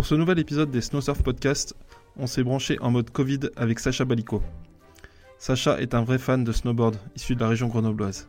Pour 0.00 0.06
ce 0.06 0.14
nouvel 0.14 0.38
épisode 0.38 0.70
des 0.70 0.80
Snow 0.80 1.02
Surf 1.02 1.22
Podcast, 1.22 1.76
on 2.16 2.26
s'est 2.26 2.42
branché 2.42 2.78
en 2.80 2.90
mode 2.90 3.10
Covid 3.10 3.40
avec 3.54 3.78
Sacha 3.78 4.06
Balico. 4.06 4.42
Sacha 5.36 5.78
est 5.78 5.92
un 5.92 6.04
vrai 6.04 6.16
fan 6.16 6.42
de 6.42 6.52
snowboard, 6.52 6.96
issu 7.16 7.34
de 7.34 7.40
la 7.40 7.48
région 7.48 7.68
grenobloise. 7.68 8.26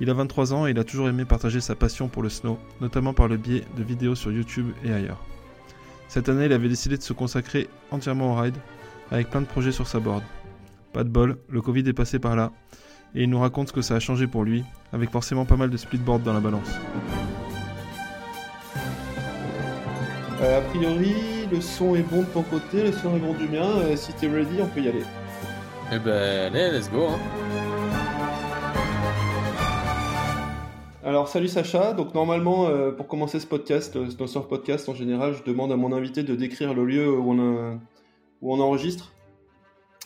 Il 0.00 0.08
a 0.08 0.14
23 0.14 0.54
ans 0.54 0.66
et 0.66 0.70
il 0.70 0.78
a 0.78 0.84
toujours 0.84 1.10
aimé 1.10 1.26
partager 1.26 1.60
sa 1.60 1.74
passion 1.74 2.08
pour 2.08 2.22
le 2.22 2.30
snow, 2.30 2.58
notamment 2.80 3.12
par 3.12 3.28
le 3.28 3.36
biais 3.36 3.64
de 3.76 3.82
vidéos 3.82 4.14
sur 4.14 4.32
YouTube 4.32 4.70
et 4.82 4.94
ailleurs. 4.94 5.22
Cette 6.08 6.30
année, 6.30 6.46
il 6.46 6.52
avait 6.54 6.70
décidé 6.70 6.96
de 6.96 7.02
se 7.02 7.12
consacrer 7.12 7.68
entièrement 7.90 8.32
au 8.32 8.40
ride, 8.40 8.56
avec 9.10 9.28
plein 9.28 9.42
de 9.42 9.46
projets 9.46 9.72
sur 9.72 9.86
sa 9.86 10.00
board. 10.00 10.22
Pas 10.94 11.04
de 11.04 11.10
bol, 11.10 11.36
le 11.50 11.60
Covid 11.60 11.86
est 11.86 11.92
passé 11.92 12.18
par 12.18 12.34
là, 12.34 12.50
et 13.14 13.24
il 13.24 13.28
nous 13.28 13.40
raconte 13.40 13.68
ce 13.68 13.74
que 13.74 13.82
ça 13.82 13.96
a 13.96 14.00
changé 14.00 14.26
pour 14.26 14.42
lui, 14.42 14.64
avec 14.90 15.10
forcément 15.10 15.44
pas 15.44 15.56
mal 15.56 15.68
de 15.68 15.76
splitboard 15.76 16.22
dans 16.22 16.32
la 16.32 16.40
balance. 16.40 16.78
A 20.52 20.60
priori, 20.60 21.14
le 21.50 21.60
son 21.60 21.94
est 21.94 22.02
bon 22.02 22.20
de 22.20 22.26
ton 22.26 22.42
côté, 22.42 22.82
le 22.82 22.92
son 22.92 23.16
est 23.16 23.20
bon 23.20 23.32
du 23.34 23.48
mien. 23.48 23.66
Euh, 23.78 23.96
si 23.96 24.12
t'es 24.14 24.28
ready, 24.28 24.56
on 24.60 24.66
peut 24.66 24.80
y 24.80 24.88
aller. 24.88 25.02
Eh 25.92 25.98
ben, 25.98 26.52
allez, 26.52 26.70
let's 26.76 26.90
go. 26.90 27.06
Hein. 27.08 27.18
Alors, 31.04 31.28
salut 31.28 31.48
Sacha. 31.48 31.92
Donc, 31.92 32.14
normalement, 32.14 32.66
euh, 32.68 32.90
pour 32.90 33.06
commencer 33.08 33.38
ce 33.38 33.46
podcast, 33.46 33.94
euh, 33.96 34.08
ce 34.26 34.38
podcast 34.38 34.88
en 34.88 34.94
général, 34.94 35.34
je 35.34 35.42
demande 35.50 35.70
à 35.72 35.76
mon 35.76 35.92
invité 35.92 36.22
de 36.22 36.34
décrire 36.34 36.74
le 36.74 36.84
lieu 36.84 37.10
où 37.10 37.30
on, 37.32 37.38
a- 37.38 37.74
où 38.40 38.54
on 38.54 38.60
enregistre. 38.60 39.12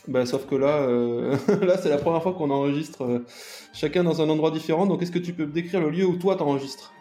Bah, 0.07 0.25
sauf 0.25 0.45
que 0.45 0.55
là, 0.55 0.77
euh, 0.77 1.35
là 1.61 1.77
c'est 1.77 1.89
la 1.89 1.97
première 1.97 2.21
fois 2.23 2.33
qu'on 2.33 2.49
enregistre 2.49 3.03
euh, 3.03 3.25
chacun 3.73 4.03
dans 4.03 4.21
un 4.21 4.29
endroit 4.29 4.51
différent. 4.51 4.85
Donc, 4.87 5.01
est-ce 5.01 5.11
que 5.11 5.19
tu 5.19 5.33
peux 5.33 5.45
me 5.45 5.51
décrire 5.51 5.79
le 5.81 5.89
lieu 5.89 6.05
où 6.05 6.15
toi 6.17 6.35
t'enregistres? 6.35 6.93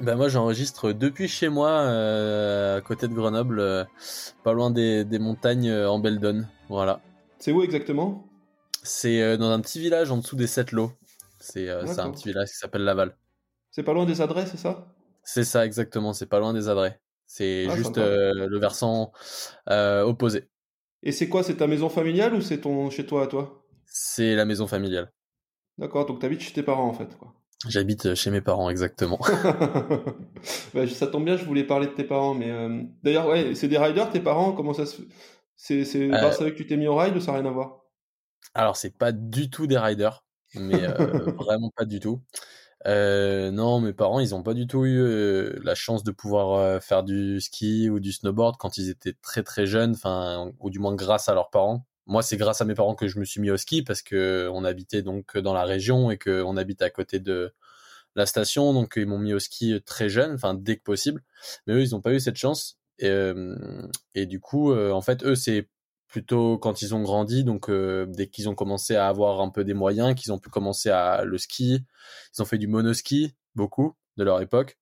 Ben 0.00 0.16
moi 0.16 0.28
j'enregistre 0.28 0.92
depuis 0.92 1.28
chez 1.28 1.48
moi, 1.48 1.70
euh, 1.70 2.78
à 2.78 2.80
côté 2.80 3.06
de 3.08 3.14
Grenoble, 3.14 3.60
euh, 3.60 3.84
pas 4.42 4.52
loin 4.52 4.70
des, 4.70 5.04
des 5.04 5.18
montagnes 5.18 5.68
euh, 5.68 5.88
en 5.88 5.98
Beldon. 5.98 6.46
Voilà. 6.68 7.00
C'est 7.38 7.52
où 7.52 7.62
exactement? 7.62 8.26
C'est 8.82 9.38
dans 9.38 9.50
un 9.50 9.60
petit 9.60 9.80
village 9.80 10.10
en 10.10 10.18
dessous 10.18 10.36
des 10.36 10.46
Sept 10.46 10.72
Lots. 10.72 10.92
C'est 11.38 11.68
un 11.70 12.10
petit 12.10 12.28
village 12.28 12.48
qui 12.50 12.56
s'appelle 12.56 12.82
Laval. 12.84 13.16
C'est 13.70 13.82
pas 13.82 13.92
loin 13.92 14.04
des 14.04 14.20
adresses, 14.20 14.50
c'est 14.50 14.56
ça? 14.56 14.86
C'est 15.22 15.44
ça 15.44 15.64
exactement, 15.64 16.12
c'est 16.12 16.26
pas 16.26 16.38
loin 16.38 16.52
des 16.52 16.68
adrets. 16.68 17.00
C'est 17.26 17.66
Ah, 17.70 17.76
juste 17.76 17.96
le 17.96 18.58
versant 18.58 19.12
opposé. 19.68 20.48
Et 21.02 21.12
c'est 21.12 21.28
quoi? 21.28 21.42
C'est 21.42 21.56
ta 21.56 21.66
maison 21.66 21.88
familiale 21.88 22.34
ou 22.34 22.40
c'est 22.40 22.60
ton 22.62 22.90
chez 22.90 23.06
toi 23.06 23.24
à 23.24 23.26
toi? 23.26 23.64
C'est 23.86 24.34
la 24.34 24.44
maison 24.44 24.66
familiale. 24.66 25.12
D'accord, 25.78 26.06
donc 26.06 26.20
t'habites 26.20 26.40
chez 26.40 26.52
tes 26.52 26.62
parents 26.62 26.88
en 26.88 26.94
fait. 26.94 27.16
Quoi. 27.18 27.34
J'habite 27.68 28.14
chez 28.14 28.30
mes 28.30 28.40
parents 28.40 28.70
exactement. 28.70 29.20
Bah, 30.74 30.86
ça 30.88 31.06
tombe 31.06 31.24
bien, 31.24 31.36
je 31.36 31.44
voulais 31.44 31.64
parler 31.64 31.86
de 31.86 31.92
tes 31.92 32.04
parents, 32.04 32.34
mais 32.34 32.50
euh, 32.50 32.82
d'ailleurs, 33.02 33.28
ouais, 33.28 33.54
c'est 33.54 33.68
des 33.68 33.78
riders 33.78 34.10
tes 34.10 34.20
parents? 34.20 34.52
Comment 34.52 34.74
ça 34.74 34.86
se 34.86 35.02
fait? 35.02 35.08
C'est 35.56 35.84
c'est 35.84 36.08
grâce 36.08 36.40
à 36.40 36.44
eux 36.46 36.50
que 36.50 36.56
tu 36.56 36.66
t'es 36.66 36.76
mis 36.76 36.86
au 36.88 36.96
ride 36.96 37.16
ou 37.16 37.20
ça 37.20 37.32
n'a 37.32 37.38
rien 37.38 37.46
à 37.48 37.52
voir? 37.52 37.84
Alors, 38.54 38.76
c'est 38.76 38.96
pas 38.96 39.12
du 39.12 39.50
tout 39.50 39.66
des 39.66 39.78
riders, 39.78 40.24
mais 40.54 40.84
euh, 40.84 41.30
vraiment 41.38 41.70
pas 41.76 41.84
du 41.84 42.00
tout. 42.00 42.22
Euh, 42.86 43.50
non, 43.52 43.80
mes 43.80 43.92
parents, 43.94 44.20
ils 44.20 44.34
ont 44.34 44.42
pas 44.42 44.54
du 44.54 44.66
tout 44.66 44.84
eu 44.86 44.98
euh, 45.00 45.60
la 45.64 45.74
chance 45.74 46.04
de 46.04 46.12
pouvoir 46.12 46.58
euh, 46.60 46.80
faire 46.80 47.04
du 47.04 47.40
ski 47.40 47.90
ou 47.90 48.00
du 48.00 48.12
snowboard 48.12 48.56
quand 48.58 48.78
ils 48.78 48.90
étaient 48.90 49.14
très 49.22 49.42
très 49.42 49.66
jeunes, 49.66 49.92
enfin, 49.92 50.52
ou 50.60 50.70
du 50.70 50.78
moins 50.80 50.94
grâce 50.94 51.28
à 51.28 51.34
leurs 51.34 51.50
parents. 51.50 51.86
Moi, 52.06 52.22
c'est 52.22 52.36
grâce 52.36 52.60
à 52.60 52.64
mes 52.64 52.74
parents 52.74 52.94
que 52.94 53.08
je 53.08 53.18
me 53.18 53.24
suis 53.24 53.40
mis 53.40 53.50
au 53.50 53.56
ski 53.56 53.82
parce 53.82 54.02
que 54.02 54.48
on 54.52 54.64
habitait 54.64 55.02
donc 55.02 55.38
dans 55.38 55.54
la 55.54 55.64
région 55.64 56.10
et 56.10 56.18
que 56.18 56.42
on 56.42 56.56
habite 56.56 56.82
à 56.82 56.90
côté 56.90 57.18
de 57.18 57.52
la 58.14 58.26
station, 58.26 58.72
donc 58.72 58.94
ils 58.96 59.06
m'ont 59.06 59.18
mis 59.18 59.32
au 59.34 59.38
ski 59.38 59.80
très 59.84 60.08
jeune, 60.08 60.34
enfin 60.34 60.54
dès 60.54 60.76
que 60.76 60.82
possible. 60.82 61.22
Mais 61.66 61.74
eux, 61.74 61.80
ils 61.80 61.94
ont 61.94 62.00
pas 62.00 62.12
eu 62.12 62.20
cette 62.20 62.36
chance. 62.36 62.78
Et, 62.98 63.08
euh, 63.08 63.56
et 64.14 64.26
du 64.26 64.38
coup, 64.40 64.72
euh, 64.72 64.92
en 64.92 65.00
fait, 65.00 65.24
eux, 65.24 65.34
c'est 65.34 65.68
plutôt 66.08 66.58
quand 66.58 66.80
ils 66.82 66.94
ont 66.94 67.02
grandi, 67.02 67.42
donc 67.42 67.68
euh, 67.68 68.06
dès 68.08 68.28
qu'ils 68.28 68.48
ont 68.48 68.54
commencé 68.54 68.94
à 68.94 69.08
avoir 69.08 69.40
un 69.40 69.50
peu 69.50 69.64
des 69.64 69.74
moyens, 69.74 70.14
qu'ils 70.14 70.32
ont 70.32 70.38
pu 70.38 70.48
commencer 70.48 70.90
à 70.90 71.24
le 71.24 71.38
ski, 71.38 71.84
ils 72.36 72.42
ont 72.42 72.44
fait 72.44 72.58
du 72.58 72.68
monoski 72.68 73.34
beaucoup 73.56 73.96
de 74.16 74.22
leur 74.22 74.40
époque. 74.40 74.78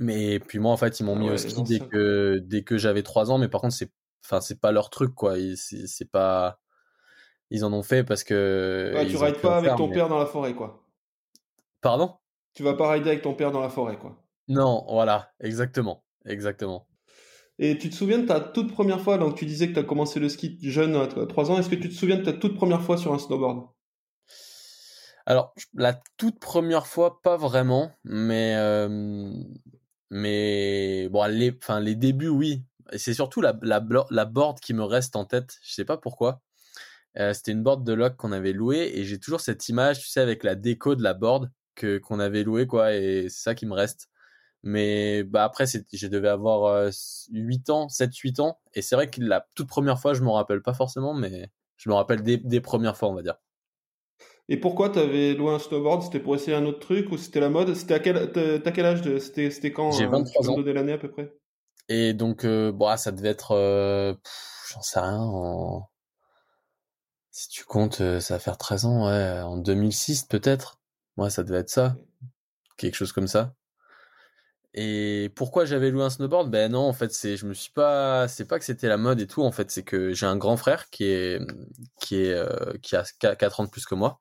Mais 0.00 0.40
puis 0.40 0.58
moi 0.58 0.72
en 0.72 0.76
fait 0.76 0.98
ils 0.98 1.04
m'ont 1.04 1.14
Ah 1.14 1.18
mis 1.20 1.26
ouais, 1.28 1.34
au 1.34 1.38
ski 1.38 1.62
dès 1.62 1.78
que 1.78 2.38
dès 2.38 2.64
que 2.64 2.78
j'avais 2.78 3.02
trois 3.04 3.30
ans, 3.30 3.38
mais 3.38 3.48
par 3.48 3.60
contre 3.60 3.74
c'est 3.74 3.92
enfin 4.24 4.40
c'est 4.40 4.60
pas 4.60 4.72
leur 4.72 4.90
truc 4.90 5.14
quoi, 5.14 5.38
Ils- 5.38 5.56
c'est 5.56 6.10
pas 6.10 6.60
ils 7.50 7.64
en 7.64 7.72
ont 7.72 7.82
fait 7.82 8.04
parce 8.04 8.24
que 8.24 8.92
Ouais, 8.94 9.06
tu 9.06 9.16
rides 9.16 9.36
pas 9.40 9.58
avec 9.58 9.68
faire, 9.70 9.76
ton 9.76 9.88
mais- 9.88 9.94
père 9.94 10.08
dans 10.08 10.18
la 10.18 10.26
forêt, 10.26 10.54
quoi. 10.54 10.82
Pardon? 11.80 12.14
Tu 12.54 12.62
vas 12.62 12.74
pas 12.74 12.90
rider 12.90 13.10
avec 13.10 13.22
ton 13.22 13.34
père 13.34 13.52
dans 13.52 13.60
la 13.60 13.68
forêt, 13.68 13.98
quoi. 13.98 14.16
Non, 14.48 14.84
voilà, 14.88 15.32
exactement, 15.40 16.04
exactement. 16.24 16.88
Et 17.58 17.78
tu 17.78 17.90
te 17.90 17.94
souviens 17.94 18.18
de 18.18 18.26
ta 18.26 18.40
toute 18.40 18.72
première 18.72 19.00
fois, 19.00 19.16
donc 19.18 19.36
tu 19.36 19.46
disais 19.46 19.68
que 19.68 19.74
tu 19.74 19.78
as 19.78 19.84
commencé 19.84 20.18
le 20.18 20.28
ski 20.28 20.58
jeune 20.62 20.96
à 20.96 21.06
3 21.26 21.50
ans, 21.50 21.58
est-ce 21.58 21.68
que 21.68 21.74
tu 21.76 21.88
te 21.88 21.94
souviens 21.94 22.16
de 22.16 22.24
ta 22.24 22.32
toute 22.32 22.56
première 22.56 22.82
fois 22.82 22.96
sur 22.96 23.12
un 23.12 23.18
snowboard? 23.18 23.68
Alors, 25.26 25.54
la 25.74 25.94
toute 26.16 26.38
première 26.38 26.86
fois, 26.86 27.20
pas 27.22 27.36
vraiment, 27.36 27.90
mais 28.04 28.54
euh, 28.56 29.32
mais 30.10 31.08
bon, 31.10 31.24
les, 31.30 31.56
enfin 31.62 31.80
les 31.80 31.94
débuts, 31.94 32.28
oui. 32.28 32.64
Et 32.92 32.98
c'est 32.98 33.14
surtout 33.14 33.40
la, 33.40 33.58
la 33.62 34.24
board 34.24 34.60
qui 34.60 34.74
me 34.74 34.84
reste 34.84 35.16
en 35.16 35.24
tête. 35.24 35.58
Je 35.62 35.72
sais 35.72 35.84
pas 35.84 35.96
pourquoi. 35.98 36.40
Euh, 37.18 37.32
c'était 37.32 37.52
une 37.52 37.62
board 37.62 37.84
de 37.84 37.92
loc 37.92 38.16
qu'on 38.16 38.32
avait 38.32 38.52
louée 38.52 38.90
et 38.94 39.04
j'ai 39.04 39.18
toujours 39.20 39.40
cette 39.40 39.68
image, 39.68 40.00
tu 40.00 40.08
sais, 40.08 40.20
avec 40.20 40.42
la 40.42 40.54
déco 40.56 40.94
de 40.96 41.02
la 41.02 41.14
board 41.14 41.50
que 41.76 41.98
qu'on 41.98 42.18
avait 42.20 42.42
louée 42.42 42.66
quoi. 42.66 42.94
Et 42.94 43.28
c'est 43.28 43.42
ça 43.42 43.54
qui 43.54 43.66
me 43.66 43.74
reste. 43.74 44.08
Mais 44.64 45.24
bah 45.24 45.44
après, 45.44 45.66
je 45.66 46.06
devais 46.08 46.28
avoir 46.28 46.64
euh, 46.66 46.90
8 47.32 47.70
ans, 47.70 47.88
7-8 47.88 48.40
ans. 48.40 48.60
Et 48.74 48.82
c'est 48.82 48.96
vrai 48.96 49.10
que 49.10 49.20
la 49.22 49.46
toute 49.54 49.68
première 49.68 50.00
fois, 50.00 50.14
je 50.14 50.22
m'en 50.22 50.34
rappelle 50.34 50.62
pas 50.62 50.74
forcément, 50.74 51.14
mais 51.14 51.50
je 51.76 51.88
me 51.90 51.94
rappelle 51.94 52.22
des, 52.22 52.38
des 52.38 52.60
premières 52.60 52.96
fois, 52.96 53.10
on 53.10 53.14
va 53.14 53.22
dire. 53.22 53.36
Et 54.48 54.58
pourquoi 54.58 54.90
tu 54.90 54.98
avais 54.98 55.34
loué 55.34 55.52
un 55.54 55.58
snowboard? 55.58 56.02
C'était 56.02 56.20
pour 56.20 56.34
essayer 56.34 56.56
un 56.56 56.64
autre 56.66 56.80
truc 56.80 57.10
ou 57.12 57.16
c'était 57.18 57.40
la 57.40 57.50
mode? 57.50 57.74
C'était 57.74 57.94
à 57.94 57.98
quel, 58.00 58.32
t'as 58.32 58.70
quel 58.72 58.86
âge 58.86 59.02
de- 59.02 59.18
C'était 59.18 59.72
quand 59.72 59.98
J'ai 59.98 60.06
euh, 60.06 60.08
23 60.08 60.44
Tu 60.44 60.54
peux 60.54 60.60
me 60.62 60.70
ans. 60.70 60.74
l'année 60.74 60.92
à 60.92 60.98
peu 60.98 61.10
près? 61.10 61.32
Et 61.88 62.12
donc, 62.14 62.44
euh, 62.44 62.72
bon, 62.72 62.88
ah, 62.88 62.96
ça 62.98 63.10
devait 63.12 63.30
être, 63.30 63.52
euh, 63.52 64.14
j'en 64.70 64.82
sais 64.82 65.00
rien, 65.00 65.18
en... 65.20 65.88
si 67.30 67.48
tu 67.50 67.64
comptes, 67.66 68.00
euh, 68.00 68.18
ça 68.20 68.34
va 68.34 68.40
faire 68.40 68.56
13 68.58 68.86
ans, 68.86 69.06
ouais, 69.08 69.40
en 69.42 69.56
2006 69.58 70.22
peut-être. 70.24 70.80
Ouais, 71.18 71.28
ça 71.30 71.42
devait 71.44 71.58
être 71.58 71.68
ça, 71.70 71.96
quelque 72.78 72.96
chose 72.96 73.12
comme 73.12 73.28
ça. 73.28 73.54
Et 74.76 75.30
pourquoi 75.36 75.64
j'avais 75.64 75.90
loué 75.90 76.02
un 76.04 76.10
snowboard? 76.10 76.50
Ben 76.50 76.72
non, 76.72 76.80
en 76.88 76.92
fait, 76.92 77.12
c'est, 77.12 77.36
je 77.36 77.46
me 77.46 77.54
suis 77.54 77.70
pas, 77.70 78.26
c'est 78.28 78.44
pas 78.46 78.58
que 78.58 78.64
c'était 78.64 78.88
la 78.88 78.96
mode 78.96 79.20
et 79.20 79.26
tout, 79.28 79.42
en 79.42 79.52
fait, 79.52 79.70
c'est 79.70 79.84
que 79.84 80.12
j'ai 80.12 80.26
un 80.26 80.36
grand 80.36 80.56
frère 80.56 80.90
qui 80.90 81.04
est, 81.04 81.40
qui 82.00 82.16
est, 82.16 82.32
euh, 82.32 82.72
qui 82.82 82.96
a 82.96 83.04
4 83.36 83.60
ans 83.60 83.64
de 83.64 83.70
plus 83.70 83.86
que 83.86 83.94
moi. 83.94 84.20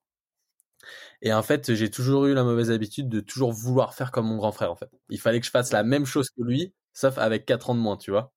Et 1.22 1.34
en 1.34 1.41
fait, 1.44 1.74
j'ai 1.74 1.90
toujours 1.90 2.25
eu 2.25 2.34
la 2.34 2.44
mauvaise 2.44 2.72
habitude 2.72 3.09
de 3.09 3.19
toujours 3.22 3.51
vouloir 3.51 3.94
faire 3.94 4.12
comme 4.12 4.28
mon 4.28 4.38
grand 4.38 4.51
frère, 4.51 4.72
en 4.72 4.75
fait. 4.75 4.90
Il 5.09 5.19
fallait 5.19 5.40
que 5.40 5.45
je 5.45 5.51
fasse 5.51 5.72
la 5.72 5.84
même 5.84 6.06
chose 6.06 6.30
que 6.30 6.44
lui, 6.44 6.74
sauf 6.93 7.17
avec 7.17 7.45
4 7.45 7.69
ans 7.69 7.75
de 7.75 7.79
moins, 7.79 7.97
tu 7.97 8.11
vois. 8.11 8.33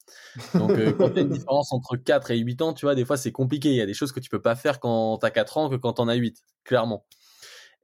Donc, 0.56 0.78
euh, 0.78 0.94
quand 0.98 1.10
il 1.16 1.16
y 1.16 1.20
a 1.20 1.22
une 1.24 1.30
différence 1.30 1.72
entre 1.72 1.96
4 1.96 2.30
et 2.32 2.38
8 2.38 2.62
ans, 2.62 2.74
tu 2.74 2.86
vois, 2.86 2.94
des 2.96 3.04
fois, 3.04 3.16
c'est 3.18 3.32
compliqué. 3.32 3.70
Il 3.70 3.76
y 3.76 3.80
a 3.82 3.86
des 3.86 3.94
choses 3.94 4.12
que 4.12 4.20
tu 4.20 4.30
peux 4.30 4.42
pas 4.42 4.56
faire 4.56 4.80
quand 4.80 5.18
t'as 5.18 5.30
4 5.30 5.58
ans 5.58 5.70
que 5.70 5.76
quand 5.76 5.94
t'en 5.94 6.08
as 6.08 6.14
8, 6.16 6.38
clairement. 6.64 7.06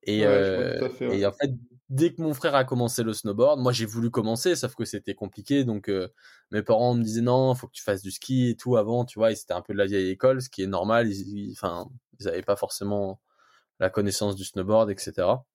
Et, 0.05 0.27
Ouais, 0.27 0.27
euh, 0.27 0.81
à 0.81 0.89
fait, 0.89 1.09
ouais. 1.09 1.21
et 1.21 1.27
en 1.27 1.33
fait, 1.33 1.51
dès 1.89 2.13
que 2.15 2.23
mon 2.23 2.35
frère 2.35 2.55
a 2.55 2.65
commencé 2.65 3.03
le 3.03 3.13
snowboard, 3.13 3.61
moi, 3.61 3.73
j'ai 3.73 3.87
voulu 3.87 4.11
commencer, 4.11 4.57
sauf 4.57 4.75
que 4.75 4.85
c'était 4.85 5.15
compliqué. 5.15 5.65
Donc, 5.65 5.89
euh, 5.89 6.09
mes 6.51 6.63
parents 6.63 6.95
me 6.95 7.03
disaient 7.03 7.21
non, 7.23 7.55
faut 7.55 7.67
que 7.69 7.73
tu 7.73 7.83
fasses 7.83 8.03
du 8.03 8.11
ski 8.11 8.51
et 8.51 8.57
tout 8.57 8.77
avant, 8.77 9.05
tu 9.05 9.19
vois. 9.19 9.31
Et 9.33 9.37
c'était 9.37 9.55
un 9.55 9.63
peu 9.63 9.73
de 9.73 9.79
la 9.79 9.87
vieille 9.87 10.11
école, 10.11 10.43
ce 10.43 10.51
qui 10.51 10.63
est 10.63 10.67
normal. 10.67 11.09
Ils, 11.09 11.29
ils- 11.51 11.53
enfin, 11.53 11.87
ils 12.21 12.29
avaient 12.29 12.43
pas 12.43 12.57
forcément 12.57 13.21
la 13.81 13.91
connaissance 13.91 14.37
du 14.37 14.45
snowboard, 14.45 14.91
etc. 14.91 15.47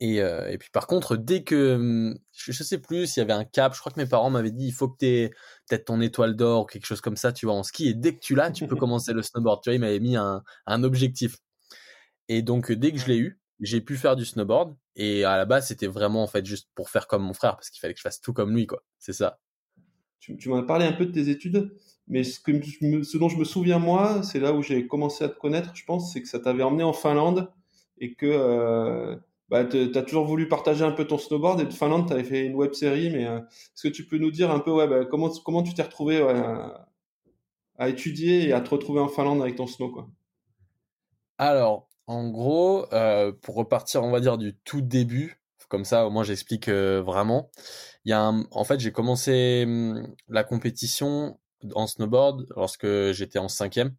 Et, 0.00 0.20
euh, 0.20 0.50
et 0.50 0.58
puis 0.58 0.68
par 0.70 0.86
contre, 0.86 1.16
dès 1.16 1.42
que 1.42 1.74
hum, 1.76 2.18
je, 2.32 2.52
je 2.52 2.62
sais 2.62 2.78
plus 2.78 3.06
s'il 3.06 3.20
y 3.20 3.24
avait 3.24 3.32
un 3.32 3.44
cap, 3.44 3.74
je 3.74 3.80
crois 3.80 3.90
que 3.92 3.98
mes 4.00 4.06
parents 4.06 4.28
m'avaient 4.30 4.50
dit 4.50 4.66
il 4.66 4.72
faut 4.72 4.88
que 4.88 4.98
t'aies 4.98 5.30
peut-être 5.68 5.86
ton 5.86 6.00
étoile 6.02 6.36
d'or 6.36 6.62
ou 6.62 6.66
quelque 6.66 6.86
chose 6.86 7.00
comme 7.00 7.16
ça, 7.16 7.32
tu 7.32 7.46
vois, 7.46 7.54
en 7.54 7.62
ski. 7.62 7.88
Et 7.88 7.94
dès 7.94 8.14
que 8.14 8.20
tu 8.20 8.34
l'as, 8.34 8.50
tu 8.50 8.66
peux 8.66 8.76
commencer 8.76 9.12
le 9.14 9.22
snowboard. 9.22 9.62
Tu 9.62 9.70
vois, 9.70 9.74
ils 9.74 9.80
m'avaient 9.80 10.00
mis 10.00 10.16
un, 10.16 10.42
un 10.66 10.82
objectif. 10.82 11.38
Et 12.28 12.42
donc 12.42 12.72
dès 12.72 12.92
que 12.92 12.98
je 12.98 13.06
l'ai 13.06 13.18
eu, 13.18 13.40
j'ai 13.60 13.80
pu 13.80 13.96
faire 13.96 14.16
du 14.16 14.24
snowboard. 14.24 14.76
Et 14.96 15.24
à 15.24 15.36
la 15.36 15.44
base, 15.44 15.68
c'était 15.68 15.86
vraiment 15.86 16.22
en 16.22 16.26
fait 16.26 16.44
juste 16.44 16.68
pour 16.74 16.90
faire 16.90 17.06
comme 17.06 17.22
mon 17.22 17.34
frère, 17.34 17.56
parce 17.56 17.70
qu'il 17.70 17.80
fallait 17.80 17.94
que 17.94 17.98
je 17.98 18.02
fasse 18.02 18.20
tout 18.20 18.32
comme 18.32 18.54
lui, 18.54 18.66
quoi. 18.66 18.82
C'est 18.98 19.12
ça. 19.12 19.38
Tu, 20.20 20.36
tu 20.36 20.48
m'en 20.48 20.56
as 20.58 20.62
parlé 20.62 20.86
un 20.86 20.92
peu 20.92 21.06
de 21.06 21.12
tes 21.12 21.28
études, 21.28 21.74
mais 22.08 22.24
ce, 22.24 22.40
que 22.40 22.52
me- 22.84 23.02
ce 23.02 23.18
dont 23.18 23.28
je 23.28 23.36
me 23.36 23.44
souviens 23.44 23.78
moi, 23.78 24.22
c'est 24.22 24.40
là 24.40 24.52
où 24.52 24.62
j'ai 24.62 24.86
commencé 24.86 25.24
à 25.24 25.28
te 25.28 25.38
connaître, 25.38 25.70
je 25.74 25.84
pense, 25.84 26.12
c'est 26.12 26.22
que 26.22 26.28
ça 26.28 26.40
t'avait 26.40 26.62
emmené 26.62 26.82
en 26.82 26.92
Finlande 26.92 27.52
et 27.98 28.14
que 28.14 28.26
euh, 28.26 29.16
bah, 29.48 29.64
te- 29.64 29.86
t'as 29.86 30.02
toujours 30.02 30.24
voulu 30.24 30.48
partager 30.48 30.84
un 30.84 30.92
peu 30.92 31.06
ton 31.06 31.18
snowboard 31.18 31.60
et 31.60 31.66
de 31.66 31.72
Finlande, 31.72 32.08
t'avais 32.08 32.24
fait 32.24 32.46
une 32.46 32.54
web 32.54 32.72
série, 32.72 33.10
mais 33.10 33.26
euh, 33.26 33.38
est-ce 33.38 33.88
que 33.88 33.92
tu 33.92 34.06
peux 34.06 34.18
nous 34.18 34.30
dire 34.30 34.50
un 34.50 34.58
peu 34.58 34.72
ouais, 34.72 34.88
bah, 34.88 35.04
comment, 35.04 35.30
comment 35.44 35.62
tu 35.62 35.74
t'es 35.74 35.82
retrouvé 35.82 36.22
ouais, 36.22 36.34
à, 37.78 37.88
étudier 37.88 38.48
et 38.48 38.52
à 38.52 38.60
te 38.60 38.70
retrouver 38.70 39.00
en 39.00 39.08
Finlande 39.08 39.40
avec 39.40 39.56
ton 39.56 39.66
snow 39.66 39.90
quoi? 39.90 40.08
Alors, 41.38 41.88
en 42.06 42.28
gros, 42.30 42.86
euh, 42.92 43.32
pour 43.42 43.56
repartir, 43.56 44.02
on 44.02 44.10
va 44.10 44.20
dire, 44.20 44.38
du 44.38 44.56
tout 44.64 44.80
début, 44.80 45.40
comme 45.68 45.84
ça, 45.84 46.06
au 46.06 46.10
moins 46.10 46.22
j'explique 46.22 46.68
vraiment. 46.68 47.50
Il 48.04 48.10
y 48.10 48.12
a 48.12 48.32
en 48.50 48.64
fait, 48.64 48.80
j'ai 48.80 48.92
commencé 48.92 49.64
hum, 49.66 50.14
la 50.28 50.44
compétition 50.44 51.38
en 51.74 51.86
snowboard 51.86 52.46
lorsque 52.56 52.86
j'étais 53.12 53.38
en 53.38 53.48
cinquième. 53.48 53.94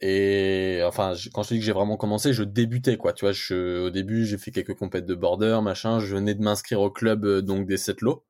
Et 0.00 0.80
enfin, 0.86 1.12
quand 1.32 1.42
je 1.42 1.48
dis 1.54 1.58
que 1.60 1.64
j'ai 1.66 1.72
vraiment 1.72 1.96
commencé, 1.96 2.32
je 2.32 2.42
débutais 2.42 2.96
quoi. 2.96 3.12
Tu 3.12 3.24
vois, 3.24 3.32
je, 3.32 3.80
au 3.86 3.90
début, 3.90 4.24
j'ai 4.26 4.38
fait 4.38 4.50
quelques 4.50 4.74
compètes 4.74 5.06
de 5.06 5.14
border, 5.14 5.60
machin. 5.62 6.00
Je 6.00 6.14
venais 6.16 6.34
de 6.34 6.42
m'inscrire 6.42 6.80
au 6.80 6.90
club 6.90 7.26
donc 7.40 7.66
des 7.66 7.76
sept 7.76 8.00
lots. 8.00 8.24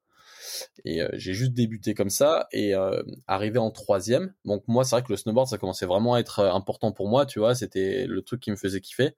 Et 0.85 1.01
j'ai 1.15 1.35
juste 1.35 1.53
débuté 1.53 1.95
comme 1.95 2.11
ça 2.11 2.49
et 2.53 2.75
euh, 2.75 3.03
arrivé 3.27 3.59
en 3.59 3.71
troisième. 3.71 4.33
Donc 4.45 4.65
moi, 4.67 4.85
c'est 4.85 4.97
vrai 4.97 5.03
que 5.03 5.13
le 5.13 5.17
snowboard, 5.17 5.49
ça 5.49 5.59
commençait 5.59 5.87
vraiment 5.87 6.15
à 6.15 6.21
être 6.21 6.41
important 6.41 6.93
pour 6.93 7.09
moi, 7.09 7.27
tu 7.27 7.39
vois. 7.39 7.55
C'était 7.55 8.07
le 8.07 8.23
truc 8.23 8.41
qui 8.41 8.51
me 8.51 8.57
faisait 8.57 8.81
kiffer. 8.81 9.15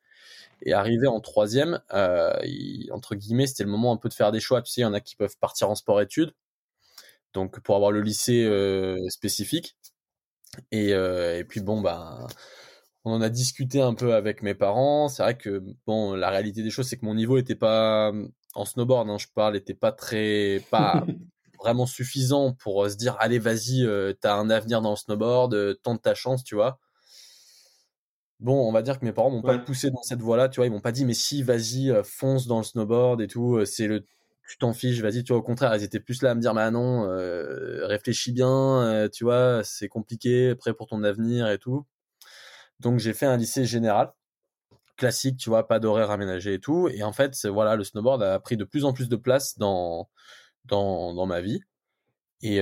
Et 0.62 0.72
arrivé 0.74 1.06
en 1.08 1.20
troisième, 1.20 1.80
euh, 1.94 2.32
entre 2.92 3.14
guillemets, 3.16 3.46
c'était 3.46 3.64
le 3.64 3.70
moment 3.70 3.92
un 3.92 3.96
peu 3.96 4.08
de 4.08 4.14
faire 4.14 4.32
des 4.32 4.40
choix. 4.40 4.62
Tu 4.62 4.72
sais, 4.72 4.82
il 4.82 4.84
y 4.84 4.86
en 4.86 4.94
a 4.94 5.00
qui 5.00 5.16
peuvent 5.16 5.36
partir 5.40 5.70
en 5.70 5.74
sport-études, 5.74 6.32
donc 7.34 7.60
pour 7.60 7.76
avoir 7.76 7.90
le 7.90 8.00
lycée 8.02 8.44
euh, 8.44 8.96
spécifique. 9.08 9.76
Et, 10.70 10.92
euh, 10.94 11.38
et, 11.38 11.44
puis 11.44 11.60
bon, 11.60 11.80
bah, 11.80 12.26
on 13.04 13.12
en 13.12 13.20
a 13.22 13.28
discuté 13.28 13.80
un 13.80 13.94
peu 13.94 14.14
avec 14.14 14.42
mes 14.42 14.54
parents. 14.54 15.08
C'est 15.08 15.22
vrai 15.22 15.36
que 15.36 15.62
bon, 15.86 16.14
la 16.14 16.30
réalité 16.30 16.62
des 16.62 16.70
choses, 16.70 16.88
c'est 16.88 16.96
que 16.96 17.04
mon 17.04 17.14
niveau 17.14 17.38
était 17.38 17.54
pas 17.54 18.12
en 18.54 18.64
snowboard, 18.64 19.08
hein, 19.08 19.18
je 19.18 19.28
parle, 19.34 19.56
était 19.56 19.74
pas 19.74 19.92
très, 19.92 20.62
pas 20.70 21.04
vraiment 21.58 21.86
suffisant 21.86 22.52
pour 22.54 22.88
se 22.90 22.96
dire, 22.96 23.16
allez, 23.20 23.38
vas-y, 23.38 23.86
t'as 24.20 24.34
un 24.36 24.50
avenir 24.50 24.82
dans 24.82 24.90
le 24.90 24.96
snowboard, 24.96 25.80
tente 25.82 26.02
ta 26.02 26.14
chance, 26.14 26.44
tu 26.44 26.54
vois. 26.54 26.78
Bon, 28.42 28.68
on 28.68 28.72
va 28.72 28.82
dire 28.82 28.98
que 28.98 29.04
mes 29.04 29.12
parents 29.12 29.30
m'ont 29.30 29.40
pas 29.40 29.56
poussé 29.56 29.90
dans 29.90 30.02
cette 30.02 30.20
voie-là, 30.20 30.48
tu 30.48 30.56
vois, 30.56 30.66
ils 30.66 30.72
m'ont 30.72 30.80
pas 30.80 30.90
dit 30.90 31.04
mais 31.04 31.14
si, 31.14 31.44
vas-y, 31.44 31.92
euh, 31.92 32.02
fonce 32.02 32.48
dans 32.48 32.58
le 32.58 32.64
snowboard 32.64 33.20
et 33.20 33.28
tout, 33.28 33.54
euh, 33.54 33.64
c'est 33.64 33.86
le 33.86 34.04
tu 34.48 34.58
t'en 34.58 34.72
fiches, 34.72 35.00
vas-y, 35.00 35.24
tu 35.24 35.32
vois, 35.32 35.38
au 35.40 35.42
contraire, 35.42 35.74
ils 35.76 35.82
étaient 35.84 36.00
plus 36.00 36.22
là 36.22 36.32
à 36.32 36.34
me 36.34 36.40
dire 36.40 36.54
bah 36.54 36.70
non, 36.70 37.06
euh, 37.08 37.86
réfléchis 37.86 38.32
bien, 38.32 39.08
tu 39.12 39.24
vois, 39.24 39.62
c'est 39.64 39.88
compliqué, 39.88 40.54
prêt 40.54 40.74
pour 40.74 40.86
ton 40.88 41.02
avenir 41.04 41.48
et 41.50 41.58
tout. 41.58 41.86
Donc 42.80 42.98
j'ai 42.98 43.14
fait 43.14 43.26
un 43.26 43.36
lycée 43.36 43.64
général 43.64 44.12
classique, 44.96 45.38
tu 45.38 45.50
vois, 45.50 45.68
pas 45.68 45.80
d'horaire 45.80 46.10
aménagé 46.10 46.54
et 46.54 46.60
tout 46.60 46.88
et 46.88 47.02
en 47.02 47.12
fait, 47.12 47.46
voilà, 47.46 47.76
le 47.76 47.84
snowboard 47.84 48.22
a 48.22 48.40
pris 48.40 48.56
de 48.56 48.64
plus 48.64 48.84
en 48.84 48.92
plus 48.92 49.08
de 49.08 49.16
place 49.16 49.58
dans 49.58 50.10
dans 50.66 51.14
dans 51.14 51.26
ma 51.26 51.40
vie. 51.42 51.60
Et 52.42 52.60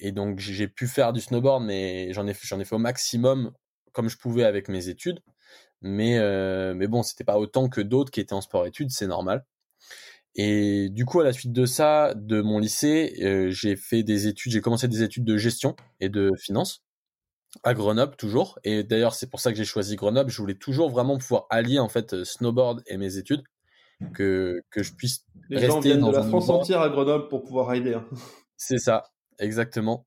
et 0.00 0.12
donc 0.12 0.38
j'ai 0.38 0.68
pu 0.68 0.86
faire 0.88 1.12
du 1.12 1.20
snowboard 1.20 1.64
mais 1.64 2.12
j'en 2.12 2.26
ai 2.26 2.34
fait 2.34 2.74
au 2.74 2.78
maximum 2.78 3.52
comme 3.92 4.08
je 4.08 4.16
pouvais 4.18 4.44
avec 4.44 4.68
mes 4.68 4.88
études. 4.88 5.20
Mais, 5.82 6.18
euh, 6.18 6.74
mais 6.74 6.86
bon, 6.86 7.02
c'était 7.02 7.24
pas 7.24 7.38
autant 7.38 7.68
que 7.68 7.80
d'autres 7.80 8.10
qui 8.10 8.20
étaient 8.20 8.32
en 8.32 8.40
sport-études, 8.40 8.90
c'est 8.90 9.06
normal. 9.06 9.44
Et 10.40 10.88
du 10.88 11.04
coup, 11.04 11.18
à 11.18 11.24
la 11.24 11.32
suite 11.32 11.52
de 11.52 11.66
ça, 11.66 12.14
de 12.14 12.40
mon 12.40 12.60
lycée, 12.60 13.16
euh, 13.22 13.50
j'ai 13.50 13.74
fait 13.74 14.04
des 14.04 14.28
études, 14.28 14.52
j'ai 14.52 14.60
commencé 14.60 14.86
des 14.86 15.02
études 15.02 15.24
de 15.24 15.36
gestion 15.36 15.74
et 15.98 16.08
de 16.08 16.30
finance 16.38 16.84
à 17.64 17.74
Grenoble 17.74 18.14
toujours. 18.14 18.60
Et 18.62 18.84
d'ailleurs, 18.84 19.14
c'est 19.14 19.28
pour 19.28 19.40
ça 19.40 19.50
que 19.50 19.58
j'ai 19.58 19.64
choisi 19.64 19.96
Grenoble. 19.96 20.30
Je 20.30 20.40
voulais 20.40 20.54
toujours 20.54 20.90
vraiment 20.90 21.18
pouvoir 21.18 21.46
allier 21.50 21.80
en 21.80 21.88
fait 21.88 22.22
snowboard 22.22 22.84
et 22.86 22.96
mes 22.98 23.16
études, 23.16 23.42
que 24.14 24.62
que 24.70 24.84
je 24.84 24.94
puisse 24.94 25.26
Les 25.50 25.56
rester 25.56 25.72
gens 25.72 25.80
viennent 25.80 26.06
de 26.06 26.12
la 26.12 26.22
France 26.22 26.48
entière 26.50 26.82
à 26.82 26.88
Grenoble 26.88 27.26
pour 27.26 27.42
pouvoir 27.42 27.66
rider. 27.66 27.94
Hein. 27.94 28.06
C'est 28.56 28.78
ça, 28.78 29.10
exactement. 29.40 30.06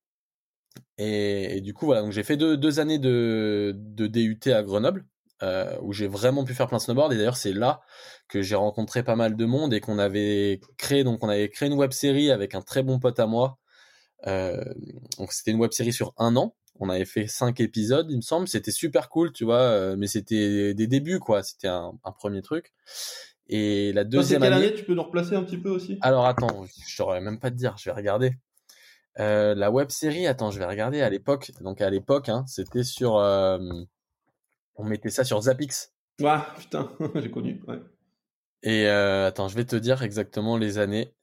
Et, 0.98 1.62
du 1.62 1.74
coup, 1.74 1.86
voilà, 1.88 2.04
donc 2.04 2.12
j'ai 2.12 2.24
fait 2.24 2.38
deux, 2.38 2.56
deux 2.56 2.80
années 2.80 3.00
de, 3.00 3.74
de, 3.76 4.08
DUT 4.08 4.40
à 4.46 4.64
Grenoble, 4.64 5.06
euh, 5.44 5.76
où 5.82 5.94
j'ai 5.94 6.08
vraiment 6.08 6.44
pu 6.44 6.54
faire 6.54 6.68
plein 6.68 6.78
de 6.78 6.84
snowboard. 6.84 7.14
Et 7.14 7.18
d'ailleurs, 7.18 7.38
c'est 7.38 7.54
là 7.54 7.82
que 8.28 8.42
j'ai 8.42 8.56
rencontré 8.56 9.04
pas 9.04 9.16
mal 9.16 9.36
de 9.36 9.46
monde 9.46 9.74
et 9.74 9.80
qu'on 9.80 10.00
avait 10.00 10.62
créé, 10.78 11.04
donc 11.04 11.24
on 11.24 11.30
avait 11.30 11.50
créé 11.50 11.70
une 11.70 11.78
web 11.78 11.92
série 11.92 12.32
avec 12.32 12.56
un 12.56 12.62
très 12.62 12.84
bon 12.84 13.00
pote 13.00 13.20
à 13.20 13.28
moi. 13.28 13.58
Euh, 14.28 14.64
donc 15.18 15.34
c'était 15.34 15.52
une 15.52 15.60
web 15.60 15.72
série 15.72 15.94
sur 15.94 16.14
un 16.18 16.36
an. 16.36 16.56
On 16.80 16.90
avait 16.90 17.06
fait 17.06 17.28
cinq 17.28 17.60
épisodes, 17.60 18.08
il 18.10 18.18
me 18.18 18.22
semble. 18.22 18.48
C'était 18.48 18.72
super 18.72 19.10
cool, 19.10 19.32
tu 19.34 19.44
vois, 19.44 19.62
euh, 19.62 19.96
mais 19.98 20.08
c'était 20.08 20.74
des 20.74 20.88
débuts, 20.88 21.20
quoi. 21.20 21.44
C'était 21.44 21.68
un, 21.68 21.92
un, 22.04 22.12
premier 22.12 22.42
truc. 22.42 22.74
Et 23.48 23.92
la 23.94 24.04
deuxième 24.04 24.42
quelle 24.42 24.54
année, 24.54 24.74
tu 24.74 24.86
peux 24.86 24.94
nous 24.94 25.04
replacer 25.04 25.36
un 25.36 25.44
petit 25.44 25.58
peu 25.58 25.70
aussi? 25.70 25.98
Alors 26.02 26.26
attends, 26.26 26.66
je 26.88 26.96
saurais 26.96 27.22
même 27.22 27.40
pas 27.40 27.52
te 27.52 27.56
dire, 27.56 27.76
je 27.78 27.90
vais 27.90 27.96
regarder. 27.96 28.34
Euh, 29.20 29.54
la 29.56 29.72
web 29.72 29.90
série, 29.90 30.26
attends, 30.28 30.52
je 30.52 30.60
vais 30.60 30.66
regarder 30.66 31.02
à 31.02 31.10
l'époque. 31.10 31.52
Donc 31.62 31.82
à 31.82 31.90
l'époque, 31.90 32.30
hein, 32.30 32.46
c'était 32.48 32.84
sur, 32.84 33.18
euh, 33.18 33.60
on 34.76 34.84
mettait 34.84 35.10
ça 35.10 35.24
sur 35.24 35.42
Zapix. 35.42 35.94
Ouais, 36.20 36.38
putain, 36.58 36.92
j'ai 37.16 37.32
connu. 37.32 37.62
Ouais. 37.68 37.80
Et 38.64 38.88
euh, 38.88 39.28
attends, 39.28 39.48
je 39.48 39.56
vais 39.56 39.66
te 39.66 39.76
dire 39.76 40.04
exactement 40.04 40.58
les 40.58 40.78
années. 40.78 41.14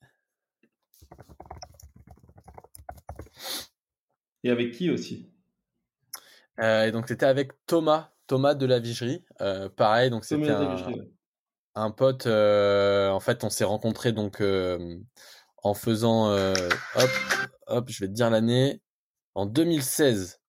Et 4.44 4.50
avec 4.50 4.72
qui 4.72 4.90
aussi? 4.90 5.32
Et 6.60 6.90
donc 6.90 7.06
c'était 7.06 7.26
avec 7.26 7.52
Thomas, 7.66 8.10
Thomas 8.26 8.54
de 8.54 8.66
la 8.66 8.80
Vigerie. 8.80 9.24
pareil, 9.76 10.10
donc 10.10 10.24
c'était 10.24 10.50
un, 10.50 10.76
un, 11.76 11.90
pote. 11.92 12.26
en 12.26 13.20
fait, 13.20 13.44
on 13.44 13.50
s'est 13.50 13.64
rencontrés 13.64 14.12
donc 14.12 14.42
en 15.62 15.74
faisant, 15.74 16.32
hop, 16.32 17.10
hop, 17.68 17.88
je 17.88 18.00
vais 18.00 18.08
te 18.08 18.12
dire 18.12 18.30
l'année, 18.30 18.80
en 19.34 19.46
2016. 19.46 20.40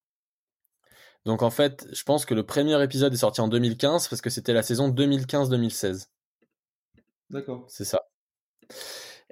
Donc 1.25 1.41
en 1.41 1.49
fait, 1.49 1.87
je 1.91 2.03
pense 2.03 2.25
que 2.25 2.33
le 2.33 2.43
premier 2.43 2.81
épisode 2.81 3.13
est 3.13 3.17
sorti 3.17 3.41
en 3.41 3.47
2015 3.47 4.07
parce 4.07 4.21
que 4.21 4.29
c'était 4.29 4.53
la 4.53 4.63
saison 4.63 4.89
2015-2016. 4.89 6.07
D'accord. 7.29 7.65
C'est 7.67 7.85
ça. 7.85 8.01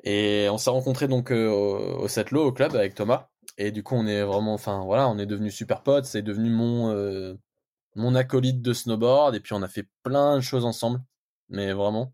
Et 0.03 0.47
on 0.51 0.57
s'est 0.57 0.69
rencontrés 0.69 1.07
donc 1.07 1.31
euh, 1.31 1.49
au, 1.49 2.03
au 2.03 2.07
Setlo, 2.07 2.45
au 2.45 2.51
club 2.51 2.75
avec 2.75 2.95
Thomas. 2.95 3.29
Et 3.57 3.71
du 3.71 3.83
coup, 3.83 3.95
on 3.95 4.05
est 4.05 4.21
vraiment, 4.23 4.53
enfin 4.53 4.83
voilà, 4.85 5.09
on 5.09 5.17
est 5.17 5.25
devenus 5.25 5.55
super 5.55 5.81
potes. 5.83 6.05
C'est 6.05 6.21
devenu 6.21 6.49
mon 6.49 6.91
euh, 6.91 7.35
mon 7.95 8.15
acolyte 8.15 8.61
de 8.61 8.73
snowboard. 8.73 9.35
Et 9.35 9.39
puis 9.39 9.53
on 9.53 9.61
a 9.63 9.67
fait 9.67 9.87
plein 10.03 10.35
de 10.37 10.41
choses 10.41 10.65
ensemble. 10.65 11.01
Mais 11.49 11.73
vraiment. 11.73 12.13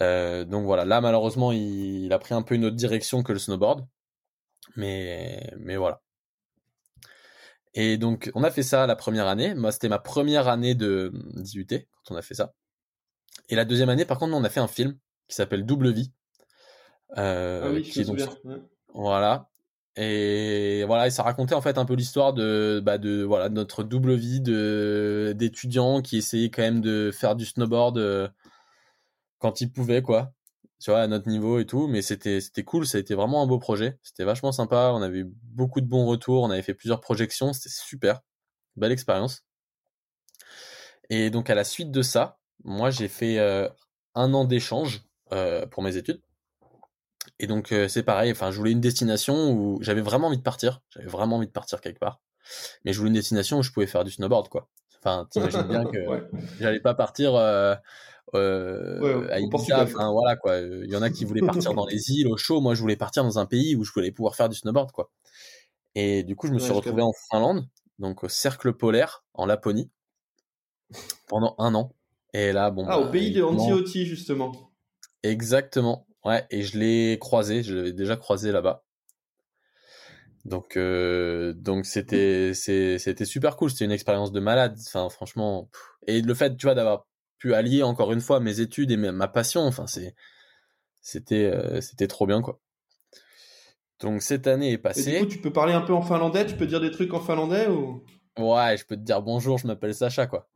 Euh, 0.00 0.44
donc 0.44 0.64
voilà, 0.64 0.84
là 0.84 1.00
malheureusement, 1.00 1.52
il, 1.52 2.04
il, 2.06 2.12
a 2.12 2.18
pris 2.18 2.34
un 2.34 2.42
peu 2.42 2.54
une 2.54 2.64
autre 2.64 2.76
direction 2.76 3.22
que 3.22 3.32
le 3.32 3.38
snowboard. 3.38 3.86
Mais, 4.76 5.52
mais 5.58 5.76
voilà. 5.76 6.02
Et 7.74 7.96
donc, 7.96 8.30
on 8.34 8.44
a 8.44 8.50
fait 8.50 8.62
ça 8.62 8.86
la 8.86 8.96
première 8.96 9.26
année. 9.26 9.54
Moi, 9.54 9.72
c'était 9.72 9.88
ma 9.88 9.98
première 9.98 10.48
année 10.48 10.74
de 10.74 11.12
18 11.36 11.86
quand 12.04 12.14
on 12.14 12.18
a 12.18 12.22
fait 12.22 12.34
ça. 12.34 12.54
Et 13.48 13.54
la 13.54 13.64
deuxième 13.64 13.88
année, 13.88 14.04
par 14.04 14.18
contre, 14.18 14.34
on 14.34 14.44
a 14.44 14.50
fait 14.50 14.60
un 14.60 14.68
film 14.68 14.96
qui 15.28 15.36
s'appelle 15.36 15.64
Double 15.64 15.90
Vie. 15.90 16.12
Euh, 17.18 17.62
ah 17.64 17.70
oui, 17.70 17.82
qui 17.82 18.00
est 18.00 18.04
donc... 18.04 18.20
Voilà. 18.94 19.48
Et 19.96 20.84
voilà, 20.86 21.06
et 21.06 21.10
ça 21.10 21.22
racontait 21.22 21.54
en 21.54 21.60
fait 21.60 21.76
un 21.76 21.84
peu 21.84 21.94
l'histoire 21.94 22.32
de, 22.32 22.80
bah 22.82 22.96
de 22.96 23.22
voilà 23.22 23.50
notre 23.50 23.84
double 23.84 24.14
vie 24.14 24.40
de 24.40 25.34
d'étudiants 25.36 26.00
qui 26.00 26.16
essayaient 26.16 26.48
quand 26.48 26.62
même 26.62 26.80
de 26.80 27.10
faire 27.12 27.36
du 27.36 27.44
snowboard 27.44 27.98
euh, 27.98 28.26
quand 29.38 29.60
ils 29.60 29.70
pouvaient 29.70 30.00
quoi 30.00 30.32
tu 30.82 30.90
vois, 30.90 31.02
à 31.02 31.06
notre 31.06 31.28
niveau 31.28 31.60
et 31.60 31.66
tout, 31.66 31.86
mais 31.86 32.02
c'était 32.02 32.40
c'était 32.40 32.64
cool, 32.64 32.86
ça 32.86 32.98
a 32.98 33.00
été 33.00 33.14
vraiment 33.14 33.40
un 33.40 33.46
beau 33.46 33.60
projet, 33.60 33.98
c'était 34.02 34.24
vachement 34.24 34.50
sympa, 34.50 34.90
on 34.92 35.00
avait 35.00 35.20
eu 35.20 35.32
beaucoup 35.44 35.80
de 35.80 35.86
bons 35.86 36.06
retours, 36.06 36.42
on 36.42 36.50
avait 36.50 36.62
fait 36.62 36.74
plusieurs 36.74 37.00
projections, 37.00 37.52
c'était 37.52 37.68
super, 37.68 38.20
belle 38.74 38.90
expérience. 38.90 39.44
Et 41.08 41.30
donc 41.30 41.50
à 41.50 41.54
la 41.54 41.62
suite 41.62 41.92
de 41.92 42.02
ça, 42.02 42.40
moi 42.64 42.90
j'ai 42.90 43.06
fait 43.06 43.38
euh, 43.38 43.68
un 44.16 44.34
an 44.34 44.44
d'échange 44.44 45.04
euh, 45.32 45.66
pour 45.66 45.84
mes 45.84 45.96
études. 45.96 46.20
Et 47.38 47.46
donc 47.46 47.70
euh, 47.70 47.86
c'est 47.86 48.02
pareil, 48.02 48.32
enfin 48.32 48.50
je 48.50 48.58
voulais 48.58 48.72
une 48.72 48.80
destination 48.80 49.52
où 49.52 49.78
j'avais 49.82 50.00
vraiment 50.00 50.26
envie 50.26 50.38
de 50.38 50.42
partir, 50.42 50.82
j'avais 50.90 51.06
vraiment 51.06 51.36
envie 51.36 51.46
de 51.46 51.52
partir 51.52 51.80
quelque 51.80 52.00
part, 52.00 52.20
mais 52.84 52.92
je 52.92 52.98
voulais 52.98 53.10
une 53.10 53.14
destination 53.14 53.58
où 53.58 53.62
je 53.62 53.70
pouvais 53.70 53.86
faire 53.86 54.02
du 54.02 54.10
snowboard 54.10 54.48
quoi. 54.48 54.68
Enfin 54.98 55.28
t'imagines 55.30 55.62
bien 55.62 55.84
que 55.92 56.28
j'allais 56.58 56.80
pas 56.80 56.94
partir 56.94 57.36
euh, 58.34 59.28
à 59.30 59.40
Ibiza, 59.40 59.82
enfin 59.82 60.10
voilà 60.10 60.36
quoi. 60.36 60.58
Il 60.58 60.90
y 60.90 60.96
en 60.96 61.02
a 61.02 61.10
qui 61.10 61.24
voulaient 61.24 61.44
partir 61.44 61.74
dans 61.74 61.86
les 61.86 62.10
îles 62.10 62.28
au 62.28 62.36
chaud. 62.36 62.60
Moi, 62.60 62.74
je 62.74 62.80
voulais 62.80 62.96
partir 62.96 63.24
dans 63.24 63.38
un 63.38 63.46
pays 63.46 63.76
où 63.76 63.84
je 63.84 63.92
voulais 63.92 64.10
pouvoir 64.10 64.34
faire 64.36 64.48
du 64.48 64.56
snowboard 64.56 64.92
quoi. 64.92 65.10
Et 65.94 66.22
du 66.22 66.36
coup, 66.36 66.46
je 66.46 66.52
me 66.52 66.58
suis 66.58 66.72
retrouvé 66.72 67.02
en 67.02 67.12
Finlande, 67.30 67.68
donc 67.98 68.24
au 68.24 68.28
cercle 68.28 68.72
polaire 68.72 69.24
en 69.34 69.46
Laponie, 69.46 69.90
pendant 71.28 71.54
un 71.58 71.74
an. 71.74 71.94
Et 72.32 72.52
là, 72.52 72.70
bon. 72.70 72.86
Ah, 72.88 72.98
au 72.98 73.04
bah, 73.04 73.10
pays 73.10 73.32
de 73.32 73.42
Antioti 73.42 74.06
justement. 74.06 74.72
Exactement. 75.22 76.06
Ouais, 76.24 76.46
et 76.50 76.62
je 76.62 76.78
l'ai 76.78 77.18
croisé. 77.18 77.62
Je 77.62 77.74
l'avais 77.74 77.92
déjà 77.92 78.16
croisé 78.16 78.52
là-bas. 78.52 78.84
Donc, 80.44 80.76
euh, 80.76 81.52
donc 81.52 81.86
c'était, 81.86 82.52
c'était 82.54 83.24
super 83.24 83.56
cool. 83.56 83.70
C'était 83.70 83.84
une 83.84 83.92
expérience 83.92 84.32
de 84.32 84.40
malade. 84.40 84.76
Enfin, 84.86 85.08
franchement. 85.08 85.68
Et 86.06 86.20
le 86.22 86.34
fait, 86.34 86.56
tu 86.56 86.66
vois, 86.66 86.74
d'avoir 86.74 87.06
pu 87.42 87.54
allier 87.54 87.82
encore 87.82 88.12
une 88.12 88.20
fois 88.20 88.38
mes 88.38 88.60
études 88.60 88.92
et 88.92 88.96
ma 88.96 89.26
passion. 89.26 89.62
Enfin, 89.62 89.88
c'est, 89.88 90.14
c'était, 91.00 91.50
euh, 91.52 91.80
c'était 91.80 92.06
trop 92.06 92.24
bien, 92.24 92.40
quoi. 92.40 92.60
Donc 93.98 94.22
cette 94.22 94.46
année 94.46 94.70
est 94.70 94.78
passée. 94.78 95.10
Et 95.10 95.18
du 95.18 95.26
coup, 95.26 95.32
tu 95.32 95.38
peux 95.40 95.52
parler 95.52 95.72
un 95.72 95.80
peu 95.80 95.92
en 95.92 96.02
finlandais? 96.02 96.46
Tu 96.46 96.56
peux 96.56 96.66
dire 96.66 96.80
des 96.80 96.92
trucs 96.92 97.12
en 97.14 97.20
finlandais 97.20 97.66
ou? 97.66 98.04
Ouais, 98.38 98.76
je 98.76 98.84
peux 98.86 98.96
te 98.96 99.00
dire 99.00 99.22
bonjour. 99.22 99.58
Je 99.58 99.66
m'appelle 99.66 99.94
Sacha, 99.94 100.26
quoi. 100.28 100.48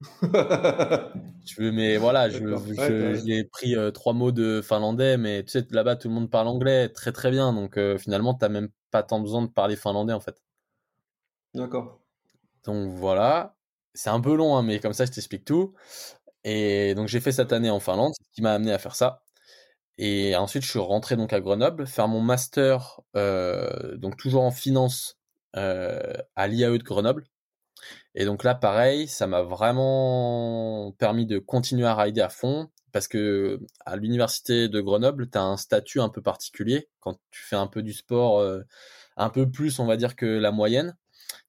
je 0.22 1.60
veux, 1.62 1.72
mais 1.72 1.96
voilà, 1.96 2.28
je, 2.28 3.22
j'ai 3.24 3.44
pris 3.44 3.74
euh, 3.74 3.90
trois 3.90 4.12
mots 4.12 4.32
de 4.32 4.60
finlandais, 4.60 5.16
mais 5.16 5.42
tu 5.44 5.50
sais, 5.50 5.66
là-bas, 5.70 5.96
tout 5.96 6.08
le 6.08 6.14
monde 6.14 6.30
parle 6.30 6.48
anglais 6.48 6.90
très 6.90 7.10
très 7.10 7.30
bien, 7.30 7.54
donc 7.54 7.78
euh, 7.78 7.96
finalement, 7.96 8.34
t'as 8.34 8.50
même 8.50 8.68
pas 8.90 9.02
tant 9.02 9.20
besoin 9.20 9.42
de 9.42 9.46
parler 9.46 9.76
finlandais 9.76 10.12
en 10.12 10.20
fait. 10.20 10.42
D'accord. 11.54 12.00
Donc 12.64 12.90
voilà, 12.90 13.56
c'est 13.94 14.10
un 14.10 14.20
peu 14.20 14.34
long, 14.34 14.56
hein, 14.56 14.62
mais 14.62 14.80
comme 14.80 14.92
ça, 14.92 15.06
je 15.06 15.12
t'explique 15.12 15.44
tout. 15.44 15.74
Et 16.44 16.94
donc 16.94 17.08
j'ai 17.08 17.20
fait 17.20 17.32
cette 17.32 17.52
année 17.52 17.70
en 17.70 17.80
Finlande, 17.80 18.14
ce 18.20 18.30
qui 18.34 18.42
m'a 18.42 18.54
amené 18.54 18.72
à 18.72 18.78
faire 18.78 18.96
ça. 18.96 19.22
Et 19.98 20.36
ensuite, 20.36 20.64
je 20.64 20.70
suis 20.70 20.78
rentré 20.80 21.16
donc 21.16 21.32
à 21.32 21.40
Grenoble, 21.40 21.86
faire 21.86 22.08
mon 22.08 22.20
master, 22.20 23.00
euh, 23.16 23.96
donc 23.96 24.16
toujours 24.16 24.42
en 24.42 24.50
finance 24.52 25.18
euh, 25.56 26.14
à 26.36 26.48
l'IAE 26.48 26.78
de 26.78 26.82
Grenoble. 26.84 27.24
Et 28.14 28.24
donc 28.24 28.44
là, 28.44 28.54
pareil, 28.54 29.08
ça 29.08 29.26
m'a 29.26 29.42
vraiment 29.42 30.92
permis 30.98 31.26
de 31.26 31.38
continuer 31.38 31.86
à 31.86 31.94
rider 31.94 32.20
à 32.20 32.28
fond 32.28 32.68
parce 32.92 33.08
que 33.08 33.60
à 33.86 33.96
l'université 33.96 34.68
de 34.68 34.80
Grenoble, 34.80 35.28
tu 35.30 35.38
as 35.38 35.42
un 35.42 35.56
statut 35.56 36.00
un 36.00 36.08
peu 36.08 36.22
particulier 36.22 36.88
quand 37.00 37.14
tu 37.30 37.42
fais 37.42 37.56
un 37.56 37.66
peu 37.66 37.82
du 37.82 37.92
sport, 37.92 38.38
euh, 38.40 38.62
un 39.16 39.30
peu 39.30 39.50
plus, 39.50 39.78
on 39.80 39.86
va 39.86 39.96
dire 39.96 40.16
que 40.16 40.26
la 40.26 40.52
moyenne. 40.52 40.96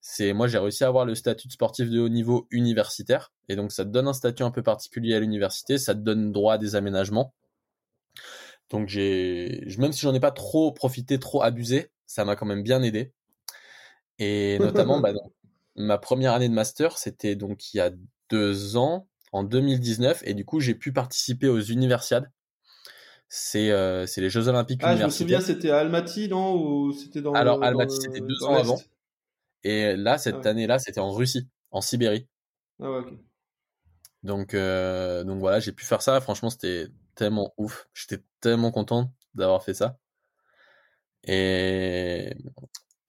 C'est 0.01 0.34
moi, 0.34 0.48
j'ai 0.48 0.58
réussi 0.58 0.84
à 0.84 0.88
avoir 0.88 1.05
le 1.05 1.15
statut 1.15 1.48
de 1.48 1.53
sportif 1.53 1.89
de 1.89 2.00
haut 2.00 2.10
niveau 2.10 2.48
universitaire 2.51 3.34
et 3.50 3.55
donc 3.55 3.72
ça 3.72 3.84
te 3.84 3.89
donne 3.89 4.08
un 4.08 4.13
statut 4.13 4.44
un 4.44 4.51
peu 4.51 4.63
particulier 4.63 5.15
à 5.15 5.20
l'université, 5.20 5.77
ça 5.77 5.96
te 5.96 6.00
donne 6.00 6.32
droit 6.32 6.53
à 6.53 6.58
des 6.58 6.75
aménagements. 6.75 7.34
Donc 8.70 8.88
j'ai, 8.88 9.65
même 9.77 9.91
si 9.91 10.01
j'en 10.01 10.13
ai 10.13 10.20
pas 10.20 10.32
trop 10.32 10.72
profité, 10.72 11.20
trop 11.20 11.41
abusé, 11.44 11.91
ça 12.05 12.25
m'a 12.25 12.36
quand 12.36 12.46
même 12.46 12.63
bien 12.63 12.82
aidé. 12.82 13.13
Et 14.20 14.58
notamment, 14.60 15.00
bah, 15.00 15.12
ma 15.75 15.98
première 15.98 16.34
année 16.34 16.50
de 16.50 16.53
master, 16.53 16.98
c'était 16.98 17.36
donc 17.36 17.74
il 17.74 17.77
y 17.77 17.79
a 17.79 17.91
deux 18.29 18.77
ans, 18.77 19.08
en 19.32 19.44
2019, 19.44 20.24
et 20.25 20.34
du 20.34 20.46
coup 20.46 20.62
j'ai 20.62 20.75
pu 20.75 20.94
participer 20.94 21.50
aux 21.50 21.60
Universiades. 21.60 22.32
C'est 23.27 23.72
euh, 23.72 24.05
les 24.17 24.29
Jeux 24.29 24.48
Olympiques 24.48 24.82
ah, 24.84 24.96
je 24.96 25.03
me 25.03 25.10
souviens, 25.10 25.41
c'était 25.41 25.72
à 25.72 25.79
Almaty, 25.79 26.29
non? 26.29 26.55
Ou 26.55 26.94
c'était 26.94 27.22
dans 27.22 27.34
Alors 27.34 27.62
Almaty, 27.63 27.98
c'était 28.00 28.22
deux 28.22 28.44
ans 28.44 28.55
avant. 28.55 28.79
Et 29.67 29.95
là, 29.95 30.19
cette 30.19 30.45
ah 30.45 30.50
année-là, 30.50 30.77
c'était 30.77 31.00
en 31.00 31.12
Russie, 31.12 31.50
en 31.72 31.81
Sibérie. 31.81 32.27
Ah 32.79 32.91
ouais, 32.91 33.00
ok. 33.00 33.13
Donc, 34.22 34.53
euh, 34.53 35.24
donc 35.24 35.39
voilà, 35.39 35.60
j'ai 35.60 35.72
pu 35.72 35.86
faire 35.86 36.03
ça. 36.03 36.22
Franchement, 36.22 36.51
c'était 36.51 36.89
tellement 37.15 37.51
ouf. 37.57 37.89
J'étais 37.91 38.24
tellement 38.41 38.69
content 38.69 39.12
d'avoir 39.34 39.63
fait 39.63 39.74
ça. 39.74 39.98
Et, 41.24 42.38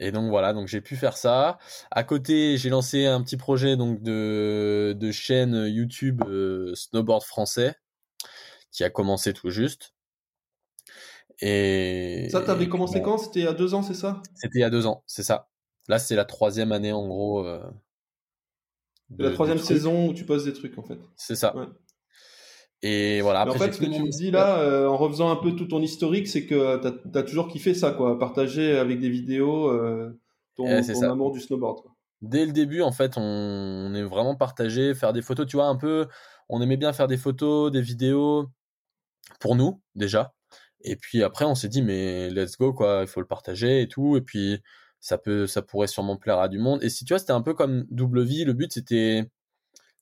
et 0.00 0.12
donc 0.12 0.30
voilà, 0.30 0.54
donc 0.54 0.66
j'ai 0.66 0.80
pu 0.80 0.96
faire 0.96 1.18
ça. 1.18 1.58
À 1.90 2.04
côté, 2.04 2.56
j'ai 2.56 2.70
lancé 2.70 3.04
un 3.04 3.22
petit 3.22 3.36
projet 3.36 3.76
donc 3.76 4.02
de, 4.02 4.96
de 4.98 5.10
chaîne 5.12 5.66
YouTube 5.66 6.22
euh, 6.26 6.74
snowboard 6.74 7.22
français 7.22 7.74
qui 8.72 8.82
a 8.82 8.88
commencé 8.88 9.34
tout 9.34 9.50
juste. 9.50 9.92
Et 11.40 12.28
ça, 12.30 12.40
t'avais 12.40 12.66
commencé 12.66 13.02
quand? 13.02 13.18
C'était 13.18 13.40
il 13.40 13.44
y 13.44 13.46
a 13.46 13.52
deux 13.52 13.74
ans, 13.74 13.82
c'est 13.82 13.92
ça? 13.92 14.22
C'était 14.34 14.60
il 14.60 14.62
y 14.62 14.64
a 14.64 14.70
deux 14.70 14.86
ans, 14.86 15.04
c'est 15.06 15.22
ça. 15.22 15.50
Là, 15.88 15.98
c'est 15.98 16.16
la 16.16 16.24
troisième 16.24 16.72
année 16.72 16.92
en 16.92 17.06
gros. 17.06 17.46
Euh, 17.46 17.62
la 19.18 19.30
troisième 19.30 19.58
saison 19.58 20.08
où 20.08 20.14
tu 20.14 20.24
poses 20.24 20.44
des 20.44 20.52
trucs 20.52 20.78
en 20.78 20.82
fait. 20.82 20.98
C'est 21.16 21.36
ça. 21.36 21.54
Et 22.82 23.20
voilà. 23.20 23.40
Après, 23.40 23.54
en 23.54 23.58
fait, 23.58 23.72
ce 23.72 23.80
que 23.80 23.86
tu 23.86 24.02
me 24.02 24.10
dis 24.10 24.30
là, 24.30 24.58
euh, 24.58 24.88
en 24.88 24.96
refaisant 24.96 25.30
un 25.30 25.36
peu 25.36 25.54
tout 25.54 25.66
ton 25.66 25.80
historique, 25.80 26.28
c'est 26.28 26.46
que 26.46 26.80
tu 26.80 27.18
as, 27.18 27.22
toujours 27.22 27.48
kiffé 27.48 27.74
ça, 27.74 27.92
quoi, 27.92 28.18
partager 28.18 28.76
avec 28.76 29.00
des 29.00 29.08
vidéos 29.08 29.68
euh, 29.68 30.18
ton, 30.56 30.66
amour 31.02 31.32
du 31.32 31.40
snowboard. 31.40 31.80
Dès 32.22 32.46
le 32.46 32.52
début, 32.52 32.82
en 32.82 32.92
fait, 32.92 33.14
on, 33.16 33.94
est 33.94 34.02
vraiment 34.02 34.36
partagé, 34.36 34.94
faire 34.94 35.12
des 35.12 35.22
photos, 35.22 35.46
tu 35.46 35.56
vois, 35.56 35.66
un 35.66 35.76
peu. 35.76 36.06
On 36.48 36.60
aimait 36.60 36.76
bien 36.76 36.92
faire 36.92 37.08
des 37.08 37.16
photos, 37.16 37.70
des 37.70 37.82
vidéos 37.82 38.46
pour 39.40 39.56
nous 39.56 39.80
déjà. 39.94 40.34
Et 40.82 40.96
puis 40.96 41.22
après, 41.22 41.44
on 41.44 41.54
s'est 41.54 41.68
dit, 41.68 41.82
mais 41.82 42.30
let's 42.30 42.56
go, 42.56 42.72
quoi, 42.72 43.00
il 43.02 43.08
faut 43.08 43.20
le 43.20 43.26
partager 43.26 43.82
et 43.82 43.88
tout. 43.88 44.16
Et 44.16 44.20
puis 44.20 44.62
ça 45.06 45.18
peut, 45.18 45.46
ça 45.46 45.62
pourrait 45.62 45.86
sûrement 45.86 46.16
plaire 46.16 46.40
à 46.40 46.48
du 46.48 46.58
monde. 46.58 46.82
Et 46.82 46.88
si 46.88 47.04
tu 47.04 47.12
vois, 47.12 47.20
c'était 47.20 47.32
un 47.32 47.40
peu 47.40 47.54
comme 47.54 47.86
double 47.90 48.24
vie. 48.24 48.44
Le 48.44 48.54
but, 48.54 48.72
c'était 48.72 49.30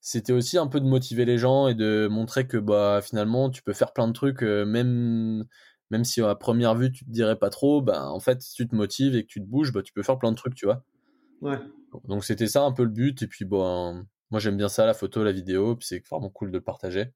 c'était 0.00 0.32
aussi 0.32 0.56
un 0.56 0.66
peu 0.66 0.80
de 0.80 0.86
motiver 0.86 1.26
les 1.26 1.36
gens 1.36 1.68
et 1.68 1.74
de 1.74 2.08
montrer 2.10 2.46
que 2.46 2.56
bah 2.56 3.00
finalement 3.02 3.50
tu 3.50 3.62
peux 3.62 3.74
faire 3.74 3.92
plein 3.92 4.08
de 4.08 4.12
trucs 4.12 4.42
euh, 4.42 4.64
même 4.64 5.44
même 5.90 6.04
si 6.04 6.22
à 6.22 6.34
première 6.34 6.74
vue 6.74 6.90
tu 6.92 7.04
te 7.04 7.10
dirais 7.10 7.38
pas 7.38 7.50
trop 7.50 7.82
bah 7.82 8.10
en 8.10 8.20
fait 8.20 8.40
si 8.42 8.54
tu 8.54 8.68
te 8.68 8.74
motives 8.74 9.14
et 9.14 9.22
que 9.22 9.28
tu 9.28 9.40
te 9.40 9.46
bouges 9.46 9.72
bah 9.72 9.82
tu 9.82 9.92
peux 9.92 10.02
faire 10.02 10.18
plein 10.18 10.30
de 10.30 10.36
trucs 10.36 10.54
tu 10.54 10.64
vois. 10.64 10.84
Ouais. 11.42 11.58
Donc 12.04 12.24
c'était 12.24 12.46
ça 12.46 12.62
un 12.62 12.72
peu 12.72 12.84
le 12.84 12.90
but. 12.90 13.22
Et 13.22 13.26
puis 13.26 13.44
bon 13.44 14.06
moi 14.30 14.40
j'aime 14.40 14.56
bien 14.56 14.68
ça 14.70 14.86
la 14.86 14.94
photo 14.94 15.22
la 15.22 15.32
vidéo. 15.32 15.76
Puis 15.76 15.86
c'est 15.88 16.02
vraiment 16.08 16.30
cool 16.30 16.50
de 16.50 16.56
le 16.58 16.64
partager. 16.64 17.12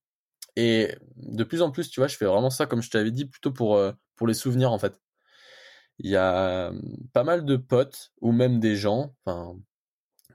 Et 0.56 0.94
de 1.16 1.44
plus 1.44 1.62
en 1.62 1.70
plus 1.70 1.88
tu 1.90 2.00
vois 2.00 2.08
je 2.08 2.16
fais 2.16 2.26
vraiment 2.26 2.50
ça 2.50 2.66
comme 2.66 2.82
je 2.82 2.90
t'avais 2.90 3.10
dit 3.12 3.24
plutôt 3.24 3.52
pour 3.52 3.76
euh, 3.76 3.92
pour 4.16 4.26
les 4.26 4.34
souvenirs 4.34 4.72
en 4.72 4.78
fait 4.78 5.00
il 5.98 6.10
y 6.10 6.16
a 6.16 6.72
pas 7.12 7.24
mal 7.24 7.44
de 7.44 7.56
potes 7.56 8.12
ou 8.20 8.32
même 8.32 8.60
des 8.60 8.76
gens 8.76 9.14
enfin 9.24 9.58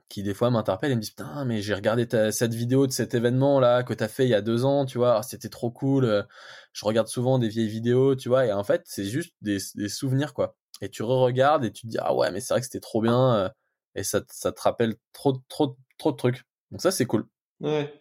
qui 0.10 0.22
des 0.22 0.34
fois 0.34 0.52
m'interpellent 0.52 0.92
et 0.92 0.96
me 0.96 1.02
disent 1.02 1.12
putain 1.12 1.46
mais 1.46 1.62
j'ai 1.62 1.74
regardé 1.74 2.08
cette 2.32 2.54
vidéo 2.54 2.86
de 2.88 2.92
cet 2.92 3.14
événement 3.14 3.60
là 3.60 3.84
que 3.84 3.94
t'as 3.94 4.08
fait 4.08 4.26
il 4.26 4.30
y 4.30 4.36
a 4.36 4.42
deux 4.42 4.66
ans 4.66 4.86
tu 4.86 4.98
vois. 4.98 5.24
C'était 5.24 5.50
trop 5.50 5.72
cool 5.72 6.06
euh, 6.06 6.24
je 6.74 6.86
regarde 6.86 7.08
souvent 7.08 7.40
des 7.40 7.48
vieilles 7.48 7.68
vidéos 7.68 8.16
tu 8.16 8.30
vois 8.30 8.46
et 8.46 8.54
en 8.54 8.64
fait 8.64 8.84
c'est 8.86 9.06
juste 9.06 9.34
des, 9.42 9.60
souvenirs 9.90 10.34
quoi. 10.34 10.56
Et 10.82 10.90
tu 10.90 11.04
re-regardes 11.04 11.66
et 11.66 11.72
tu 11.72 11.84
te 11.84 11.88
dis 11.88 11.98
ah 12.00 12.14
ouais 12.14 12.32
mais 12.32 12.42
c'est 12.42 12.54
vrai 12.54 12.62
que 12.62 12.66
c'était 12.66 12.80
trop 12.80 13.02
bien 13.02 13.36
euh, 13.36 13.50
et 13.96 14.04
ça, 14.04 14.22
ça 14.30 14.52
te 14.52 14.62
rappelle 14.62 14.96
trop 15.14 15.42
trop 15.48 15.78
trop 15.98 16.12
de 16.12 16.18
trucs. 16.18 16.44
Donc 16.72 16.82
ça 16.82 16.92
c'est 16.92 17.06
cool. 17.06 17.26
Ouais. 17.62 17.94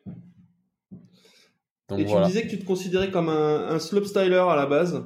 Donc, 1.88 2.00
et 2.00 2.06
tu 2.06 2.14
me 2.14 2.26
disais 2.26 2.42
que 2.42 2.50
tu 2.50 2.58
te 2.58 2.64
considérais 2.64 3.10
comme 3.10 3.28
un, 3.28 3.68
un 3.68 3.78
styler 3.78 4.36
à 4.36 4.56
la 4.56 4.66
base? 4.66 5.04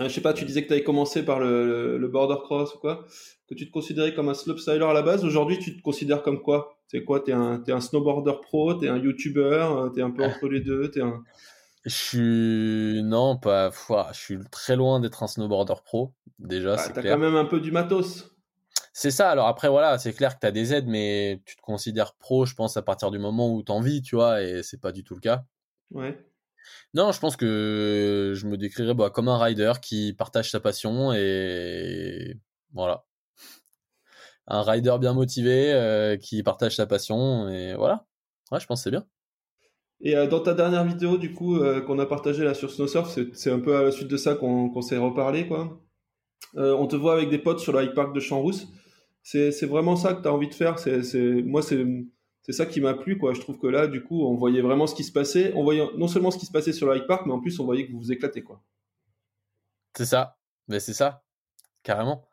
Je 0.00 0.08
sais 0.08 0.20
pas, 0.20 0.32
tu 0.32 0.44
disais 0.44 0.62
que 0.62 0.68
tu 0.68 0.72
avais 0.72 0.84
commencé 0.84 1.24
par 1.24 1.40
le, 1.40 1.98
le, 1.98 2.08
border 2.08 2.36
cross 2.42 2.74
ou 2.74 2.78
quoi, 2.78 3.06
que 3.48 3.54
tu 3.54 3.66
te 3.66 3.72
considérais 3.72 4.14
comme 4.14 4.28
un 4.28 4.34
slopestyler 4.34 4.84
à 4.84 4.92
la 4.92 5.02
base. 5.02 5.24
Aujourd'hui, 5.24 5.58
tu 5.58 5.76
te 5.76 5.82
considères 5.82 6.22
comme 6.22 6.42
quoi? 6.42 6.78
C'est 6.86 7.04
quoi? 7.04 7.20
T'es 7.20 7.32
un, 7.32 7.62
es 7.66 7.72
un 7.72 7.80
snowboarder 7.80 8.34
pro, 8.42 8.74
t'es 8.74 8.88
un 8.88 8.98
YouTuber, 8.98 9.90
t'es 9.94 10.02
un 10.02 10.10
peu 10.10 10.24
entre 10.24 10.48
les 10.48 10.60
deux, 10.60 10.90
t'es 10.90 11.02
un. 11.02 11.22
Je 11.84 11.94
suis 11.94 13.02
non 13.02 13.36
pas, 13.36 13.70
je 14.12 14.18
suis 14.18 14.38
très 14.50 14.76
loin 14.76 15.00
d'être 15.00 15.22
un 15.22 15.26
snowboarder 15.26 15.74
pro 15.84 16.12
déjà. 16.38 16.76
Ah, 16.78 16.88
t'as 16.90 17.02
quand 17.02 17.18
même 17.18 17.36
un 17.36 17.44
peu 17.44 17.60
du 17.60 17.72
matos. 17.72 18.30
C'est 18.92 19.10
ça. 19.10 19.30
Alors 19.30 19.46
après 19.46 19.68
voilà, 19.68 19.96
c'est 19.98 20.12
clair 20.12 20.34
que 20.34 20.40
t'as 20.40 20.50
des 20.50 20.74
aides, 20.74 20.88
mais 20.88 21.40
tu 21.44 21.56
te 21.56 21.62
considères 21.62 22.14
pro, 22.14 22.46
je 22.46 22.54
pense 22.54 22.76
à 22.76 22.82
partir 22.82 23.10
du 23.10 23.18
moment 23.18 23.52
où 23.52 23.62
t'en 23.62 23.80
vis, 23.80 24.02
tu 24.02 24.16
vois, 24.16 24.42
et 24.42 24.62
c'est 24.62 24.80
pas 24.80 24.92
du 24.92 25.04
tout 25.04 25.14
le 25.14 25.20
cas. 25.20 25.44
Ouais. 25.90 26.18
Non, 26.94 27.12
je 27.12 27.20
pense 27.20 27.36
que 27.36 28.32
je 28.34 28.46
me 28.46 28.56
décrirais 28.56 28.94
bah, 28.94 29.10
comme 29.10 29.28
un 29.28 29.38
rider 29.38 29.72
qui 29.82 30.14
partage 30.14 30.50
sa 30.50 30.60
passion 30.60 31.12
et 31.12 32.36
voilà. 32.72 33.04
Un 34.46 34.62
rider 34.62 34.96
bien 34.98 35.12
motivé 35.12 35.72
euh, 35.72 36.16
qui 36.16 36.42
partage 36.42 36.76
sa 36.76 36.86
passion 36.86 37.48
et 37.48 37.74
voilà. 37.74 38.06
Ouais, 38.50 38.60
je 38.60 38.66
pense 38.66 38.82
c'est 38.82 38.90
bien. 38.90 39.04
Et 40.00 40.16
euh, 40.16 40.26
dans 40.26 40.40
ta 40.40 40.54
dernière 40.54 40.84
vidéo, 40.84 41.18
du 41.18 41.34
coup, 41.34 41.56
euh, 41.56 41.80
qu'on 41.82 41.98
a 41.98 42.06
partagée 42.06 42.44
là 42.44 42.54
sur 42.54 42.70
Snowsurf, 42.70 43.18
c'est 43.32 43.50
un 43.50 43.60
peu 43.60 43.76
à 43.76 43.82
la 43.82 43.90
suite 43.90 44.08
de 44.08 44.16
ça 44.16 44.34
qu'on 44.34 44.80
s'est 44.80 44.96
reparlé, 44.96 45.46
quoi. 45.46 45.80
on 46.54 46.86
te 46.86 46.96
voit 46.96 47.14
avec 47.14 47.28
des 47.28 47.38
potes 47.38 47.60
sur 47.60 47.72
le 47.72 47.82
hike 47.82 47.94
park 47.94 48.14
de 48.14 48.20
Champs-Rousse. 48.20 48.68
C'est 49.22 49.66
vraiment 49.66 49.96
ça 49.96 50.14
que 50.14 50.22
tu 50.22 50.28
as 50.28 50.32
envie 50.32 50.48
de 50.48 50.54
faire? 50.54 50.78
C'est 50.78 51.42
moi, 51.42 51.60
c'est 51.60 51.84
c'est 52.48 52.56
ça 52.56 52.64
qui 52.64 52.80
m'a 52.80 52.94
plu, 52.94 53.18
quoi. 53.18 53.34
Je 53.34 53.40
trouve 53.40 53.58
que 53.58 53.66
là, 53.66 53.86
du 53.86 54.02
coup, 54.02 54.24
on 54.24 54.34
voyait 54.34 54.62
vraiment 54.62 54.86
ce 54.86 54.94
qui 54.94 55.04
se 55.04 55.12
passait. 55.12 55.52
On 55.54 55.64
voyait 55.64 55.86
non 55.98 56.08
seulement 56.08 56.30
ce 56.30 56.38
qui 56.38 56.46
se 56.46 56.50
passait 56.50 56.72
sur 56.72 56.86
le 56.86 56.96
High 56.96 57.06
Park, 57.06 57.26
mais 57.26 57.32
en 57.34 57.40
plus, 57.40 57.60
on 57.60 57.66
voyait 57.66 57.86
que 57.86 57.92
vous 57.92 57.98
vous 57.98 58.10
éclatez, 58.10 58.42
quoi. 58.42 58.62
C'est 59.94 60.06
ça. 60.06 60.38
C'est 60.70 60.94
ça. 60.94 61.24
Carrément. 61.82 62.26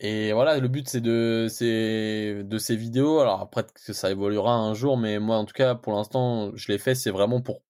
Et 0.00 0.32
voilà, 0.32 0.58
le 0.58 0.66
but, 0.66 0.88
c'est 0.88 1.00
de, 1.00 1.46
c'est 1.48 2.42
de 2.42 2.58
ces 2.58 2.74
vidéos. 2.74 3.20
Alors 3.20 3.40
après, 3.40 3.64
que 3.86 3.92
ça 3.92 4.10
évoluera 4.10 4.54
un 4.54 4.74
jour, 4.74 4.98
mais 4.98 5.20
moi, 5.20 5.36
en 5.36 5.44
tout 5.44 5.54
cas, 5.54 5.76
pour 5.76 5.92
l'instant, 5.92 6.50
je 6.56 6.72
l'ai 6.72 6.78
fait, 6.78 6.96
c'est 6.96 7.12
vraiment 7.12 7.40
pour, 7.40 7.62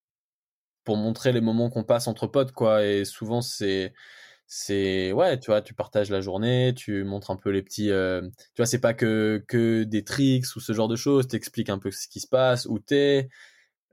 pour 0.85 0.97
montrer 0.97 1.33
les 1.33 1.43
moments 1.43 1.69
qu'on 1.69 1.85
passe 1.85 2.09
entre 2.09 2.27
potes, 2.29 2.53
quoi. 2.53 2.83
Et 2.83 3.05
souvent, 3.05 3.43
c'est, 3.43 3.93
c'est 4.47 5.13
ouais 5.13 5.39
tu 5.41 5.51
vois 5.51 5.61
tu 5.61 5.75
partages 5.75 6.11
la 6.11 6.21
journée 6.21 6.73
tu 6.77 7.03
montres 7.03 7.33
un 7.33 7.37
peu 7.37 7.51
les 7.51 7.63
petits 7.63 7.91
euh, 7.91 8.21
tu 8.23 8.59
vois 8.59 8.67
c'est 8.67 8.81
pas 8.81 8.95
que 8.95 9.45
que 9.49 9.83
des 9.83 10.05
tricks 10.05 10.55
ou 10.55 10.61
ce 10.61 10.73
genre 10.73 10.87
de 10.87 10.95
choses 10.95 11.27
t'expliques 11.27 11.69
un 11.69 11.79
peu 11.79 11.91
ce 11.91 12.07
qui 12.07 12.21
se 12.21 12.29
passe 12.29 12.67
où 12.67 12.79
t'es 12.79 13.29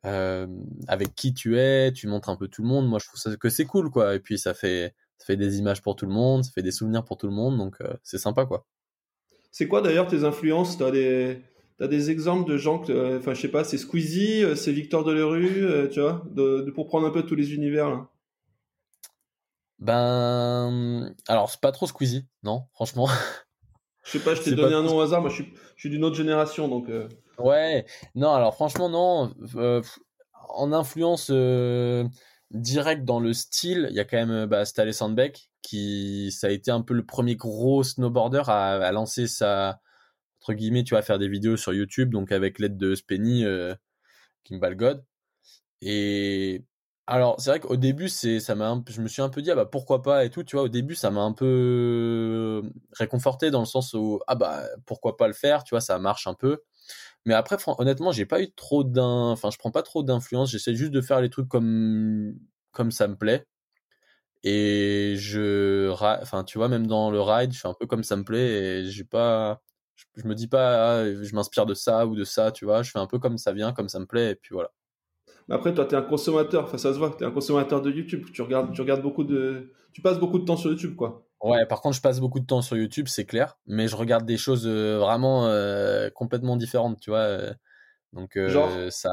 euh, 0.06 0.46
avec 0.88 1.16
qui 1.16 1.34
tu 1.34 1.58
es 1.58 1.92
tu 1.92 2.08
montres 2.08 2.30
un 2.30 2.36
peu 2.36 2.48
tout 2.48 2.62
le 2.62 2.68
monde. 2.68 2.88
Moi 2.88 3.00
je 3.00 3.08
trouve 3.08 3.38
que 3.38 3.50
c'est 3.50 3.66
cool 3.66 3.90
quoi. 3.90 4.16
Et 4.16 4.20
puis 4.20 4.38
ça 4.38 4.54
fait 4.54 4.94
ça 5.18 5.26
fait 5.26 5.38
des 5.38 5.58
images 5.58 5.82
pour 5.82 5.96
tout 5.96 6.06
le 6.06 6.12
monde 6.12 6.44
ça 6.44 6.52
fait 6.52 6.62
des 6.62 6.72
souvenirs 6.72 7.04
pour 7.06 7.18
tout 7.18 7.28
le 7.28 7.34
monde 7.34 7.58
donc 7.58 7.78
euh, 7.82 7.94
c'est 8.04 8.20
sympa 8.20 8.46
quoi. 8.46 8.68
C'est 9.52 9.68
quoi 9.68 9.82
d'ailleurs 9.82 10.08
tes 10.08 10.24
influences? 10.24 10.78
T'as 10.78 10.92
des 10.92 11.40
T'as 11.80 11.88
des 11.88 12.12
exemples 12.12 12.50
de 12.50 12.56
gens 12.56 12.78
que, 12.78 13.18
enfin, 13.18 13.34
je 13.34 13.42
sais 13.42 13.48
pas, 13.48 13.64
c'est 13.64 13.80
Squeezie, 13.80 14.46
c'est 14.56 14.72
Victor 14.72 15.04
Delerue, 15.04 15.90
tu 15.90 16.02
vois, 16.02 16.24
de, 16.30 16.70
pour 16.70 16.86
prendre 16.86 17.08
un 17.08 17.10
peu 17.10 17.24
tous 17.24 17.34
les 17.34 17.56
univers 17.56 17.90
là. 17.90 18.13
Ben, 19.80 21.14
alors 21.28 21.50
c'est 21.50 21.60
pas 21.60 21.72
trop 21.72 21.88
Squeezie, 21.88 22.28
non, 22.44 22.66
franchement. 22.74 23.08
Je 24.04 24.12
sais 24.12 24.20
pas, 24.20 24.36
je 24.36 24.42
t'ai 24.42 24.56
donné 24.56 24.76
un 24.76 24.84
nom 24.84 24.98
au 24.98 25.02
hasard, 25.02 25.22
moi 25.22 25.30
je 25.30 25.36
suis, 25.36 25.54
je 25.76 25.80
suis 25.80 25.90
d'une 25.90 26.04
autre 26.04 26.16
génération, 26.16 26.68
donc. 26.68 26.90
Euh. 26.90 27.08
Ouais, 27.38 27.86
non, 28.16 28.32
alors 28.34 28.54
franchement, 28.54 28.90
non. 28.90 29.34
Euh, 29.56 29.82
en 30.50 30.74
influence 30.74 31.30
euh, 31.32 32.06
directe 32.52 33.06
dans 33.06 33.20
le 33.20 33.34
style, 33.34 33.88
il 33.90 33.96
y 33.96 34.00
a 34.00 34.06
quand 34.06 34.18
même 34.18 34.46
bah, 34.46 34.66
Stale 34.66 34.94
Sandbeck, 34.94 35.50
qui 35.62 36.32
ça 36.32 36.48
a 36.48 36.50
été 36.50 36.70
un 36.70 36.82
peu 36.82 36.94
le 36.94 37.06
premier 37.06 37.36
gros 37.36 37.84
snowboarder 37.84 38.44
à, 38.48 38.74
à 38.74 38.92
lancer 38.92 39.28
sa 39.28 39.80
entre 40.44 40.56
guillemets, 40.56 40.84
tu 40.84 40.94
vas 40.94 41.02
faire 41.02 41.20
des 41.20 41.30
vidéos 41.30 41.56
sur 41.56 41.74
YouTube, 41.74 42.10
donc 42.10 42.34
avec 42.34 42.60
l'aide 42.60 42.76
de 42.76 42.96
Spenny, 42.96 43.46
euh, 43.46 43.74
Kimball 44.44 44.76
God. 44.76 45.06
Et 45.82 46.66
alors, 47.06 47.36
c'est 47.40 47.50
vrai 47.50 47.60
qu'au 47.60 47.76
début, 47.76 48.08
c'est, 48.08 48.40
ça 48.40 48.56
m'a, 48.56 48.82
je 48.88 49.02
me 49.02 49.08
suis 49.10 49.22
un 49.22 49.28
peu 49.30 49.42
dit, 49.42 49.52
ah 49.52 49.56
bah 49.56 49.66
pourquoi 49.66 50.02
pas 50.02 50.24
et 50.24 50.30
tout, 50.30 50.44
tu 50.44 50.56
vois. 50.56 50.64
Au 50.66 50.70
début, 50.70 50.96
ça 50.96 51.12
m'a 51.12 51.22
un 51.22 51.34
peu 51.34 52.64
réconforté 52.94 53.52
dans 53.52 53.60
le 53.60 53.66
sens 53.66 53.94
où, 53.94 54.20
ah 54.28 54.36
bah 54.36 54.64
pourquoi 54.86 55.18
pas 55.18 55.28
le 55.28 55.34
faire, 55.34 55.66
tu 55.66 55.72
vois, 55.72 55.82
ça 55.82 56.00
marche 56.00 56.28
un 56.28 56.34
peu. 56.34 56.62
Mais 57.26 57.34
après, 57.36 57.58
honnêtement, 57.80 58.12
j'ai 58.14 58.26
pas 58.26 58.42
eu 58.42 58.52
trop 58.54 58.84
d'un, 58.86 59.32
enfin, 59.32 59.52
je 59.52 59.58
prends 59.58 59.72
pas 59.72 59.84
trop 59.84 60.04
d'influence. 60.04 60.52
J'essaie 60.52 60.76
juste 60.76 60.92
de 60.92 61.02
faire 61.02 61.22
les 61.22 61.30
trucs 61.30 61.50
comme, 61.50 62.36
comme 62.72 62.92
ça 62.92 63.08
me 63.08 63.18
plaît. 63.18 63.46
Et 64.44 65.16
je, 65.18 65.90
enfin, 65.92 66.44
tu 66.44 66.58
vois, 66.58 66.68
même 66.70 66.88
dans 66.88 67.12
le 67.12 67.22
ride, 67.22 67.54
je 67.54 67.60
fais 67.60 67.68
un 67.68 67.74
peu 67.80 67.88
comme 67.88 68.04
ça 68.04 68.18
me 68.18 68.24
plaît 68.26 68.84
et 68.86 69.04
pas, 69.06 69.62
je, 70.16 70.28
me 70.28 70.36
dis 70.36 70.48
pas, 70.48 71.02
ah, 71.02 71.06
je 71.06 71.36
m'inspire 71.36 71.66
de 71.66 71.74
ça 71.74 72.06
ou 72.08 72.16
de 72.16 72.24
ça, 72.26 72.52
tu 72.52 72.66
vois. 72.66 72.84
Je 72.84 72.92
fais 72.92 73.00
un 73.00 73.08
peu 73.08 73.20
comme 73.20 73.38
ça 73.38 73.54
vient, 73.54 73.72
comme 73.74 73.90
ça 73.90 74.00
me 74.00 74.06
plaît 74.06 74.32
et 74.32 74.36
puis 74.36 74.54
voilà. 74.54 74.72
Mais 75.48 75.56
après, 75.56 75.74
toi, 75.74 75.86
tu 75.86 75.96
es 75.96 75.98
un 75.98 76.02
consommateur, 76.02 76.64
enfin, 76.64 76.78
ça 76.78 76.94
se 76.94 76.98
voit, 76.98 77.14
tu 77.18 77.24
es 77.24 77.28
un 77.28 77.32
consommateur 77.32 77.82
de 77.82 77.92
YouTube. 77.92 78.26
Tu 78.34 78.42
regardes, 78.42 78.74
tu 78.74 78.82
regardes 78.82 79.02
beaucoup 79.02 79.24
de. 79.24 79.72
Tu 79.92 80.02
passes 80.02 80.20
beaucoup 80.20 80.40
de 80.40 80.46
temps 80.46 80.58
sur 80.58 80.72
YouTube, 80.72 80.96
quoi. 80.96 81.26
Ouais, 81.42 81.66
par 81.66 81.82
contre, 81.82 81.98
je 81.98 82.02
passe 82.02 82.22
beaucoup 82.22 82.40
de 82.40 82.46
temps 82.46 82.62
sur 82.62 82.78
YouTube, 82.78 83.08
c'est 83.10 83.26
clair. 83.26 83.58
Mais 83.68 83.88
je 83.88 83.96
regarde 83.96 84.26
des 84.26 84.38
choses 84.38 84.66
euh, 84.66 84.98
vraiment 84.98 85.48
euh, 85.48 86.10
complètement 86.10 86.56
différentes, 86.56 87.00
tu 87.02 87.10
vois. 87.10 87.20
Euh. 87.20 87.54
donc, 88.14 88.40
Genre? 88.48 88.70
ça. 88.90 89.12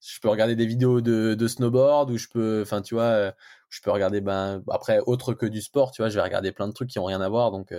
Je 0.00 0.18
peux 0.18 0.30
regarder 0.30 0.56
des 0.56 0.66
vidéos 0.66 1.02
de, 1.02 1.34
de 1.34 1.48
snowboard 1.48 2.10
ou 2.10 2.16
je 2.16 2.26
peux. 2.28 2.62
Enfin, 2.62 2.80
tu 2.82 2.94
vois, 2.94 3.32
je 3.68 3.80
peux 3.82 3.90
regarder. 3.90 4.20
Ben, 4.20 4.62
après, 4.70 4.98
autre 5.06 5.34
que 5.34 5.46
du 5.46 5.60
sport, 5.60 5.92
tu 5.92 6.02
vois, 6.02 6.08
je 6.08 6.16
vais 6.16 6.22
regarder 6.22 6.52
plein 6.52 6.66
de 6.66 6.72
trucs 6.72 6.88
qui 6.88 6.98
ont 6.98 7.04
rien 7.04 7.20
à 7.20 7.28
voir. 7.28 7.50
Donc, 7.50 7.72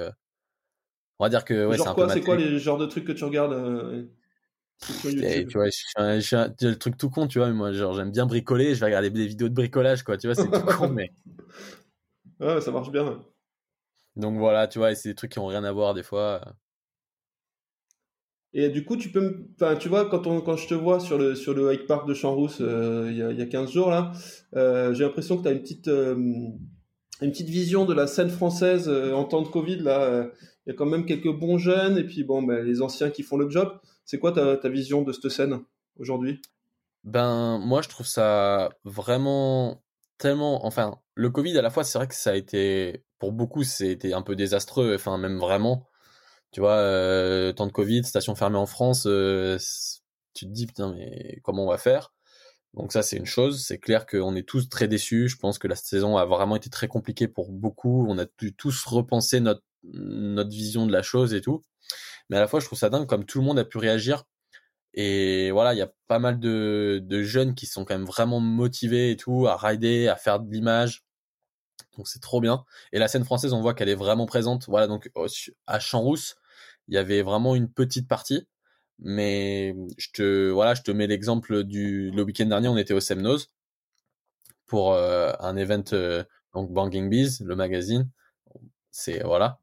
on 1.20 1.26
va 1.26 1.30
dire 1.30 1.44
que. 1.44 1.66
Ouais, 1.66 1.78
genre 1.78 1.96
quoi 1.96 2.08
C'est 2.10 2.22
quoi 2.22 2.38
les 2.38 2.60
genres 2.60 2.78
de 2.78 2.86
trucs 2.86 3.06
que 3.06 3.12
tu 3.12 3.24
regardes 3.24 4.08
et, 5.06 5.46
tu 5.46 5.58
vois, 5.58 5.68
je 5.68 6.20
suis, 6.20 6.36
un, 6.36 6.54
le 6.62 6.74
truc 6.76 6.98
tout 6.98 7.10
con, 7.10 7.28
tu 7.28 7.40
vois, 7.40 7.48
mais 7.48 7.54
moi, 7.54 7.72
genre, 7.72 7.94
j'aime 7.94 8.12
bien 8.12 8.26
bricoler, 8.26 8.74
je 8.74 8.80
vais 8.80 8.88
regarder 8.88 9.10
des 9.10 9.28
vidéos 9.28 9.50
de 9.50 9.54
bricolage, 9.54 10.04
quoi, 10.04 10.18
tu 10.18 10.28
vois, 10.28 10.36
c'est 10.36 10.50
tout 10.50 10.66
con, 10.78 10.90
mais. 10.90 11.12
Ouais, 12.40 12.60
ça 12.60 12.72
marche 12.72 12.92
bien. 12.92 13.24
Donc 14.16 14.40
voilà, 14.40 14.68
tu 14.68 14.80
vois, 14.80 14.96
c'est 14.96 15.10
des 15.10 15.16
trucs 15.16 15.32
qui 15.32 15.38
ont 15.38 15.46
rien 15.46 15.64
à 15.64 15.72
voir 15.72 15.94
des 15.94 16.02
fois. 16.02 16.42
Et 18.54 18.70
du 18.70 18.84
coup, 18.84 18.98
tu 18.98 19.10
peux 19.10 19.46
enfin, 19.56 19.76
tu 19.76 19.88
vois, 19.88 20.10
quand, 20.10 20.28
on, 20.28 20.42
quand 20.42 20.58
je 20.58 20.68
te 20.68 20.74
vois 20.74 21.00
sur 21.00 21.18
le, 21.18 21.36
sur 21.36 21.54
le 21.54 21.72
hike 21.72 21.88
park 21.88 22.08
de 22.08 22.14
Champs-Rousse 22.14 22.58
euh, 22.60 23.08
il, 23.10 23.18
y 23.18 23.22
a, 23.22 23.32
y 23.32 23.42
a 23.42 23.46
15 23.46 23.72
jours, 23.72 23.90
là, 23.90 24.12
euh, 24.56 24.94
j'ai 24.94 25.06
l'impression 25.06 25.38
que 25.38 25.44
tu 25.44 25.48
as 25.48 25.52
une 25.52 25.62
petite, 25.62 25.88
euh, 25.88 26.16
une 26.16 27.32
petite 27.32 27.50
vision 27.50 27.86
de 27.86 27.94
la 27.94 28.08
scène 28.08 28.30
française 28.30 28.90
en 28.90 29.24
temps 29.24 29.42
de 29.42 29.48
Covid. 29.48 29.78
Là, 29.78 30.30
il 30.66 30.72
y 30.72 30.74
a 30.74 30.76
quand 30.76 30.86
même 30.86 31.06
quelques 31.06 31.32
bons 31.32 31.58
jeunes 31.58 31.98
et 31.98 32.04
puis 32.04 32.24
bon, 32.24 32.44
ben, 32.44 32.66
les 32.66 32.82
anciens 32.82 33.10
qui 33.10 33.24
font 33.24 33.38
le 33.38 33.50
job. 33.50 33.80
C'est 34.12 34.20
quoi 34.20 34.34
ta, 34.34 34.68
vision 34.68 35.04
de 35.04 35.14
cette 35.14 35.30
scène 35.30 35.62
aujourd'hui? 35.98 36.42
Ben, 37.06 37.60
moi, 37.60 37.82
je 37.82 37.88
trouve 37.88 38.06
ça 38.06 38.68
vraiment 38.84 39.86
tellement. 40.18 40.66
Enfin, 40.66 41.00
le 41.16 41.30
Covid, 41.30 41.58
à 41.58 41.62
la 41.62 41.70
fois, 41.70 41.86
c'est 41.86 41.98
vrai 41.98 42.10
que 42.10 42.14
ça 42.14 42.32
a 42.32 42.36
été, 42.36 43.06
pour 43.20 43.32
beaucoup, 43.32 43.64
c'était 43.64 44.12
un 44.12 44.22
peu 44.22 44.36
désastreux, 44.36 44.96
enfin, 44.96 45.18
même 45.18 45.40
vraiment. 45.40 45.88
Tu 46.52 46.60
vois, 46.60 46.74
euh, 46.74 47.54
temps 47.54 47.68
de 47.68 47.72
Covid, 47.72 48.04
station 48.04 48.36
fermée 48.36 48.58
en 48.58 48.66
France, 48.66 49.06
euh, 49.08 49.58
tu 50.34 50.46
te 50.46 50.52
dis, 50.52 50.68
putain, 50.68 50.92
mais 50.92 51.40
comment 51.46 51.64
on 51.64 51.70
va 51.70 51.78
faire? 51.78 52.14
Donc 52.74 52.92
ça, 52.92 53.04
c'est 53.04 53.16
une 53.16 53.26
chose. 53.26 53.64
C'est 53.64 53.80
clair 53.80 54.06
qu'on 54.06 54.36
est 54.36 54.46
tous 54.46 54.68
très 54.68 54.90
déçus. 54.90 55.30
Je 55.30 55.38
pense 55.38 55.58
que 55.58 55.70
la 55.70 55.76
saison 55.78 56.18
a 56.18 56.26
vraiment 56.26 56.58
été 56.58 56.70
très 56.70 56.90
compliquée 56.90 57.30
pour 57.30 57.54
beaucoup. 57.54 58.06
On 58.10 58.18
a 58.18 58.26
dû 58.38 58.54
tous 58.54 58.84
repenser 58.84 59.40
notre 59.40 60.50
vision 60.50 60.86
de 60.86 60.92
la 60.92 61.02
chose 61.02 61.34
et 61.34 61.40
tout. 61.40 61.62
Mais 62.30 62.38
à 62.38 62.40
la 62.40 62.48
fois, 62.48 62.60
je 62.60 62.66
trouve 62.66 62.80
ça 62.80 62.90
dingue 62.90 63.08
comme 63.08 63.26
tout 63.26 63.40
le 63.40 63.46
monde 63.46 63.60
a 63.60 63.66
pu 63.66 63.78
réagir. 63.78 64.24
Et 64.94 65.52
voilà, 65.52 65.74
il 65.74 65.78
y 65.78 65.82
a 65.82 65.92
pas 66.08 66.20
mal 66.20 66.40
de, 66.40 67.02
de 67.04 67.24
jeunes 67.24 67.56
qui 67.56 67.66
sont 67.66 67.86
quand 67.86 67.96
même 67.96 68.06
vraiment 68.06 68.40
motivés 68.40 69.12
et 69.12 69.18
tout, 69.18 69.48
à 69.48 69.56
rider, 69.58 70.08
à 70.08 70.16
faire 70.16 70.40
de 70.40 70.52
l'image. 70.52 71.04
Donc 71.98 72.08
c'est 72.08 72.22
trop 72.22 72.42
bien. 72.42 72.66
Et 72.92 73.00
la 73.00 73.08
scène 73.08 73.24
française, 73.26 73.54
on 73.54 73.62
voit 73.62 73.74
qu'elle 73.74 73.90
est 73.90 73.96
vraiment 73.96 74.26
présente. 74.26 74.66
Voilà, 74.68 74.88
donc 74.88 75.10
à 75.68 75.80
Champs-Rousse, 75.80 76.36
il 76.88 76.96
y 76.96 76.98
avait 76.98 77.22
vraiment 77.22 77.56
une 77.56 77.72
petite 77.72 78.08
partie. 78.08 78.48
Mais 79.00 79.76
je 79.98 80.10
te, 80.14 80.50
voilà, 80.52 80.76
je 80.76 80.84
te 80.84 80.92
mets 80.92 81.08
l'exemple 81.08 81.64
du, 81.64 82.12
le 82.12 82.22
week-end 82.24 82.46
dernier, 82.46 82.68
on 82.68 82.78
était 82.78 82.94
au 82.94 83.00
Semnose 83.00 83.50
pour 84.68 84.94
euh, 84.94 85.34
un 85.40 85.58
event, 85.58 85.84
euh, 85.94 86.24
donc 86.54 86.72
Banging 86.72 87.10
Bees, 87.10 87.42
le 87.44 87.56
magazine. 87.56 88.10
C'est, 88.92 89.24
voilà. 89.24 89.60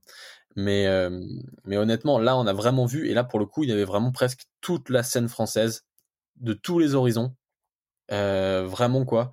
Mais, 0.57 0.87
euh, 0.87 1.25
mais 1.65 1.77
honnêtement, 1.77 2.19
là, 2.19 2.37
on 2.37 2.47
a 2.47 2.53
vraiment 2.53 2.87
vu, 2.87 3.09
et 3.09 3.15
là, 3.15 3.25
pour 3.25 3.39
le 3.39 3.47
coup, 3.47 3.65
il 3.65 3.71
y 3.71 3.73
avait 3.73 3.85
vraiment 3.85 4.13
presque 4.13 4.43
toute 4.61 4.91
la 4.91 5.03
scène 5.03 5.29
française, 5.29 5.85
de 6.37 6.53
tous 6.53 6.79
les 6.79 6.95
horizons. 6.95 7.35
Euh, 8.11 8.65
vraiment, 8.67 9.05
quoi. 9.05 9.33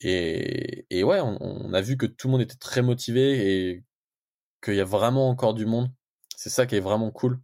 Et, 0.00 0.86
et 0.90 1.04
ouais, 1.04 1.20
on, 1.20 1.72
a 1.72 1.80
vu 1.80 1.96
que 1.96 2.06
tout 2.06 2.28
le 2.28 2.32
monde 2.32 2.42
était 2.42 2.56
très 2.56 2.82
motivé 2.82 3.70
et 3.70 3.84
qu'il 4.62 4.74
y 4.74 4.80
a 4.80 4.84
vraiment 4.84 5.28
encore 5.30 5.54
du 5.54 5.66
monde. 5.66 5.88
C'est 6.36 6.50
ça 6.50 6.66
qui 6.66 6.76
est 6.76 6.80
vraiment 6.80 7.10
cool. 7.10 7.40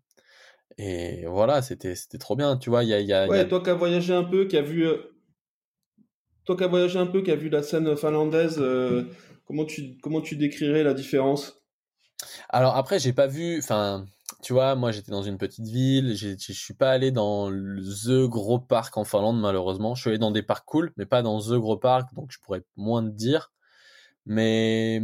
Et 0.78 1.24
voilà, 1.26 1.62
c'était, 1.62 1.94
c'était 1.94 2.18
trop 2.18 2.36
bien, 2.36 2.56
tu 2.56 2.70
vois. 2.70 2.84
Y 2.84 2.94
a, 2.94 3.00
y 3.00 3.12
a, 3.12 3.28
ouais, 3.28 3.48
toi 3.48 3.62
qui 3.62 3.70
as 3.70 3.74
voyagé 3.74 4.12
un 4.12 4.24
peu, 4.24 4.46
qui 4.46 4.56
a 4.56 4.62
vu, 4.62 4.86
euh, 4.86 4.96
toi 6.44 6.56
qui 6.56 6.64
as 6.64 6.68
voyagé 6.68 6.98
un 6.98 7.06
peu, 7.06 7.22
qui 7.22 7.30
a 7.30 7.36
vu 7.36 7.48
la 7.48 7.62
scène 7.62 7.96
finlandaise, 7.96 8.56
euh, 8.58 9.04
comment 9.46 9.64
tu, 9.64 9.96
comment 10.02 10.20
tu 10.20 10.36
décrirais 10.36 10.82
la 10.82 10.94
différence? 10.94 11.61
Alors 12.48 12.76
après, 12.76 12.98
j'ai 12.98 13.12
pas 13.12 13.26
vu, 13.26 13.58
enfin, 13.58 14.06
tu 14.42 14.52
vois, 14.52 14.74
moi 14.74 14.92
j'étais 14.92 15.12
dans 15.12 15.22
une 15.22 15.38
petite 15.38 15.66
ville, 15.66 16.16
je 16.16 16.52
suis 16.52 16.74
pas 16.74 16.90
allé 16.90 17.10
dans 17.10 17.50
the 17.50 18.26
gros 18.28 18.58
parc 18.58 18.96
en 18.96 19.04
Finlande 19.04 19.40
malheureusement. 19.40 19.94
Je 19.94 20.02
suis 20.02 20.10
allé 20.10 20.18
dans 20.18 20.30
des 20.30 20.42
parcs 20.42 20.64
cool, 20.66 20.92
mais 20.96 21.06
pas 21.06 21.22
dans 21.22 21.40
the 21.40 21.52
gros 21.54 21.76
parc, 21.76 22.14
donc 22.14 22.32
je 22.32 22.38
pourrais 22.40 22.64
moins 22.76 23.02
te 23.04 23.10
dire. 23.14 23.52
Mais 24.26 25.00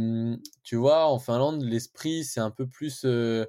tu 0.63 0.75
vois, 0.77 1.07
en 1.07 1.19
Finlande, 1.19 1.63
l'esprit 1.63 2.23
c'est 2.23 2.39
un 2.41 2.51
peu 2.51 2.67
plus. 2.67 3.03
Euh... 3.05 3.45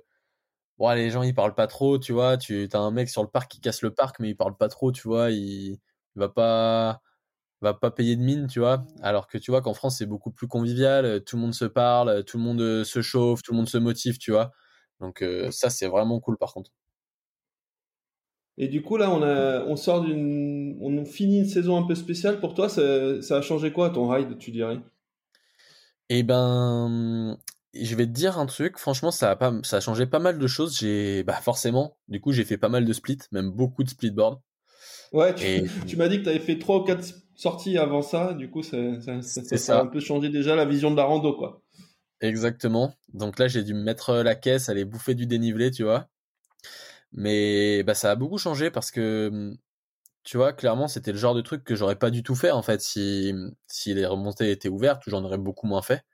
Bon, 0.79 0.91
les 0.95 1.11
gens 1.11 1.23
ils 1.23 1.35
parlent 1.35 1.55
pas 1.55 1.67
trop, 1.67 1.99
tu 1.99 2.13
vois. 2.13 2.37
Tu 2.39 2.69
as 2.73 2.79
un 2.79 2.91
mec 2.91 3.09
sur 3.11 3.23
le 3.23 3.29
parc 3.29 3.51
qui 3.51 3.61
casse 3.61 3.83
le 3.83 3.93
parc, 3.95 4.19
mais 4.21 4.31
il 4.31 4.37
parle 4.37 4.57
pas 4.57 4.69
trop, 4.69 4.93
tu 4.93 5.09
vois. 5.09 5.31
Il, 5.31 5.73
il 5.75 5.81
va 6.17 6.29
pas 6.29 7.03
va 7.61 7.75
pas 7.75 7.91
payer 7.91 8.17
de 8.17 8.23
mine, 8.23 8.47
tu 8.47 8.61
vois. 8.61 8.85
Alors 9.03 9.27
que 9.27 9.39
tu 9.39 9.51
vois 9.51 9.61
qu'en 9.61 9.75
France, 9.75 9.99
c'est 9.99 10.07
beaucoup 10.07 10.31
plus 10.31 10.49
convivial, 10.49 11.05
euh, 11.05 11.21
tout 11.21 11.37
le 11.37 11.43
monde 11.43 11.55
se 11.55 11.65
parle, 11.65 12.09
euh, 12.09 12.23
tout 12.23 12.39
le 12.39 12.45
monde 12.45 12.61
euh, 12.61 12.85
se 12.85 13.03
chauffe, 13.03 13.43
tout 13.43 13.53
le 13.53 13.59
monde 13.59 13.69
se 13.69 13.79
motive, 13.79 14.19
tu 14.19 14.31
vois. 14.31 14.53
Donc 15.01 15.25
ça, 15.51 15.71
c'est 15.71 15.87
vraiment 15.87 16.21
cool 16.21 16.37
par 16.37 16.53
contre. 16.53 16.71
Et 18.59 18.69
du 18.69 18.83
coup, 18.83 18.99
là, 18.99 19.11
on, 19.11 19.23
a, 19.23 19.65
on 19.65 19.75
sort 19.75 20.03
d'une. 20.03 20.77
On 20.79 21.07
finit 21.07 21.39
une 21.39 21.47
saison 21.47 21.83
un 21.83 21.87
peu 21.87 21.95
spéciale. 21.95 22.39
Pour 22.39 22.53
toi, 22.53 22.69
ça, 22.69 22.83
a 22.83 23.41
changé 23.41 23.73
quoi 23.73 23.89
ton 23.89 24.07
ride, 24.07 24.37
tu 24.37 24.51
dirais? 24.51 24.79
Eh 26.11 26.23
ben. 26.23 27.39
Je 27.73 27.95
vais 27.95 28.05
te 28.05 28.11
dire 28.11 28.37
un 28.37 28.47
truc, 28.47 28.79
franchement, 28.79 29.13
ça 29.13 29.31
a, 29.31 29.37
pas, 29.37 29.55
changé 29.63 30.05
pas 30.05 30.19
mal 30.19 30.39
de 30.39 30.47
choses. 30.47 30.77
J'ai, 30.77 31.23
bah 31.23 31.41
forcément, 31.41 31.97
du 32.09 32.21
coup, 32.21 32.33
j'ai 32.33 32.45
fait 32.45 32.59
pas 32.59 32.69
mal 32.69 32.85
de 32.85 32.93
splits, 32.93 33.21
même 33.31 33.51
beaucoup 33.53 33.85
de 33.85 33.89
splitboard. 33.89 34.41
Ouais, 35.13 35.35
tu, 35.87 35.97
m'as 35.97 36.09
dit 36.09 36.19
que 36.19 36.25
tu 36.25 36.29
avais 36.29 36.39
fait 36.39 36.59
3 36.59 36.81
ou 36.81 36.85
4 36.85 37.15
sorti 37.41 37.79
avant 37.79 38.03
ça, 38.03 38.35
du 38.35 38.51
coup, 38.51 38.63
ça, 38.63 38.77
a 38.77 39.81
un 39.81 39.87
peu 39.87 39.99
changé 39.99 40.29
déjà 40.29 40.55
la 40.55 40.67
vision 40.67 40.91
de 40.91 40.97
la 40.97 41.05
rando, 41.05 41.33
quoi. 41.33 41.63
Exactement. 42.21 42.93
Donc 43.15 43.39
là, 43.39 43.49
j'ai 43.49 43.65
dû 43.65 43.73
me 43.73 43.83
mettre 43.83 44.11
euh, 44.11 44.23
la 44.23 44.35
caisse, 44.35 44.69
aller 44.69 44.85
bouffer 44.85 45.15
du 45.15 45.27
dénivelé, 45.27 45.71
tu 45.71 45.83
vois. 45.83 46.07
Mais 47.13 47.83
bah, 47.83 47.95
ça 47.95 48.11
a 48.11 48.15
beaucoup 48.15 48.37
changé 48.37 48.71
parce 48.71 48.91
que, 48.91 49.31
mmh, 49.33 49.57
tu 50.23 50.37
vois, 50.37 50.53
clairement, 50.53 50.87
c'était 50.87 51.13
le 51.13 51.19
genre 51.19 51.35
de 51.35 51.41
truc 51.41 51.65
que 51.65 51.75
j'aurais 51.75 51.97
pas 51.97 52.11
du 52.11 52.23
tout 52.23 52.35
fait, 52.35 52.51
en 52.51 52.61
fait, 52.61 52.83
si, 52.83 53.33
mmh, 53.33 53.55
si 53.69 53.95
les 53.95 54.05
remontées 54.05 54.51
étaient 54.51 54.69
ouvertes, 54.69 55.03
j'en 55.07 55.25
aurais 55.25 55.39
beaucoup 55.39 55.67
moins 55.67 55.83
fait. 55.83 56.05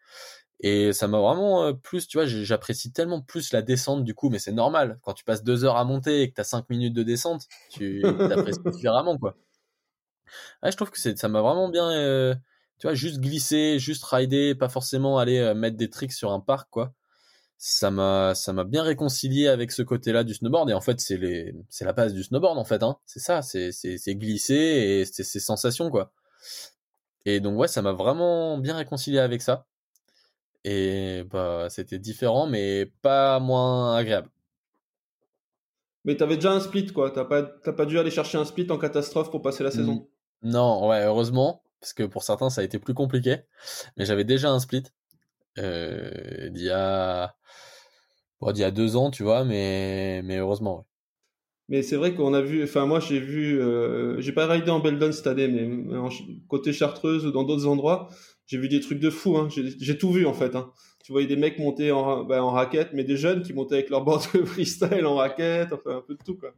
Et 0.60 0.92
ça 0.92 1.08
m'a 1.08 1.18
vraiment 1.18 1.64
euh, 1.64 1.72
plus, 1.72 2.06
tu 2.06 2.18
vois, 2.18 2.26
j'apprécie 2.26 2.92
tellement 2.92 3.20
plus 3.20 3.52
la 3.52 3.62
descente 3.62 4.04
du 4.04 4.14
coup, 4.14 4.30
mais 4.30 4.38
c'est 4.38 4.52
normal. 4.52 5.00
Quand 5.02 5.12
tu 5.12 5.24
passes 5.24 5.42
deux 5.42 5.64
heures 5.64 5.76
à 5.76 5.84
monter 5.84 6.22
et 6.22 6.30
que 6.30 6.34
t'as 6.34 6.44
cinq 6.44 6.70
minutes 6.70 6.94
de 6.94 7.02
descente, 7.02 7.46
tu 7.68 8.02
t'apprécies 8.02 8.60
différemment, 8.66 9.18
quoi. 9.18 9.36
Ouais, 10.62 10.70
je 10.70 10.76
trouve 10.76 10.90
que 10.90 10.98
ça 10.98 11.28
m'a 11.28 11.40
vraiment 11.40 11.68
bien, 11.68 11.90
euh, 11.90 12.34
tu 12.78 12.86
vois, 12.86 12.94
juste 12.94 13.20
glisser, 13.20 13.78
juste 13.78 14.04
rider, 14.04 14.54
pas 14.54 14.68
forcément 14.68 15.18
aller 15.18 15.38
euh, 15.38 15.54
mettre 15.54 15.76
des 15.76 15.90
tricks 15.90 16.12
sur 16.12 16.32
un 16.32 16.40
parc, 16.40 16.68
quoi. 16.70 16.92
Ça 17.58 17.90
m'a, 17.90 18.34
ça 18.34 18.52
m'a 18.52 18.64
bien 18.64 18.82
réconcilié 18.82 19.48
avec 19.48 19.72
ce 19.72 19.82
côté-là 19.82 20.24
du 20.24 20.34
snowboard. 20.34 20.68
Et 20.70 20.74
en 20.74 20.80
fait, 20.80 21.00
c'est 21.00 21.16
les, 21.16 21.54
c'est 21.70 21.84
la 21.86 21.92
base 21.94 22.12
du 22.12 22.22
snowboard, 22.22 22.58
en 22.58 22.64
fait, 22.64 22.82
hein. 22.82 22.98
C'est 23.06 23.20
ça, 23.20 23.42
c'est, 23.42 23.72
c'est, 23.72 23.98
c'est 23.98 24.14
glisser 24.14 24.54
et 24.54 25.04
c'est 25.06 25.24
ces 25.24 25.40
sensations, 25.40 25.90
quoi. 25.90 26.12
Et 27.24 27.40
donc, 27.40 27.58
ouais, 27.58 27.68
ça 27.68 27.82
m'a 27.82 27.92
vraiment 27.92 28.58
bien 28.58 28.76
réconcilié 28.76 29.18
avec 29.18 29.42
ça. 29.42 29.66
Et 30.64 31.24
bah, 31.30 31.68
c'était 31.70 31.98
différent, 31.98 32.46
mais 32.46 32.92
pas 33.02 33.38
moins 33.40 33.96
agréable. 33.96 34.30
Mais 36.04 36.16
t'avais 36.16 36.36
déjà 36.36 36.52
un 36.52 36.60
split, 36.60 36.86
quoi. 36.92 37.10
T'as 37.10 37.24
pas, 37.24 37.42
t'as 37.42 37.72
pas 37.72 37.86
dû 37.86 37.98
aller 37.98 38.10
chercher 38.10 38.38
un 38.38 38.44
split 38.44 38.66
en 38.70 38.78
catastrophe 38.78 39.30
pour 39.30 39.42
passer 39.42 39.64
la 39.64 39.70
saison. 39.70 40.08
Non, 40.46 40.86
ouais, 40.88 41.02
heureusement, 41.02 41.64
parce 41.80 41.92
que 41.92 42.04
pour 42.04 42.22
certains, 42.22 42.50
ça 42.50 42.60
a 42.60 42.64
été 42.64 42.78
plus 42.78 42.94
compliqué. 42.94 43.38
Mais 43.96 44.04
j'avais 44.04 44.22
déjà 44.22 44.48
un 44.50 44.60
split 44.60 44.84
euh, 45.58 46.48
d'il 46.50 46.66
y 46.66 46.70
a, 46.70 47.34
bon, 48.40 48.54
y 48.54 48.62
a 48.62 48.70
deux 48.70 48.94
ans, 48.94 49.10
tu 49.10 49.24
vois, 49.24 49.44
mais, 49.44 50.22
mais 50.22 50.36
heureusement, 50.36 50.78
ouais. 50.78 50.84
Mais 51.68 51.82
c'est 51.82 51.96
vrai 51.96 52.14
qu'on 52.14 52.32
a 52.32 52.42
vu, 52.42 52.62
enfin 52.62 52.86
moi 52.86 53.00
j'ai 53.00 53.18
vu, 53.18 53.60
euh, 53.60 54.20
j'ai 54.20 54.30
pas 54.30 54.46
raidé 54.46 54.70
en 54.70 54.78
Beldon 54.78 55.10
cette 55.10 55.26
année, 55.26 55.48
mais 55.48 55.68
côté 56.46 56.72
Chartreuse 56.72 57.26
ou 57.26 57.32
dans 57.32 57.42
d'autres 57.42 57.66
endroits, 57.66 58.08
j'ai 58.46 58.56
vu 58.56 58.68
des 58.68 58.78
trucs 58.78 59.00
de 59.00 59.10
fou. 59.10 59.36
Hein. 59.36 59.48
J'ai 59.50 59.98
tout 59.98 60.12
vu 60.12 60.26
en 60.26 60.32
fait. 60.32 60.54
Hein. 60.54 60.70
Tu 61.02 61.10
voyais 61.10 61.26
des 61.26 61.34
mecs 61.34 61.58
monter 61.58 61.90
en, 61.90 62.22
bah, 62.22 62.44
en 62.44 62.52
raquette, 62.52 62.90
mais 62.92 63.02
des 63.02 63.16
jeunes 63.16 63.42
qui 63.42 63.52
montaient 63.52 63.74
avec 63.74 63.90
leur 63.90 64.04
board 64.04 64.22
de 64.32 64.44
freestyle 64.44 65.04
en 65.06 65.16
raquette, 65.16 65.72
enfin 65.72 65.96
un 65.96 66.02
peu 66.02 66.14
de 66.14 66.22
tout 66.24 66.36
quoi. 66.36 66.54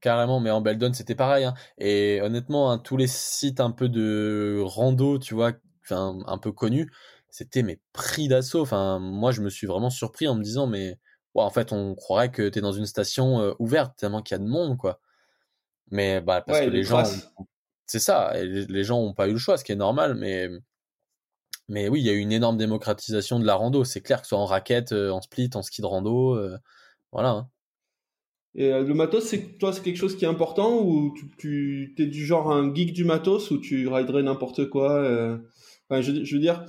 Carrément, 0.00 0.40
mais 0.40 0.50
en 0.50 0.60
Beldon 0.60 0.92
c'était 0.92 1.14
pareil. 1.14 1.44
Hein. 1.44 1.54
Et 1.78 2.20
honnêtement, 2.22 2.70
hein, 2.70 2.78
tous 2.78 2.96
les 2.96 3.08
sites 3.08 3.60
un 3.60 3.70
peu 3.70 3.88
de 3.88 4.60
rando, 4.64 5.18
tu 5.18 5.34
vois, 5.34 5.52
un 5.90 6.38
peu 6.38 6.52
connus, 6.52 6.90
c'était 7.30 7.62
mes 7.62 7.80
prix 7.92 8.28
d'assaut. 8.28 8.60
Enfin, 8.62 8.98
moi 8.98 9.32
je 9.32 9.42
me 9.42 9.50
suis 9.50 9.66
vraiment 9.66 9.90
surpris 9.90 10.28
en 10.28 10.34
me 10.34 10.42
disant 10.42 10.66
mais 10.66 10.98
en 11.44 11.50
fait, 11.50 11.72
on 11.72 11.94
croirait 11.94 12.30
que 12.30 12.48
tu 12.48 12.58
es 12.58 12.62
dans 12.62 12.72
une 12.72 12.86
station 12.86 13.40
euh, 13.40 13.54
ouverte 13.58 13.96
tellement 13.96 14.22
qu'il 14.22 14.34
y 14.34 14.40
a 14.40 14.42
de 14.42 14.48
monde, 14.48 14.76
quoi. 14.76 15.00
Mais 15.90 16.20
bah, 16.20 16.42
parce 16.42 16.60
que 16.60 16.70
les 16.70 16.84
gens, 16.84 17.02
c'est 17.86 17.98
ça, 17.98 18.32
les, 18.34 18.84
gens 18.84 18.98
ont 18.98 19.14
pas 19.14 19.28
eu 19.28 19.32
le 19.32 19.38
choix, 19.38 19.56
ce 19.56 19.64
qui 19.64 19.72
est 19.72 19.76
normal, 19.76 20.14
mais 20.14 20.50
mais 21.68 21.88
oui, 21.88 22.00
il 22.00 22.06
y 22.06 22.10
a 22.10 22.12
eu 22.12 22.18
une 22.18 22.32
énorme 22.32 22.56
démocratisation 22.56 23.38
de 23.38 23.46
la 23.46 23.54
rando. 23.54 23.84
C'est 23.84 24.00
clair 24.00 24.20
que 24.20 24.26
ce 24.26 24.30
soit 24.30 24.38
en 24.38 24.46
raquette, 24.46 24.92
euh, 24.92 25.10
en 25.10 25.20
split, 25.20 25.50
en 25.54 25.62
ski 25.62 25.82
de 25.82 25.86
rando, 25.86 26.34
euh, 26.34 26.58
voilà. 27.12 27.30
Hein. 27.30 27.50
Et 28.54 28.70
le 28.70 28.94
matos, 28.94 29.24
c'est 29.24 29.58
toi, 29.58 29.72
c'est 29.72 29.82
quelque 29.82 29.98
chose 29.98 30.16
qui 30.16 30.24
est 30.24 30.28
important 30.28 30.82
ou 30.82 31.14
tu, 31.38 31.92
tu 31.96 32.02
es 32.02 32.06
du 32.06 32.24
genre 32.26 32.50
un 32.50 32.74
geek 32.74 32.92
du 32.92 33.04
matos 33.04 33.50
ou 33.50 33.58
tu 33.58 33.86
riderais 33.86 34.22
n'importe 34.22 34.68
quoi 34.68 35.38
enfin, 35.88 36.00
je, 36.00 36.24
je, 36.24 36.34
veux 36.34 36.40
dire, 36.40 36.64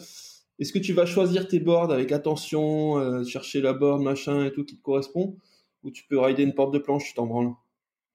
est-ce 0.60 0.74
que 0.74 0.80
tu 0.80 0.94
vas 0.94 1.06
choisir 1.06 1.48
tes 1.48 1.60
boards 1.60 1.92
avec 1.92 2.12
attention, 2.12 2.98
euh, 2.98 3.24
chercher 3.24 3.62
la 3.62 3.74
board, 3.74 4.02
machin 4.02 4.46
et 4.46 4.52
tout 4.52 4.66
qui 4.66 4.78
te 4.78 4.82
correspond 4.82 5.38
Ou 5.84 5.92
tu 5.92 6.06
peux 6.08 6.20
rider 6.20 6.44
une 6.44 6.54
porte 6.54 6.74
de 6.74 6.80
planche, 6.80 7.06
tu 7.06 7.14
t'en 7.14 7.28
branles? 7.28 7.54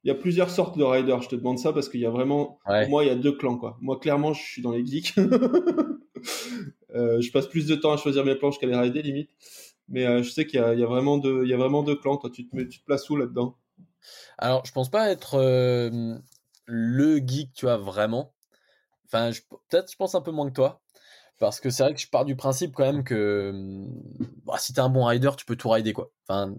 Il 0.05 0.09
y 0.09 0.11
a 0.11 0.15
plusieurs 0.15 0.51
sortes 0.51 0.77
de 0.77 0.85
riders, 0.85 1.23
je 1.23 1.31
te 1.31 1.37
demande 1.37 1.59
ça 1.59 1.73
parce 1.73 1.89
qu'il 1.89 2.01
y 2.01 2.07
a 2.07 2.11
vraiment. 2.11 2.59
moi, 2.89 3.05
il 3.05 3.07
y 3.07 3.11
a 3.11 3.15
deux 3.15 3.33
clans, 3.33 3.57
quoi. 3.57 3.79
Moi, 3.81 3.99
clairement, 3.99 4.35
je 4.35 4.43
suis 4.43 4.61
dans 4.61 4.73
les 4.73 4.85
geeks. 4.85 5.15
euh, 6.95 7.21
je 7.23 7.33
passe 7.33 7.47
plus 7.47 7.67
de 7.67 7.75
temps 7.75 7.93
à 7.93 7.97
choisir 7.97 8.23
mes 8.27 8.35
planches 8.35 8.59
qu'à 8.59 8.67
les 8.67 8.77
rider, 8.77 9.01
limite. 9.01 9.31
Mais 9.89 10.07
euh, 10.07 10.23
je 10.23 10.31
sais 10.31 10.47
qu'il 10.47 10.61
y, 10.61 10.81
y, 10.81 10.83
a 10.83 10.87
vraiment 10.87 11.19
deux, 11.19 11.45
il 11.45 11.51
y 11.51 11.55
a 11.55 11.57
vraiment 11.57 11.83
deux 11.83 11.97
clans. 11.97 12.17
Toi, 12.17 12.31
tu 12.31 12.49
te, 12.49 12.57
mets, 12.57 12.67
tu 12.69 12.81
te 12.81 12.85
places 12.85 13.09
où 13.11 13.17
là-dedans? 13.17 13.57
Alors, 14.39 14.65
je 14.65 14.73
pense 14.73 14.91
pas 14.91 15.11
être 15.11 15.35
euh, 15.35 16.17
le 16.67 17.19
geek, 17.19 17.53
tu 17.53 17.67
vois, 17.67 17.77
vraiment. 17.77 18.35
Enfin, 19.07 19.31
peut-être, 19.69 19.91
je 19.91 19.97
pense 19.97 20.15
un 20.15 20.21
peu 20.21 20.31
moins 20.31 20.49
que 20.49 20.55
toi. 20.55 20.81
Parce 21.39 21.61
que 21.61 21.69
c'est 21.71 21.83
vrai 21.83 21.95
que 21.95 22.01
je 22.01 22.09
pars 22.09 22.25
du 22.25 22.37
principe 22.37 22.75
quand 22.75 22.85
même 22.85 23.03
que 23.03 23.53
bah, 24.45 24.55
si 24.59 24.73
t'es 24.73 24.81
un 24.81 24.89
bon 24.89 25.05
rider, 25.05 25.31
tu 25.37 25.45
peux 25.45 25.57
tout 25.57 25.69
rider 25.69 25.93
quoi. 25.93 26.13
Enfin, 26.27 26.55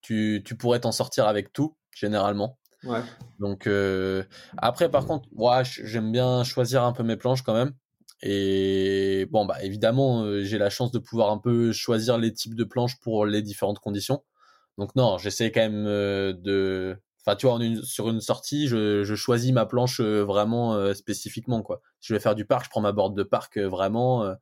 tu, 0.00 0.42
tu 0.44 0.56
pourrais 0.56 0.80
t'en 0.80 0.92
sortir 0.92 1.26
avec 1.26 1.52
tout 1.52 1.76
généralement. 1.94 2.58
Ouais. 2.84 3.02
Donc 3.38 3.66
euh, 3.66 4.24
après 4.56 4.90
par 4.90 5.04
contre, 5.04 5.28
moi 5.32 5.62
j'aime 5.64 6.12
bien 6.12 6.44
choisir 6.44 6.82
un 6.82 6.92
peu 6.92 7.02
mes 7.02 7.16
planches 7.16 7.42
quand 7.42 7.52
même. 7.54 7.74
Et 8.22 9.26
bon 9.30 9.46
bah 9.46 9.62
évidemment 9.62 10.22
euh, 10.24 10.42
j'ai 10.44 10.58
la 10.58 10.68
chance 10.70 10.92
de 10.92 10.98
pouvoir 10.98 11.30
un 11.30 11.38
peu 11.38 11.72
choisir 11.72 12.18
les 12.18 12.32
types 12.34 12.54
de 12.54 12.64
planches 12.64 13.00
pour 13.00 13.26
les 13.26 13.42
différentes 13.42 13.78
conditions. 13.78 14.22
Donc 14.78 14.94
non, 14.96 15.18
j'essaie 15.18 15.50
quand 15.52 15.60
même 15.60 15.86
euh, 15.86 16.32
de 16.34 16.98
Enfin, 17.26 17.36
tu 17.36 17.46
vois, 17.46 17.58
sur 17.84 18.08
une 18.08 18.20
sortie, 18.20 18.66
je, 18.66 19.04
je, 19.04 19.14
choisis 19.14 19.52
ma 19.52 19.66
planche 19.66 20.00
euh, 20.00 20.22
vraiment 20.24 20.74
euh, 20.74 20.94
spécifiquement, 20.94 21.62
quoi. 21.62 21.82
Si 22.00 22.08
je 22.08 22.14
vais 22.14 22.20
faire 22.20 22.34
du 22.34 22.46
parc, 22.46 22.64
je 22.64 22.70
prends 22.70 22.80
ma 22.80 22.92
board 22.92 23.14
de 23.14 23.22
parc 23.22 23.58
euh, 23.58 23.68
vraiment. 23.68 24.34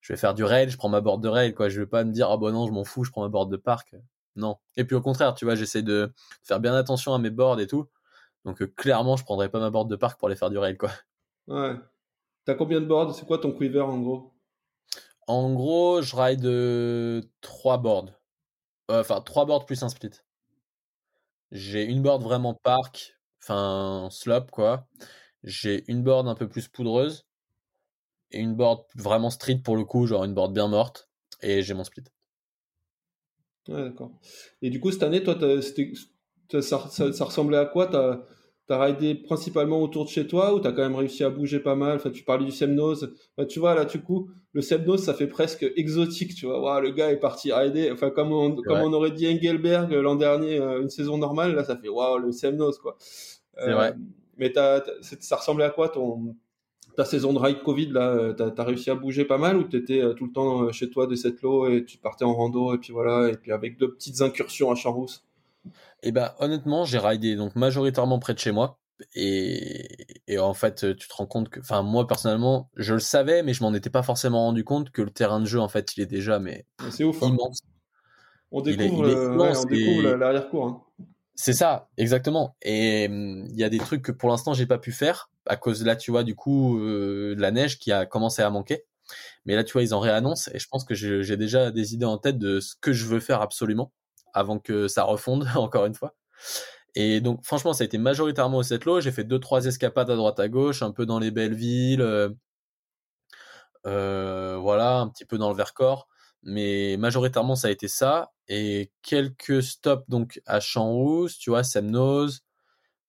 je 0.00 0.12
vais 0.12 0.18
faire 0.18 0.34
du 0.34 0.44
rail, 0.44 0.68
je 0.70 0.76
prends 0.76 0.88
ma 0.90 1.00
board 1.00 1.22
de 1.22 1.28
rail, 1.28 1.54
quoi. 1.54 1.68
Je 1.68 1.80
vais 1.80 1.86
pas 1.86 2.04
me 2.04 2.12
dire, 2.12 2.30
ah 2.30 2.36
bon 2.36 2.52
non, 2.52 2.66
je 2.66 2.72
m'en 2.72 2.84
fous, 2.84 3.04
je 3.04 3.10
prends 3.10 3.22
ma 3.22 3.28
board 3.28 3.50
de 3.50 3.56
parc. 3.56 3.94
Non. 4.36 4.58
Et 4.76 4.84
puis 4.84 4.96
au 4.96 5.00
contraire, 5.02 5.34
tu 5.34 5.44
vois, 5.44 5.54
j'essaie 5.54 5.82
de 5.82 6.12
faire 6.42 6.60
bien 6.60 6.74
attention 6.74 7.14
à 7.14 7.18
mes 7.18 7.30
boards 7.30 7.60
et 7.60 7.66
tout. 7.66 7.88
Donc 8.44 8.64
clairement, 8.76 9.16
je 9.16 9.24
prendrais 9.24 9.48
pas 9.50 9.60
ma 9.60 9.70
board 9.70 9.88
de 9.90 9.96
parc 9.96 10.18
pour 10.18 10.28
aller 10.28 10.36
faire 10.36 10.50
du 10.50 10.58
rail, 10.58 10.76
quoi. 10.76 10.90
Ouais. 11.48 11.74
T'as 12.50 12.56
combien 12.56 12.80
de 12.80 12.86
boards? 12.86 13.14
C'est 13.14 13.26
quoi 13.26 13.38
ton 13.38 13.52
quiver 13.52 13.80
en 13.80 14.00
gros? 14.00 14.32
En 15.28 15.54
gros, 15.54 16.02
je 16.02 16.16
ride 16.16 17.30
3 17.42 17.78
boards. 17.78 18.10
Enfin, 18.88 19.20
3 19.20 19.46
boards 19.46 19.66
plus 19.66 19.84
un 19.84 19.88
split. 19.88 20.10
J'ai 21.52 21.84
une 21.84 22.02
board 22.02 22.24
vraiment 22.24 22.54
park, 22.54 23.14
enfin 23.40 24.08
slop 24.10 24.46
quoi. 24.50 24.88
J'ai 25.44 25.84
une 25.86 26.02
board 26.02 26.26
un 26.26 26.34
peu 26.34 26.48
plus 26.48 26.66
poudreuse 26.66 27.24
et 28.32 28.40
une 28.40 28.56
board 28.56 28.84
vraiment 28.96 29.30
street 29.30 29.60
pour 29.62 29.76
le 29.76 29.84
coup, 29.84 30.08
genre 30.08 30.24
une 30.24 30.34
board 30.34 30.52
bien 30.52 30.66
morte. 30.66 31.08
Et 31.42 31.62
j'ai 31.62 31.74
mon 31.74 31.84
split. 31.84 32.02
Ouais, 33.68 33.84
d'accord. 33.84 34.10
Et 34.60 34.70
du 34.70 34.80
coup, 34.80 34.90
cette 34.90 35.04
année, 35.04 35.22
toi, 35.22 35.38
ça, 36.60 37.12
ça, 37.12 37.24
ressemblait 37.24 37.58
à 37.58 37.66
quoi? 37.66 38.26
T'as 38.70 38.84
ridé 38.84 39.16
principalement 39.16 39.82
autour 39.82 40.04
de 40.04 40.10
chez 40.10 40.28
toi 40.28 40.54
ou 40.54 40.60
t'as 40.60 40.70
quand 40.70 40.82
même 40.82 40.94
réussi 40.94 41.24
à 41.24 41.28
bouger 41.28 41.58
pas 41.58 41.74
mal? 41.74 41.96
Enfin, 41.96 42.10
tu 42.10 42.22
parlais 42.22 42.44
du 42.44 42.52
Semnose. 42.52 43.12
tu 43.48 43.58
vois, 43.58 43.74
là, 43.74 43.84
du 43.84 44.00
coup, 44.00 44.30
le 44.52 44.62
Semnose, 44.62 45.02
ça 45.02 45.12
fait 45.12 45.26
presque 45.26 45.68
exotique, 45.74 46.36
tu 46.36 46.46
vois. 46.46 46.80
le 46.80 46.92
gars 46.92 47.10
est 47.10 47.16
parti 47.16 47.52
rider. 47.52 47.90
Enfin, 47.90 48.10
comme 48.10 48.30
on, 48.30 48.54
comme 48.54 48.78
on 48.78 48.92
aurait 48.92 49.10
dit 49.10 49.26
Engelberg 49.26 49.90
l'an 49.90 50.14
dernier, 50.14 50.60
euh, 50.60 50.82
une 50.82 50.88
saison 50.88 51.18
normale, 51.18 51.56
là, 51.56 51.64
ça 51.64 51.76
fait 51.76 51.88
waouh, 51.88 52.18
le 52.18 52.30
Semnose, 52.30 52.78
quoi. 52.78 52.96
C'est 53.00 53.72
vrai. 53.72 53.88
Euh, 53.88 53.94
mais 54.38 54.52
ça 54.54 55.34
ressemblait 55.34 55.64
à 55.64 55.70
quoi 55.70 55.88
ton, 55.88 56.36
ta 56.96 57.04
saison 57.04 57.32
de 57.32 57.40
ride 57.40 57.64
Covid, 57.64 57.88
là 57.88 58.10
euh, 58.10 58.32
T'as 58.34 58.52
as 58.56 58.64
réussi 58.64 58.88
à 58.88 58.94
bouger 58.94 59.24
pas 59.24 59.38
mal 59.38 59.56
ou 59.56 59.64
t'étais 59.64 60.00
tout 60.14 60.26
le 60.26 60.32
temps 60.32 60.70
chez 60.70 60.90
toi 60.90 61.08
de 61.08 61.16
cette 61.16 61.42
lot 61.42 61.68
et 61.68 61.84
tu 61.84 61.98
partais 61.98 62.24
en 62.24 62.34
rando 62.34 62.72
et 62.72 62.78
puis 62.78 62.92
voilà, 62.92 63.30
et 63.30 63.36
puis 63.36 63.50
avec 63.50 63.78
deux 63.78 63.90
petites 63.92 64.22
incursions 64.22 64.70
à 64.70 64.76
Champs-Rousse 64.76 65.24
et 66.02 66.12
ben 66.12 66.32
honnêtement, 66.38 66.84
j'ai 66.84 66.98
ridé 66.98 67.36
donc 67.36 67.56
majoritairement 67.56 68.18
près 68.18 68.34
de 68.34 68.38
chez 68.38 68.52
moi. 68.52 68.78
Et, 69.14 69.88
et 70.26 70.38
en 70.38 70.52
fait, 70.52 70.94
tu 70.96 71.08
te 71.08 71.14
rends 71.14 71.26
compte 71.26 71.48
que, 71.48 71.60
enfin 71.60 71.82
moi 71.82 72.06
personnellement, 72.06 72.70
je 72.76 72.94
le 72.94 73.00
savais, 73.00 73.42
mais 73.42 73.54
je 73.54 73.62
m'en 73.62 73.72
étais 73.72 73.88
pas 73.88 74.02
forcément 74.02 74.44
rendu 74.44 74.62
compte 74.62 74.90
que 74.90 75.00
le 75.00 75.10
terrain 75.10 75.40
de 75.40 75.46
jeu 75.46 75.58
en 75.58 75.68
fait, 75.68 75.96
il 75.96 76.02
est 76.02 76.06
déjà 76.06 76.38
mais 76.38 76.66
c'est 76.90 77.04
ouf, 77.04 77.22
hein. 77.22 77.28
immense. 77.28 77.62
On 78.52 78.60
découvre, 78.60 79.06
l'arrière-cour. 80.16 80.66
Hein. 80.66 80.82
C'est 81.34 81.54
ça, 81.54 81.88
exactement. 81.96 82.56
Et 82.60 83.04
il 83.04 83.56
y 83.56 83.64
a 83.64 83.70
des 83.70 83.78
trucs 83.78 84.02
que 84.02 84.12
pour 84.12 84.28
l'instant 84.28 84.52
j'ai 84.52 84.66
pas 84.66 84.78
pu 84.78 84.92
faire 84.92 85.30
à 85.46 85.56
cause 85.56 85.84
là, 85.84 85.96
tu 85.96 86.10
vois, 86.10 86.22
du 86.22 86.34
coup, 86.34 86.78
euh, 86.78 87.34
de 87.34 87.40
la 87.40 87.50
neige 87.50 87.78
qui 87.78 87.92
a 87.92 88.06
commencé 88.06 88.42
à 88.42 88.50
manquer. 88.50 88.84
Mais 89.44 89.56
là, 89.56 89.64
tu 89.64 89.72
vois, 89.72 89.82
ils 89.82 89.94
en 89.94 90.00
réannoncent 90.00 90.50
et 90.52 90.58
je 90.58 90.68
pense 90.68 90.84
que 90.84 90.94
j'ai 90.94 91.36
déjà 91.36 91.70
des 91.70 91.94
idées 91.94 92.04
en 92.04 92.18
tête 92.18 92.38
de 92.38 92.60
ce 92.60 92.74
que 92.80 92.92
je 92.92 93.06
veux 93.06 93.20
faire 93.20 93.40
absolument 93.40 93.92
avant 94.34 94.58
que 94.58 94.88
ça 94.88 95.04
refonde 95.04 95.48
encore 95.56 95.86
une 95.86 95.94
fois. 95.94 96.14
Et 96.94 97.20
donc 97.20 97.44
franchement, 97.44 97.72
ça 97.72 97.84
a 97.84 97.86
été 97.86 97.98
majoritairement 97.98 98.58
au 98.58 98.62
Setlo. 98.62 99.00
J'ai 99.00 99.12
fait 99.12 99.24
deux 99.24 99.38
trois 99.38 99.66
escapades 99.66 100.10
à 100.10 100.16
droite 100.16 100.40
à 100.40 100.48
gauche, 100.48 100.82
un 100.82 100.90
peu 100.92 101.06
dans 101.06 101.18
les 101.18 101.30
belles 101.30 101.54
villes, 101.54 102.02
euh, 102.02 102.30
euh, 103.86 104.58
voilà, 104.58 104.98
un 104.98 105.08
petit 105.08 105.24
peu 105.24 105.38
dans 105.38 105.50
le 105.50 105.56
Vercors, 105.56 106.08
mais 106.42 106.96
majoritairement 106.98 107.54
ça 107.54 107.68
a 107.68 107.70
été 107.70 107.88
ça 107.88 108.32
et 108.48 108.92
quelques 109.02 109.62
stops 109.62 110.04
donc 110.08 110.40
à 110.46 110.60
champs 110.60 111.26
tu 111.38 111.50
vois, 111.50 111.64
Semnose. 111.64 112.42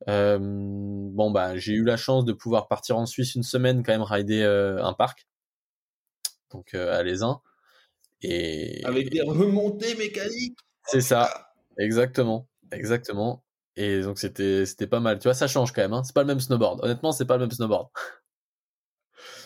Euh, 0.10 0.40
bon 0.42 1.30
bah 1.30 1.58
j'ai 1.58 1.74
eu 1.74 1.84
la 1.84 1.96
chance 1.98 2.26
de 2.26 2.34
pouvoir 2.34 2.68
partir 2.68 2.98
en 2.98 3.06
Suisse 3.06 3.36
une 3.36 3.44
semaine 3.44 3.84
quand 3.84 3.92
même 3.92 4.02
rider 4.02 4.42
euh, 4.42 4.84
un 4.84 4.94
parc, 4.94 5.28
donc 6.52 6.74
à 6.74 7.04
les 7.04 7.20
Et 8.24 8.82
avec 8.86 9.10
des 9.12 9.22
remontées 9.22 9.96
mécaniques. 9.96 10.58
C'est 10.86 11.02
ça, 11.02 11.54
exactement, 11.78 12.48
exactement. 12.72 13.44
Et 13.76 14.02
donc 14.02 14.20
c'était 14.20 14.66
c'était 14.66 14.88
pas 14.88 15.00
mal. 15.00 15.20
Tu 15.20 15.24
vois, 15.24 15.34
ça 15.34 15.48
change 15.48 15.72
quand 15.72 15.82
même. 15.82 15.94
Hein. 15.94 16.04
C'est 16.04 16.14
pas 16.14 16.22
le 16.22 16.28
même 16.28 16.40
snowboard. 16.40 16.84
Honnêtement, 16.84 17.12
c'est 17.12 17.26
pas 17.26 17.38
le 17.38 17.42
même 17.42 17.52
snowboard. 17.52 17.88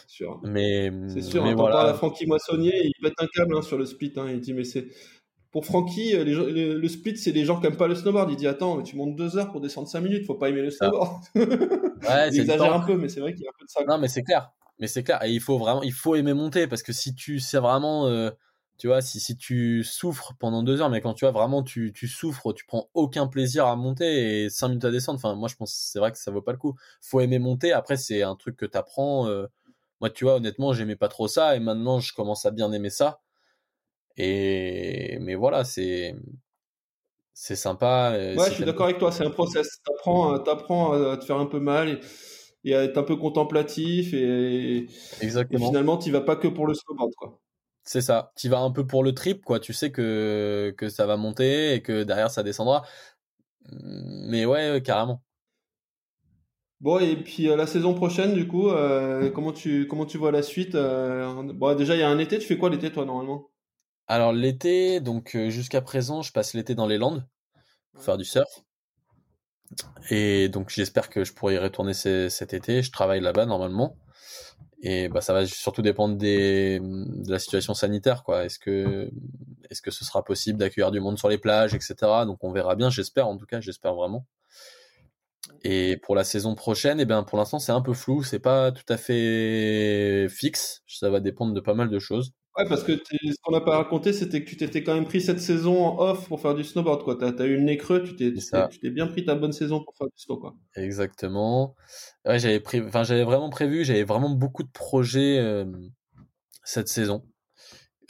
Sûr. 0.08 0.40
Mais 0.44 0.92
c'est 1.10 1.22
sûr. 1.22 1.44
Mais 1.44 1.54
voilà. 1.54 1.76
parle 1.76 1.90
à 1.90 1.94
Francky 1.94 2.26
Moissonnier, 2.26 2.74
il 2.86 2.94
pète 3.02 3.14
un 3.20 3.28
câble 3.28 3.58
hein, 3.58 3.62
sur 3.62 3.78
le 3.78 3.86
split. 3.86 4.14
Hein. 4.18 4.28
Il 4.30 4.40
dit 4.40 4.54
mais 4.54 4.64
c'est 4.64 4.88
pour 5.52 5.66
Francky, 5.66 6.14
euh, 6.16 6.26
le 6.26 6.88
split, 6.90 7.18
c'est 7.18 7.32
des 7.32 7.46
gens 7.46 7.62
qui 7.62 7.68
aiment 7.68 7.78
pas 7.78 7.88
le 7.88 7.96
snowboard. 7.96 8.30
Il 8.32 8.36
dit 8.36 8.48
attends, 8.48 8.82
tu 8.82 8.98
montes 8.98 9.16
deux 9.16 9.38
heures 9.38 9.52
pour 9.52 9.62
descendre 9.62 9.88
cinq 9.88 10.02
minutes, 10.02 10.26
faut 10.26 10.36
pas 10.36 10.50
aimer 10.50 10.62
le 10.62 10.70
snowboard. 10.70 11.24
Ouais, 11.36 11.44
il 12.32 12.42
exagère 12.42 12.74
un 12.74 12.86
peu, 12.86 12.98
mais 12.98 13.08
c'est 13.08 13.22
vrai 13.22 13.34
qu'il 13.34 13.44
y 13.44 13.48
a 13.48 13.52
un 13.52 13.58
peu 13.58 13.66
de 13.66 13.70
ça. 13.70 13.84
Non, 13.88 13.98
mais 13.98 14.08
c'est 14.08 14.24
clair. 14.24 14.52
Mais 14.80 14.88
c'est 14.88 15.04
clair. 15.04 15.24
Et 15.24 15.32
il 15.32 15.40
faut 15.40 15.58
vraiment, 15.58 15.82
il 15.84 15.94
faut 15.94 16.16
aimer 16.16 16.34
monter 16.34 16.68
parce 16.68 16.84
que 16.84 16.92
si 16.92 17.16
tu 17.16 17.40
sais 17.40 17.60
vraiment 17.60 18.08
euh, 18.08 18.32
tu 18.78 18.88
vois, 18.88 19.02
si, 19.02 19.20
si 19.20 19.38
tu 19.38 19.84
souffres 19.84 20.34
pendant 20.38 20.62
deux 20.64 20.82
heures, 20.82 20.90
mais 20.90 21.02
quand 21.02 21.14
tu 21.14 21.26
vois 21.26 21.32
vraiment 21.32 21.64
tu, 21.64 21.94
tu 21.94 22.08
souffres, 22.08 22.54
tu 22.54 22.66
prends 22.66 22.90
aucun 22.94 23.28
plaisir 23.28 23.68
à 23.68 23.76
monter 23.76 24.44
et 24.44 24.50
cinq 24.50 24.70
minutes 24.70 24.86
à 24.86 24.92
descendre, 24.92 25.18
enfin 25.18 25.36
moi 25.36 25.48
je 25.48 25.56
pense 25.56 25.74
c'est 25.74 26.00
vrai 26.00 26.12
que 26.12 26.18
ça 26.18 26.32
vaut 26.32 26.42
pas 26.42 26.52
le 26.52 26.58
coup. 26.58 26.76
Faut 27.02 27.22
aimer 27.22 27.40
monter, 27.40 27.72
après 27.72 27.98
c'est 27.98 28.22
un 28.24 28.36
truc 28.36 28.58
que 28.58 28.66
t'apprends. 28.66 29.28
Euh... 29.28 29.48
Moi 30.02 30.10
tu 30.10 30.26
vois 30.26 30.36
honnêtement 30.36 30.74
j'aimais 30.74 30.98
pas 30.98 31.08
trop 31.08 31.28
ça 31.28 31.56
et 31.56 31.60
maintenant 31.60 32.00
je 32.00 32.14
commence 32.14 32.46
à 32.46 32.52
bien 32.52 32.72
aimer 32.74 32.90
ça. 32.90 33.22
Et 34.18 35.18
mais 35.22 35.36
voilà 35.36 35.64
c'est 35.64 36.16
c'est 37.34 37.58
sympa. 37.58 38.14
ouais, 38.14 38.36
je 38.50 38.54
suis 38.56 38.66
d'accord 38.66 38.86
avec 38.86 38.98
toi. 38.98 39.12
C'est 39.12 39.26
un 39.26 39.30
process. 39.30 39.82
T'apprends, 39.86 40.34
apprends 40.36 40.94
à 40.94 41.18
te 41.18 41.26
faire 41.26 41.38
un 41.38 41.46
peu 41.46 41.60
mal 41.60 42.00
et, 42.64 42.74
à 42.74 42.84
être 42.84 42.98
un 42.98 43.04
peu 43.04 43.18
contemplatif 43.18 44.14
et, 44.14 44.88
Exactement. 45.22 45.66
et 45.66 45.68
finalement, 45.68 45.98
tu 45.98 46.12
vas 46.12 46.22
pas 46.22 46.38
que 46.38 46.48
pour 46.48 46.66
le 46.66 46.74
snowboard, 46.74 47.14
quoi. 47.16 47.40
C'est 47.86 48.02
ça. 48.02 48.32
Tu 48.36 48.50
vas 48.50 48.60
un 48.60 48.72
peu 48.72 48.86
pour 48.86 49.04
le 49.04 49.14
trip, 49.14 49.44
quoi. 49.46 49.60
Tu 49.60 49.74
sais 49.74 49.92
que 49.92 50.74
que 50.78 50.90
ça 50.90 51.06
va 51.06 51.18
monter 51.18 51.76
et 51.76 51.82
que 51.82 52.04
derrière 52.04 52.32
ça 52.32 52.44
descendra. 52.44 52.84
Mais 53.72 54.46
ouais, 54.46 54.82
carrément. 54.84 55.22
Bon, 56.82 57.00
et 57.00 57.16
puis 57.16 57.50
euh, 57.50 57.56
la 57.56 57.68
saison 57.68 57.94
prochaine, 57.94 58.34
du 58.34 58.48
coup, 58.48 58.70
euh, 58.70 59.30
comment 59.34 59.54
tu 59.54 59.88
comment 59.88 60.06
tu 60.06 60.18
vois 60.18 60.32
la 60.32 60.42
suite 60.42 60.76
euh, 60.76 61.54
Bon, 61.54 61.76
déjà 61.76 61.96
il 61.96 62.00
y 62.00 62.04
a 62.04 62.10
un 62.10 62.20
été. 62.20 62.40
Tu 62.40 62.46
fais 62.48 62.58
quoi 62.58 62.70
l'été, 62.70 62.92
toi, 62.92 63.06
normalement? 63.06 63.50
Alors 64.08 64.34
l'été, 64.34 65.00
donc 65.00 65.36
jusqu'à 65.50 65.82
présent, 65.82 66.22
je 66.22 66.32
passe 66.32 66.54
l'été 66.54 66.76
dans 66.76 66.86
les 66.86 66.98
Landes 66.98 67.26
pour 67.94 68.04
faire 68.04 68.18
du 68.18 68.26
surf. 68.26 68.64
Et 70.12 70.48
donc 70.50 70.70
j'espère 70.70 71.10
que 71.10 71.24
je 71.24 71.34
pourrai 71.34 71.56
y 71.56 71.58
retourner 71.58 71.94
cet 71.94 72.54
été. 72.54 72.84
Je 72.84 72.92
travaille 72.92 73.22
là-bas 73.22 73.46
normalement. 73.46 73.96
Et 74.82 75.10
bah 75.10 75.22
ça 75.22 75.34
va 75.34 75.46
surtout 75.46 75.82
dépendre 75.82 76.18
de 76.18 77.32
la 77.32 77.40
situation 77.40 77.74
sanitaire, 77.74 78.24
quoi. 78.24 78.46
Est-ce 78.46 78.60
que 78.60 79.10
est-ce 79.70 79.82
que 79.82 79.92
ce 79.92 80.06
sera 80.06 80.24
possible 80.24 80.60
d'accueillir 80.60 80.92
du 80.92 81.00
monde 81.00 81.18
sur 81.18 81.30
les 81.30 81.38
plages, 81.38 81.74
etc. 81.74 81.96
Donc 82.26 82.44
on 82.44 82.52
verra 82.52 82.76
bien. 82.76 82.90
J'espère 82.90 83.28
en 83.28 83.38
tout 83.38 83.48
cas, 83.48 83.62
j'espère 83.62 83.96
vraiment. 83.96 84.26
Et 85.64 85.98
pour 85.98 86.16
la 86.16 86.24
saison 86.24 86.56
prochaine, 86.56 87.00
eh 87.00 87.06
bien, 87.06 87.24
pour 87.24 87.38
l'instant, 87.38 87.60
c'est 87.60 87.72
un 87.72 87.82
peu 87.82 87.94
flou, 87.94 88.24
c'est 88.24 88.40
pas 88.40 88.72
tout 88.72 88.86
à 88.90 88.98
fait 88.98 90.28
fixe. 90.30 90.84
Ça 90.88 91.10
va 91.10 91.20
dépendre 91.20 91.54
de 91.54 91.60
pas 91.60 91.74
mal 91.74 91.90
de 91.90 92.00
choses. 92.00 92.34
Ouais, 92.58 92.66
parce 92.70 92.84
que 92.84 92.94
ce 92.96 93.36
qu'on 93.44 93.52
n'a 93.52 93.60
pas 93.60 93.76
raconté, 93.76 94.14
c'était 94.14 94.44
que 94.44 94.50
tu 94.50 94.56
t'étais 94.56 94.82
quand 94.82 94.94
même 94.94 95.06
pris 95.06 95.20
cette 95.20 95.42
saison 95.42 95.86
en 95.86 96.00
off 96.00 96.28
pour 96.30 96.40
faire 96.40 96.56
du 96.56 96.64
snowboard, 96.64 97.04
quoi. 97.04 97.18
T'as 97.18 97.32
as 97.38 97.46
eu 97.46 97.58
le 97.58 97.64
nez 97.64 97.76
creux, 97.78 98.02
tu 98.02 98.16
t'es, 98.16 98.34
tu 98.34 98.92
bien 98.92 99.08
pris 99.08 99.26
ta 99.26 99.36
bonne 99.36 99.52
saison 99.52 99.84
pour 99.84 99.94
faire 99.98 100.08
du 100.08 100.14
snow, 100.16 100.38
quoi. 100.38 100.56
Exactement. 100.76 101.76
Ouais, 102.26 102.40
j'avais 102.40 102.64
enfin, 102.86 103.04
j'avais 103.04 103.26
vraiment 103.26 103.50
prévu, 103.50 103.84
j'avais 103.84 104.06
vraiment 104.06 104.30
beaucoup 104.30 104.64
de 104.64 104.72
projets 104.72 105.38
euh, 105.40 105.66
cette 106.64 106.88
saison. 106.88 107.24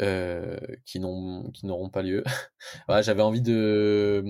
Euh, 0.01 0.57
qui 0.85 0.99
n'auront 0.99 1.89
pas 1.89 2.01
lieu. 2.01 2.23
ouais, 2.89 3.01
j'avais 3.01 3.21
envie 3.21 3.41
de 3.41 4.21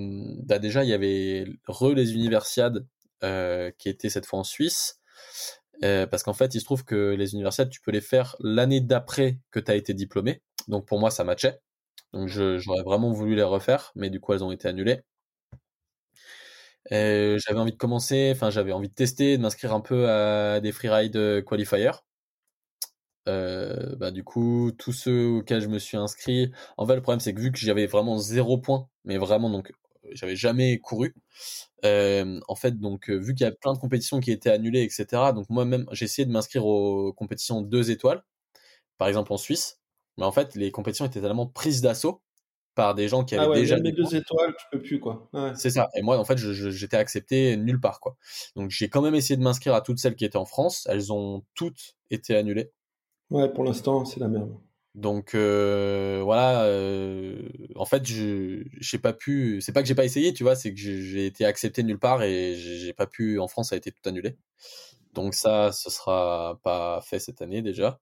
bah 0.44 0.60
déjà 0.60 0.84
il 0.84 0.90
y 0.90 0.92
avait 0.92 1.44
re 1.66 1.92
les 1.92 2.14
universiades 2.14 2.86
euh, 3.24 3.72
qui 3.76 3.88
étaient 3.88 4.08
cette 4.08 4.26
fois 4.26 4.38
en 4.38 4.44
Suisse 4.44 5.00
euh, 5.84 6.06
parce 6.06 6.22
qu'en 6.22 6.32
fait 6.34 6.54
il 6.54 6.60
se 6.60 6.64
trouve 6.64 6.84
que 6.84 7.14
les 7.14 7.34
universiades 7.34 7.70
tu 7.70 7.80
peux 7.80 7.90
les 7.92 8.00
faire 8.00 8.36
l'année 8.40 8.80
d'après 8.80 9.38
que 9.50 9.60
tu 9.60 9.70
as 9.70 9.76
été 9.76 9.94
diplômé. 9.94 10.42
Donc 10.68 10.86
pour 10.86 10.98
moi 11.00 11.10
ça 11.10 11.24
matchait. 11.24 11.60
Donc 12.12 12.28
j'aurais 12.28 12.82
vraiment 12.84 13.12
voulu 13.12 13.36
les 13.36 13.42
refaire 13.44 13.92
mais 13.96 14.10
du 14.10 14.20
coup 14.20 14.32
elles 14.34 14.44
ont 14.44 14.52
été 14.52 14.68
annulées. 14.68 15.02
Euh, 16.92 17.38
j'avais 17.44 17.58
envie 17.58 17.72
de 17.72 17.76
commencer, 17.76 18.30
enfin 18.34 18.50
j'avais 18.50 18.72
envie 18.72 18.88
de 18.88 18.94
tester, 18.94 19.36
de 19.36 19.42
m'inscrire 19.42 19.72
un 19.74 19.80
peu 19.80 20.08
à 20.08 20.60
des 20.60 20.72
freeride 20.72 21.44
qualifiers. 21.44 21.90
Euh, 23.28 23.96
bah, 23.96 24.10
du 24.12 24.22
coup, 24.24 24.70
tous 24.78 24.92
ceux 24.92 25.26
auxquels 25.38 25.60
je 25.60 25.68
me 25.68 25.78
suis 25.78 25.96
inscrit, 25.96 26.50
en 26.76 26.86
fait, 26.86 26.94
le 26.94 27.02
problème 27.02 27.20
c'est 27.20 27.34
que 27.34 27.40
vu 27.40 27.50
que 27.50 27.58
j'avais 27.58 27.86
vraiment 27.86 28.18
zéro 28.18 28.58
point, 28.58 28.88
mais 29.04 29.18
vraiment 29.18 29.50
donc 29.50 29.72
j'avais 30.12 30.36
jamais 30.36 30.78
couru. 30.78 31.12
Euh, 31.84 32.40
en 32.48 32.54
fait, 32.54 32.78
donc 32.78 33.10
vu 33.10 33.34
qu'il 33.34 33.44
y 33.44 33.48
a 33.48 33.52
plein 33.52 33.74
de 33.74 33.78
compétitions 33.78 34.20
qui 34.20 34.32
étaient 34.32 34.50
annulées, 34.50 34.82
etc. 34.82 35.32
Donc 35.34 35.50
moi-même, 35.50 35.86
j'ai 35.92 36.06
essayé 36.06 36.24
de 36.24 36.32
m'inscrire 36.32 36.66
aux 36.66 37.12
compétitions 37.12 37.60
deux 37.60 37.90
étoiles, 37.90 38.24
par 38.98 39.08
exemple 39.08 39.32
en 39.32 39.36
Suisse. 39.36 39.80
Mais 40.16 40.24
en 40.24 40.32
fait, 40.32 40.54
les 40.54 40.70
compétitions 40.70 41.04
étaient 41.04 41.20
tellement 41.20 41.46
prises 41.46 41.82
d'assaut 41.82 42.22
par 42.74 42.94
des 42.94 43.08
gens 43.08 43.24
qui 43.24 43.34
avaient 43.34 43.46
ah 43.46 43.50
ouais, 43.50 43.60
déjà 43.60 43.76
les 43.76 43.92
deux 43.92 44.14
étoiles, 44.14 44.54
tu 44.58 44.66
peux 44.70 44.82
plus 44.82 45.00
quoi. 45.00 45.28
Ouais. 45.32 45.52
C'est 45.56 45.70
ça. 45.70 45.88
Et 45.96 46.02
moi, 46.02 46.18
en 46.18 46.24
fait, 46.24 46.36
j'étais 46.36 46.96
accepté 46.96 47.56
nulle 47.56 47.80
part 47.80 48.00
quoi. 48.00 48.16
Donc 48.54 48.70
j'ai 48.70 48.88
quand 48.88 49.02
même 49.02 49.14
essayé 49.14 49.36
de 49.36 49.42
m'inscrire 49.42 49.74
à 49.74 49.80
toutes 49.80 49.98
celles 49.98 50.14
qui 50.14 50.24
étaient 50.24 50.36
en 50.36 50.44
France. 50.44 50.86
Elles 50.90 51.12
ont 51.12 51.44
toutes 51.54 51.96
été 52.10 52.36
annulées. 52.36 52.70
Ouais, 53.30 53.48
pour 53.52 53.64
l'instant, 53.64 54.04
c'est 54.04 54.20
la 54.20 54.28
merde. 54.28 54.54
Donc 54.96 55.34
euh, 55.34 56.22
voilà, 56.24 56.64
euh, 56.64 57.38
en 57.76 57.84
fait, 57.84 58.06
je 58.06 58.64
j'ai 58.80 58.98
pas 58.98 59.12
pu. 59.12 59.60
C'est 59.60 59.72
pas 59.72 59.82
que 59.82 59.88
j'ai 59.88 59.94
pas 59.94 60.06
essayé, 60.06 60.32
tu 60.32 60.42
vois, 60.42 60.56
c'est 60.56 60.72
que 60.72 60.80
j'ai 60.80 61.26
été 61.26 61.44
accepté 61.44 61.82
nulle 61.82 61.98
part 61.98 62.22
et 62.22 62.54
j'ai 62.56 62.94
pas 62.94 63.06
pu. 63.06 63.38
En 63.38 63.46
France, 63.48 63.68
ça 63.70 63.74
a 63.74 63.78
été 63.78 63.92
tout 63.92 64.08
annulé. 64.08 64.38
Donc 65.14 65.34
ça, 65.34 65.72
ce 65.72 65.90
sera 65.90 66.60
pas 66.64 67.00
fait 67.02 67.20
cette 67.20 67.42
année 67.42 67.62
déjà. 67.62 68.00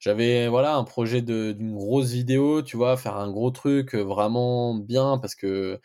J'avais 0.00 0.48
voilà 0.48 0.76
un 0.76 0.84
projet 0.84 1.22
d'une 1.22 1.74
grosse 1.76 2.10
vidéo, 2.12 2.62
tu 2.62 2.76
vois, 2.76 2.96
faire 2.98 3.16
un 3.16 3.30
gros 3.30 3.50
truc 3.50 3.94
vraiment 3.94 4.74
bien 4.74 5.18
parce 5.18 5.34
que 5.36 5.80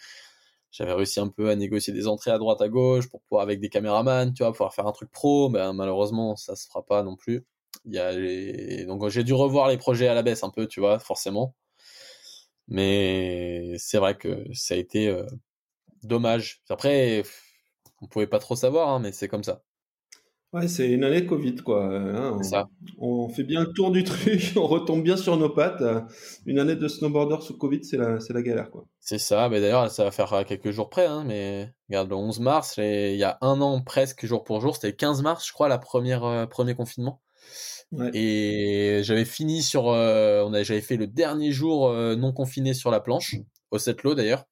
j'avais 0.72 0.94
réussi 0.94 1.20
un 1.22 1.30
peu 1.30 1.50
à 1.50 1.56
négocier 1.56 1.94
des 1.94 2.08
entrées 2.08 2.32
à 2.32 2.38
droite 2.40 2.62
à 2.62 2.70
gauche 2.70 3.10
pour 3.10 3.22
pouvoir 3.24 3.44
avec 3.44 3.60
des 3.62 3.70
caméramans, 3.70 4.34
tu 4.34 4.44
vois, 4.44 4.52
pouvoir 4.54 4.74
faire 4.76 4.88
un 4.88 4.92
truc 4.94 5.12
pro. 5.12 5.50
Ben, 5.50 5.74
malheureusement, 5.74 6.36
ça 6.36 6.56
se 6.56 6.68
fera 6.68 6.84
pas 6.86 7.04
non 7.04 7.16
plus. 7.18 7.46
Il 7.86 7.94
y 7.94 8.00
a 8.00 8.12
les... 8.12 8.86
Donc 8.86 9.08
j'ai 9.10 9.24
dû 9.24 9.34
revoir 9.34 9.68
les 9.68 9.78
projets 9.78 10.08
à 10.08 10.14
la 10.14 10.24
baisse 10.24 10.44
un 10.44 10.50
peu, 10.50 10.68
tu 10.68 10.80
vois, 10.80 11.00
forcément. 11.00 11.56
Mais 12.68 13.76
c'est 13.78 13.98
vrai 13.98 14.18
que 14.18 14.46
ça 14.54 14.76
a 14.76 14.78
été 14.78 15.08
euh, 15.08 15.26
dommage. 16.04 16.62
Après, 16.70 17.24
on 18.02 18.08
pouvait 18.08 18.28
pas 18.28 18.40
trop 18.40 18.56
savoir, 18.56 18.90
hein, 18.90 19.00
mais 19.00 19.12
c'est 19.12 19.28
comme 19.28 19.44
ça. 19.44 19.64
Ouais, 20.54 20.68
c'est 20.68 20.88
une 20.92 21.04
année 21.04 21.26
Covid, 21.26 21.56
quoi. 21.56 21.84
Hein, 21.84 22.38
on, 22.38 22.44
ça. 22.44 22.68
on, 23.00 23.28
fait 23.28 23.44
bien 23.44 23.62
le 23.62 23.74
tour 23.74 23.90
du 23.90 24.04
truc, 24.04 24.54
on 24.56 24.68
retombe 24.68 25.02
bien 25.02 25.18
sur 25.18 25.36
nos 25.36 25.50
pattes. 25.50 25.84
Une 26.46 26.60
année 26.60 26.76
de 26.76 26.88
snowboarder 26.88 27.42
sous 27.42 27.58
Covid, 27.58 27.84
c'est 27.84 27.98
la, 27.98 28.20
c'est 28.20 28.34
la 28.34 28.44
galère, 28.44 28.70
quoi. 28.70 28.86
C'est 29.00 29.18
ça. 29.18 29.50
Mais 29.50 29.62
d'ailleurs, 29.62 29.90
ça 29.90 30.04
va 30.04 30.12
faire 30.12 30.46
quelques 30.46 30.70
jours 30.70 30.92
près, 30.92 31.08
hein, 31.08 31.24
mais 31.26 31.74
regarde, 31.90 32.08
le 32.08 32.16
11 32.16 32.40
mars, 32.40 32.76
il 32.78 33.16
y 33.16 33.24
a 33.24 33.40
un 33.42 33.62
an 33.62 33.82
presque, 33.82 34.28
jour 34.28 34.44
pour 34.44 34.62
jour, 34.62 34.76
c'était 34.76 34.90
le 34.90 34.94
15 34.94 35.24
mars, 35.24 35.48
je 35.48 35.54
crois, 35.54 35.70
la 35.70 35.80
première, 35.80 36.24
euh, 36.24 36.46
premier 36.46 36.76
confinement. 36.76 37.23
Et 38.14 39.02
j'avais 39.04 39.26
fini 39.26 39.62
sur, 39.62 39.90
euh, 39.90 40.44
on 40.46 40.64
j'avais 40.64 40.82
fait 40.82 40.98
le 40.98 41.08
dernier 41.08 41.52
jour 41.52 41.88
euh, 41.90 42.16
non 42.16 42.34
confiné 42.34 42.74
sur 42.74 42.90
la 42.92 43.00
planche, 43.00 43.36
au 43.72 43.78
Setlo 43.78 44.16
d'ailleurs. 44.16 44.46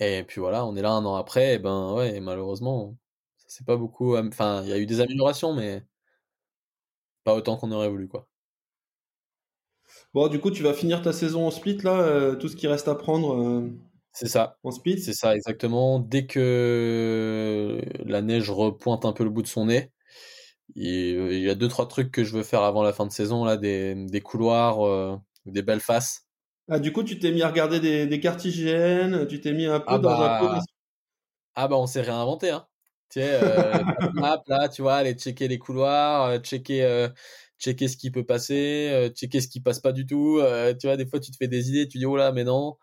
Et 0.00 0.22
puis 0.24 0.40
voilà, 0.40 0.64
on 0.64 0.76
est 0.76 0.82
là 0.82 0.92
un 0.92 1.04
an 1.04 1.16
après, 1.16 1.54
et 1.54 1.58
ben 1.58 1.92
ouais, 1.94 2.20
malheureusement, 2.20 2.96
c'est 3.46 3.66
pas 3.66 3.76
beaucoup. 3.76 4.16
Enfin, 4.16 4.62
il 4.62 4.68
y 4.68 4.72
a 4.72 4.78
eu 4.78 4.86
des 4.86 5.00
améliorations, 5.00 5.52
mais 5.54 5.82
pas 7.24 7.34
autant 7.34 7.56
qu'on 7.56 7.72
aurait 7.72 7.88
voulu, 7.88 8.06
quoi. 8.06 8.28
Bon, 10.14 10.28
du 10.28 10.38
coup, 10.38 10.50
tu 10.50 10.62
vas 10.62 10.72
finir 10.74 11.02
ta 11.02 11.12
saison 11.12 11.46
en 11.46 11.50
split 11.50 11.78
là, 11.78 12.00
euh, 12.00 12.36
tout 12.36 12.48
ce 12.48 12.56
qui 12.56 12.68
reste 12.68 12.88
à 12.88 12.94
prendre. 12.94 13.68
c'est 14.12 14.28
ça. 14.28 14.58
En 14.62 14.70
split? 14.70 15.00
C'est 15.00 15.14
ça, 15.14 15.34
exactement. 15.34 15.98
Dès 15.98 16.26
que 16.26 17.80
la 18.04 18.22
neige 18.22 18.50
repointe 18.50 19.04
un 19.04 19.12
peu 19.12 19.24
le 19.24 19.30
bout 19.30 19.42
de 19.42 19.48
son 19.48 19.66
nez, 19.66 19.90
il 20.74 21.40
y 21.40 21.50
a 21.50 21.54
deux 21.54 21.68
trois 21.68 21.88
trucs 21.88 22.10
que 22.10 22.24
je 22.24 22.32
veux 22.32 22.42
faire 22.42 22.62
avant 22.62 22.82
la 22.82 22.92
fin 22.92 23.06
de 23.06 23.12
saison 23.12 23.44
là, 23.44 23.56
des, 23.56 23.94
des 23.94 24.20
couloirs, 24.20 24.86
euh, 24.86 25.16
des 25.46 25.62
belles 25.62 25.80
faces. 25.80 26.26
Ah 26.70 26.78
du 26.78 26.92
coup 26.92 27.02
tu 27.02 27.18
t'es 27.18 27.32
mis 27.32 27.42
à 27.42 27.48
regarder 27.48 27.80
des, 27.80 28.06
des 28.06 28.20
cartes 28.20 28.44
IGN, 28.44 29.26
tu 29.26 29.40
t'es 29.40 29.52
mis 29.52 29.66
un 29.66 29.80
peu 29.80 29.86
ah 29.88 29.98
dans 29.98 30.10
un 30.10 30.16
bah... 30.16 30.60
Ah 31.54 31.68
bah 31.68 31.76
on 31.76 31.86
s'est 31.86 32.02
réinventé 32.02 32.50
hein. 32.50 32.66
Tu 33.10 33.20
sais, 33.20 33.40
euh, 33.42 33.72
map 34.14 34.42
là, 34.48 34.68
tu 34.68 34.82
vois, 34.82 34.96
aller 34.96 35.14
checker 35.14 35.48
les 35.48 35.58
couloirs, 35.58 36.24
euh, 36.26 36.38
checker 36.40 36.84
euh, 36.84 37.08
checker 37.58 37.88
ce 37.88 37.96
qui 37.96 38.10
peut 38.10 38.24
passer, 38.24 39.10
checker 39.16 39.40
ce 39.40 39.48
qui 39.48 39.60
passe 39.60 39.80
pas 39.80 39.92
du 39.92 40.06
tout. 40.06 40.40
tu 40.78 40.86
vois, 40.86 40.96
des 40.96 41.06
fois 41.06 41.18
tu 41.20 41.30
te 41.30 41.36
fais 41.36 41.48
des 41.48 41.70
idées, 41.70 41.88
tu 41.88 41.98
dis 41.98 42.06
oh 42.06 42.16
là 42.16 42.32
mais 42.32 42.44
non. 42.44 42.76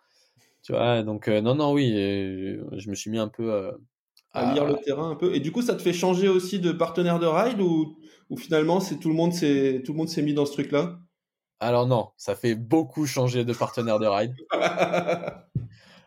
Tu 0.63 0.73
vois, 0.73 1.03
donc 1.03 1.27
non 1.27 1.55
non 1.55 1.71
oui, 1.73 1.91
je 1.93 2.89
me 2.89 2.95
suis 2.95 3.11
mis 3.11 3.19
un 3.19 3.27
peu 3.27 3.71
à 4.35 4.45
lire 4.45 4.65
le 4.65 4.75
terrain 4.77 5.11
un 5.11 5.15
peu. 5.15 5.33
Et 5.35 5.39
du 5.39 5.51
coup, 5.51 5.61
ça 5.61 5.75
te 5.75 5.81
fait 5.81 5.93
changer 5.93 6.27
aussi 6.27 6.59
de 6.59 6.71
partenaire 6.71 7.19
de 7.19 7.27
ride 7.27 7.61
ou, 7.61 7.97
ou 8.29 8.37
finalement, 8.37 8.79
c'est 8.79 8.97
tout 8.99 9.09
le 9.09 9.15
monde 9.15 9.33
s'est 9.33 9.81
tout 9.85 9.93
le 9.93 9.97
monde 9.97 10.09
s'est 10.09 10.21
mis 10.21 10.33
dans 10.33 10.45
ce 10.45 10.53
truc-là? 10.53 10.99
Alors 11.59 11.87
non, 11.87 12.11
ça 12.17 12.35
fait 12.35 12.55
beaucoup 12.55 13.05
changer 13.05 13.45
de 13.45 13.53
partenaire 13.53 13.99
de 13.99 14.07
ride. 14.07 14.35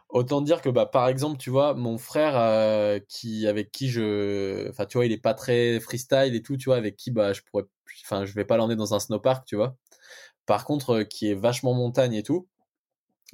Autant 0.09 0.41
dire 0.41 0.62
que 0.62 0.71
bah 0.71 0.87
par 0.87 1.09
exemple, 1.09 1.37
tu 1.38 1.51
vois, 1.51 1.75
mon 1.75 1.99
frère 1.99 2.37
euh, 2.37 2.99
qui 3.09 3.47
avec 3.47 3.71
qui 3.71 3.91
je 3.91 4.69
enfin 4.71 4.87
tu 4.87 4.97
vois, 4.99 5.05
il 5.07 5.12
est 5.12 5.19
pas 5.23 5.35
très 5.35 5.81
freestyle 5.81 6.35
et 6.35 6.43
tout, 6.43 6.57
tu 6.57 6.67
vois, 6.67 6.77
avec 6.77 6.97
qui 6.97 7.11
bah 7.11 7.33
je 7.35 7.43
pourrais 7.43 7.64
enfin 8.05 8.25
je 8.25 8.33
vais 8.35 8.45
pas 8.47 8.57
l'emmener 8.57 8.77
dans 8.77 8.95
un 8.95 9.01
snowpark, 9.01 9.47
tu 9.47 9.57
vois. 9.57 9.77
Par 10.47 10.64
contre, 10.64 11.01
euh, 11.01 11.05
qui 11.05 11.31
est 11.31 11.35
vachement 11.35 11.75
montagne 11.75 12.14
et 12.14 12.23
tout, 12.25 12.49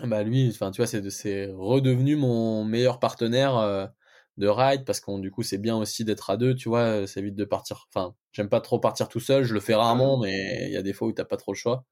bah 0.00 0.22
lui, 0.24 0.48
enfin 0.50 0.70
tu 0.72 0.78
vois, 0.82 0.86
c'est 0.88 1.08
c'est 1.10 1.50
redevenu 1.52 2.16
mon 2.16 2.64
meilleur 2.64 3.00
partenaire 3.00 3.56
euh, 3.58 3.86
de 4.36 4.48
ride 4.48 4.84
parce 4.84 5.00
qu'on 5.00 5.18
du 5.18 5.30
coup 5.30 5.42
c'est 5.42 5.58
bien 5.58 5.76
aussi 5.76 6.04
d'être 6.04 6.30
à 6.30 6.36
deux 6.36 6.54
tu 6.54 6.68
vois 6.68 7.06
c'est 7.06 7.22
vite 7.22 7.36
de 7.36 7.44
partir 7.44 7.86
enfin 7.88 8.14
j'aime 8.32 8.48
pas 8.48 8.60
trop 8.60 8.80
partir 8.80 9.08
tout 9.08 9.20
seul 9.20 9.44
je 9.44 9.54
le 9.54 9.60
fais 9.60 9.74
rarement 9.74 10.18
mais 10.18 10.66
il 10.66 10.72
y 10.72 10.76
a 10.76 10.82
des 10.82 10.92
fois 10.92 11.08
où 11.08 11.12
t'as 11.12 11.24
pas 11.24 11.36
trop 11.36 11.52
le 11.52 11.56
choix. 11.56 11.84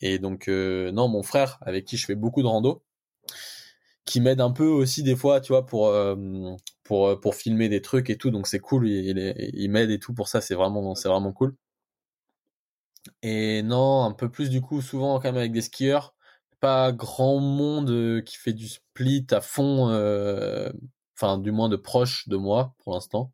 Et 0.00 0.18
donc 0.18 0.48
euh, 0.48 0.92
non 0.92 1.08
mon 1.08 1.22
frère 1.22 1.58
avec 1.62 1.84
qui 1.84 1.96
je 1.96 2.06
fais 2.06 2.14
beaucoup 2.14 2.42
de 2.42 2.46
rando 2.46 2.82
qui 4.04 4.20
m'aide 4.20 4.40
un 4.40 4.50
peu 4.50 4.66
aussi 4.66 5.02
des 5.02 5.16
fois 5.16 5.40
tu 5.40 5.52
vois 5.52 5.66
pour 5.66 5.88
euh, 5.88 6.16
pour 6.82 7.08
euh, 7.08 7.16
pour 7.20 7.34
filmer 7.34 7.68
des 7.68 7.80
trucs 7.80 8.10
et 8.10 8.18
tout 8.18 8.30
donc 8.30 8.46
c'est 8.46 8.58
cool 8.58 8.88
il, 8.88 9.34
il, 9.54 9.70
m'aide 9.70 9.90
et 9.90 9.98
tout 9.98 10.12
pour 10.14 10.28
ça 10.28 10.40
c'est 10.40 10.54
vraiment 10.54 10.94
c'est 10.94 11.08
vraiment 11.08 11.32
cool. 11.32 11.56
Et 13.22 13.62
non 13.62 14.04
un 14.04 14.12
peu 14.12 14.30
plus 14.30 14.50
du 14.50 14.60
coup 14.60 14.80
souvent 14.82 15.18
quand 15.20 15.28
même 15.28 15.36
avec 15.36 15.52
des 15.52 15.62
skieurs 15.62 16.14
pas 16.60 16.92
grand 16.92 17.40
monde 17.40 18.22
qui 18.24 18.36
fait 18.36 18.54
du 18.54 18.68
split 18.68 19.26
à 19.30 19.40
fond, 19.42 19.88
enfin 21.16 21.38
du 21.38 21.52
moins 21.52 21.68
de 21.68 21.76
proche 21.76 22.28
de 22.28 22.36
moi 22.36 22.74
pour 22.82 22.94
l'instant. 22.94 23.32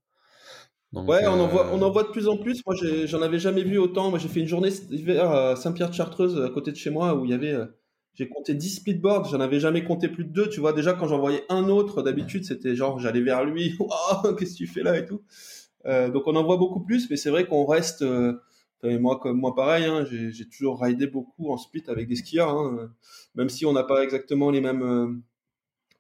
ouais, 0.93 1.27
on 1.27 1.41
en 1.41 1.49
voit, 1.49 1.71
on 1.73 1.83
en 1.83 1.91
voit 1.91 2.05
de 2.05 2.09
plus 2.09 2.29
en 2.29 2.37
plus. 2.37 2.63
Moi, 2.67 2.77
j'en 3.05 3.23
avais 3.23 3.39
jamais 3.39 3.63
vu 3.63 3.79
autant. 3.79 4.11
Moi, 4.11 4.19
j'ai 4.19 4.29
fait 4.29 4.41
une 4.41 4.47
journée 4.47 4.71
d'hiver 4.71 5.31
à 5.31 5.57
Saint-Pierre-de-Chartreuse, 5.57 6.43
à 6.43 6.51
côté 6.51 6.73
de 6.73 6.77
chez 6.77 6.91
moi, 6.91 7.15
où 7.15 7.25
il 7.25 7.31
y 7.31 7.35
avait 7.35 7.57
j'ai 8.15 8.29
compté 8.29 8.55
10 8.55 8.77
splitboards, 8.77 9.31
j'en 9.31 9.41
avais 9.41 9.61
jamais 9.61 9.85
compté 9.85 10.09
plus 10.09 10.25
de 10.25 10.31
deux, 10.31 10.49
tu 10.49 10.61
vois. 10.61 10.73
Déjà, 10.73 10.93
quand 10.93 11.09
j'en 11.09 11.19
voyais 11.19 11.45
un 11.49 11.69
autre, 11.69 12.03
d'habitude, 12.03 12.45
c'était 12.45 12.75
genre, 12.75 12.99
j'allais 12.99 13.21
vers 13.21 13.45
lui, 13.45 13.75
waouh, 13.79 14.35
qu'est-ce 14.37 14.53
que 14.53 14.59
tu 14.59 14.67
fais 14.67 14.83
là 14.83 14.99
et 14.99 15.07
tout. 15.07 15.23
Euh, 15.87 16.11
donc, 16.11 16.25
on 16.27 16.37
en 16.37 16.45
voit 16.45 16.57
beaucoup 16.57 16.81
plus, 16.81 17.09
mais 17.09 17.17
c'est 17.17 17.31
vrai 17.31 17.47
qu'on 17.47 17.65
reste, 17.65 18.03
euh, 18.03 18.35
moi, 18.83 19.19
comme 19.19 19.39
moi, 19.39 19.55
pareil, 19.55 19.85
hein, 19.85 20.05
j'ai 20.05 20.49
toujours 20.49 20.81
raidé 20.81 21.07
beaucoup 21.07 21.51
en 21.51 21.57
split 21.57 21.85
avec 21.89 22.09
des 22.09 22.17
skieurs, 22.17 22.51
hein, 22.51 22.91
même 23.35 23.49
si 23.49 23.65
on 23.65 23.73
n'a 23.73 23.85
pas 23.85 24.03
exactement 24.03 24.51
les 24.51 24.61
mêmes, 24.61 24.83
euh, 24.83 25.09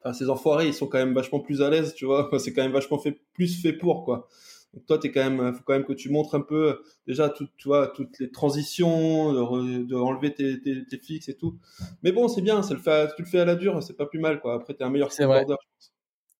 enfin, 0.02 0.12
ces 0.12 0.30
enfoirés, 0.30 0.68
ils 0.68 0.74
sont 0.74 0.86
quand 0.86 0.98
même 0.98 1.14
vachement 1.14 1.40
plus 1.40 1.62
à 1.62 1.70
l'aise, 1.70 1.94
tu 1.94 2.04
vois. 2.04 2.30
c'est 2.38 2.52
quand 2.52 2.62
même 2.62 2.72
vachement 2.72 2.98
fait, 2.98 3.20
plus 3.32 3.60
fait 3.60 3.72
pour, 3.72 4.04
quoi. 4.04 4.28
Donc 4.72 4.86
toi, 4.86 4.98
t'es 4.98 5.10
quand 5.10 5.28
même, 5.28 5.52
faut 5.52 5.62
quand 5.64 5.72
même 5.72 5.84
que 5.84 5.92
tu 5.92 6.10
montres 6.10 6.36
un 6.36 6.40
peu 6.40 6.80
déjà 7.06 7.28
tout, 7.28 7.48
tu 7.56 7.66
vois, 7.66 7.88
toutes 7.88 8.18
les 8.20 8.30
transitions, 8.30 9.32
de, 9.32 9.94
enlever 9.96 10.32
tes, 10.32 10.60
tes, 10.60 10.86
tes, 10.86 10.98
fixes 10.98 11.28
et 11.28 11.36
tout. 11.36 11.58
Mais 12.04 12.12
bon, 12.12 12.28
c'est 12.28 12.40
bien, 12.40 12.62
c'est 12.62 12.74
le 12.74 12.80
fait, 12.80 13.10
tu 13.16 13.22
le 13.22 13.28
fais 13.28 13.40
à 13.40 13.44
la 13.44 13.56
dure, 13.56 13.82
c'est 13.82 13.96
pas 13.96 14.06
plus 14.06 14.20
mal 14.20 14.40
quoi. 14.40 14.54
Après, 14.54 14.74
t'es 14.74 14.84
un 14.84 14.90
meilleur 14.90 15.12
skateboarder. 15.12 15.56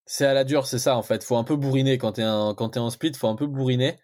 C'est 0.07 0.27
à 0.27 0.35
la 0.35 0.45
dure, 0.45 0.67
c'est 0.67 0.79
ça 0.79 0.97
en 0.97 1.03
fait. 1.03 1.25
Faut 1.25 1.37
un 1.37 1.45
peu 1.45 1.57
bourriner 1.57 1.99
quand 1.99 2.13
t'es 2.13 2.23
un 2.23 2.55
quand 2.55 2.71
t'es 2.71 2.81
en 2.81 2.91
split, 2.91 3.13
faut 3.15 3.29
un 3.29 3.37
peu 3.37 3.47
bourriner 3.47 3.99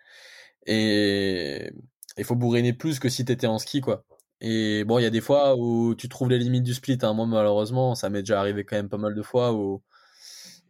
et 0.67 1.71
il 2.19 2.25
faut 2.25 2.35
bourriner 2.35 2.73
plus 2.73 2.99
que 2.99 3.09
si 3.09 3.25
t'étais 3.25 3.47
en 3.47 3.59
ski 3.59 3.81
quoi. 3.81 4.05
Et 4.41 4.85
bon, 4.85 4.99
il 4.99 5.03
y 5.03 5.07
a 5.07 5.11
des 5.11 5.21
fois 5.21 5.57
où 5.57 5.95
tu 5.95 6.09
trouves 6.09 6.29
les 6.31 6.39
limites 6.39 6.63
du 6.63 6.75
split. 6.75 6.99
Hein. 7.03 7.15
Moi, 7.15 7.27
malheureusement, 7.27 7.95
ça 7.95 8.11
m'est 8.11 8.21
déjà 8.21 8.41
arrivé 8.41 8.65
quand 8.65 8.77
même 8.77 8.89
pas 8.89 8.99
mal 8.99 9.15
de 9.15 9.23
fois 9.23 9.53
où 9.55 9.83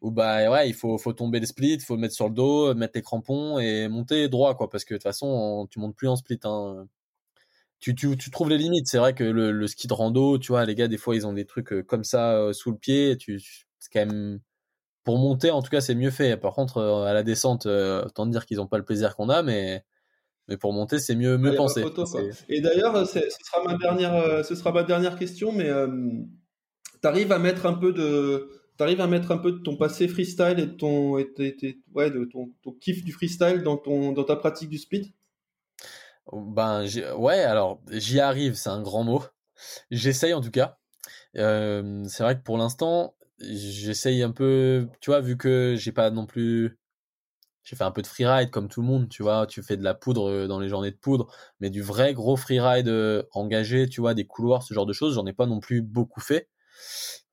où 0.03 0.11
bah 0.11 0.51
ouais, 0.51 0.69
il 0.69 0.75
faut 0.75 0.99
faut 0.99 1.13
tomber 1.15 1.41
le 1.41 1.47
split, 1.47 1.75
il 1.75 1.81
faut 1.81 1.95
le 1.95 2.01
mettre 2.01 2.15
sur 2.15 2.29
le 2.29 2.35
dos, 2.35 2.75
mettre 2.75 2.93
les 2.97 3.03
crampons 3.03 3.59
et 3.59 3.89
monter 3.89 4.29
droit 4.29 4.55
quoi 4.55 4.69
parce 4.71 4.85
que 4.85 4.95
de 4.95 4.99
toute 4.99 5.05
façon, 5.05 5.67
tu 5.71 5.81
montes 5.81 5.97
plus 5.97 6.09
en 6.09 6.17
split 6.17 6.39
hein. 6.45 6.87
Tu, 7.81 7.95
tu, 7.95 8.17
tu 8.17 8.31
trouves 8.31 8.49
les 8.51 8.59
limites. 8.59 8.89
C'est 8.89 8.99
vrai 8.99 9.15
que 9.15 9.25
le, 9.25 9.67
ski 9.67 9.87
de 9.87 9.93
rando, 9.93 10.39
tu 10.39 10.49
vois, 10.53 10.65
les 10.65 10.75
gars, 10.75 10.89
des 10.89 10.97
fois, 10.97 11.15
ils 11.15 11.27
ont 11.27 11.33
des 11.33 11.45
trucs 11.47 11.73
euh, 11.73 11.83
comme 11.83 12.05
ça 12.05 12.33
euh, 12.35 12.53
sous 12.53 12.71
le 12.71 12.79
pied. 12.79 13.17
Tu, 13.19 13.41
c'est 13.79 13.91
quand 13.93 14.07
même 14.07 14.41
pour 15.05 15.19
monter, 15.19 15.51
en 15.51 15.63
tout 15.63 15.71
cas, 15.71 15.81
c'est 15.81 15.95
mieux 15.95 16.11
fait. 16.11 16.37
Par 16.39 16.55
contre, 16.55 16.79
euh, 16.79 17.05
à 17.05 17.15
la 17.15 17.23
descente, 17.23 17.67
autant 17.67 18.27
dire 18.27 18.47
qu'ils 18.47 18.61
ont 18.61 18.67
pas 18.69 18.79
le 18.79 18.85
plaisir 18.85 19.17
qu'on 19.17 19.29
a, 19.31 19.43
mais 19.43 19.85
mais 20.49 20.57
pour 20.57 20.73
monter, 20.73 20.99
c'est 20.99 21.17
mieux 21.17 21.39
mieux 21.39 21.55
pensé. 21.55 21.85
et 22.49 22.61
d'ailleurs, 22.61 23.07
ce 23.07 23.21
sera 23.21 23.65
ma 23.65 23.77
dernière, 23.77 24.45
ce 24.45 24.55
sera 24.55 24.73
ma 24.73 24.83
dernière 24.83 25.19
question, 25.19 25.53
mais 25.53 25.71
tu 27.03 27.09
arrives 27.09 27.33
à 27.33 27.39
mettre 27.39 27.67
un 27.67 27.75
peu 27.75 27.93
de 27.93 28.51
t'arrives 28.77 29.01
à 29.01 29.07
mettre 29.07 29.33
un 29.33 29.39
peu 29.39 29.53
de 29.53 29.59
ton 29.59 29.77
passé 29.77 30.09
freestyle 30.09 30.59
et 30.59 30.67
de 30.67 30.73
ton, 30.73 31.19
et, 31.19 31.27
ouais, 31.95 32.11
de 32.11 32.25
ton, 32.25 32.53
ton, 32.63 32.73
kiff 32.73 33.05
du 33.05 33.13
freestyle 33.13 33.63
dans, 33.63 33.77
ton, 33.77 34.13
dans 34.13 34.25
ta 34.25 34.37
pratique 34.37 34.69
du 34.69 34.79
speed? 34.79 35.07
Ben, 36.33 36.85
ouais, 37.17 37.43
alors 37.43 37.81
j'y 37.91 38.21
arrive, 38.21 38.55
c'est 38.55 38.69
un 38.69 38.83
grand 38.83 39.05
mot. 39.05 39.23
J'essaye 39.91 40.35
en 40.35 40.41
tout 40.41 40.51
cas. 40.51 40.79
Euh, 41.37 42.05
c'est 42.09 42.23
vrai 42.23 42.37
que 42.37 42.43
pour 42.43 42.59
l'instant, 42.59 43.15
j'essaye 43.39 44.23
un 44.23 44.33
peu, 44.33 44.89
tu 45.01 45.11
vois, 45.11 45.21
vu 45.21 45.37
que 45.37 45.77
j'ai 45.79 45.93
pas 45.93 46.11
non 46.11 46.27
plus, 46.27 46.79
j'ai 47.67 47.75
fait 47.75 47.85
un 47.85 47.91
peu 47.91 48.01
de 48.01 48.07
freeride 48.07 48.51
comme 48.51 48.69
tout 48.69 48.81
le 48.81 48.87
monde, 48.87 49.09
tu 49.09 49.25
vois, 49.25 49.47
tu 49.47 49.61
fais 49.63 49.77
de 49.77 49.83
la 49.83 49.93
poudre 49.93 50.31
euh, 50.31 50.47
dans 50.47 50.61
les 50.61 50.69
journées 50.69 50.93
de 50.93 50.97
poudre, 50.97 51.27
mais 51.61 51.69
du 51.69 51.83
vrai 51.83 52.15
gros 52.15 52.37
freeride 52.37 52.87
euh, 52.89 53.25
engagé, 53.33 53.89
tu 53.89 54.01
vois, 54.01 54.15
des 54.15 54.25
couloirs, 54.25 54.63
ce 54.63 54.73
genre 54.73 54.87
de 54.87 54.93
choses, 54.93 55.17
j'en 55.17 55.27
ai 55.27 55.33
pas 55.33 55.47
non 55.47 55.59
plus 55.59 55.83
beaucoup 55.83 56.21
fait. 56.21 56.49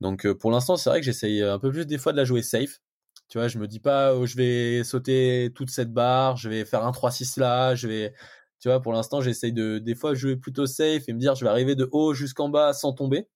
Donc 0.02 0.26
euh, 0.26 0.36
pour 0.36 0.52
l'instant, 0.52 0.76
c'est 0.76 0.90
vrai 0.90 1.00
que 1.02 1.06
j'essaye 1.06 1.44
un 1.44 1.60
peu 1.60 1.72
plus 1.72 1.86
des 1.86 2.00
fois 2.00 2.12
de 2.14 2.18
la 2.18 2.26
jouer 2.26 2.42
safe. 2.42 2.82
Tu 3.30 3.38
vois, 3.38 3.48
je 3.48 3.60
me 3.60 3.68
dis 3.68 3.80
pas 3.80 4.16
oh, 4.16 4.26
je 4.26 4.36
vais 4.36 4.84
sauter 4.84 5.52
toute 5.56 5.70
cette 5.70 5.94
barre, 5.94 6.36
je 6.38 6.50
vais 6.50 6.66
faire 6.66 6.84
un 6.86 6.92
3-6 6.92 7.38
là, 7.38 7.76
je 7.76 7.88
vais 7.88 8.14
tu 8.60 8.70
vois, 8.70 8.82
pour 8.82 8.94
l'instant, 8.94 9.20
j'essaye 9.22 9.52
de 9.54 9.78
des 9.78 9.94
fois 9.94 10.14
jouer 10.16 10.38
plutôt 10.38 10.66
safe 10.66 11.10
et 11.10 11.14
me 11.14 11.20
dire 11.20 11.36
je 11.36 11.44
vais 11.44 11.52
arriver 11.52 11.76
de 11.76 11.90
haut 11.92 12.14
jusqu'en 12.14 12.50
bas 12.50 12.74
sans 12.74 12.94
tomber. 12.94 13.28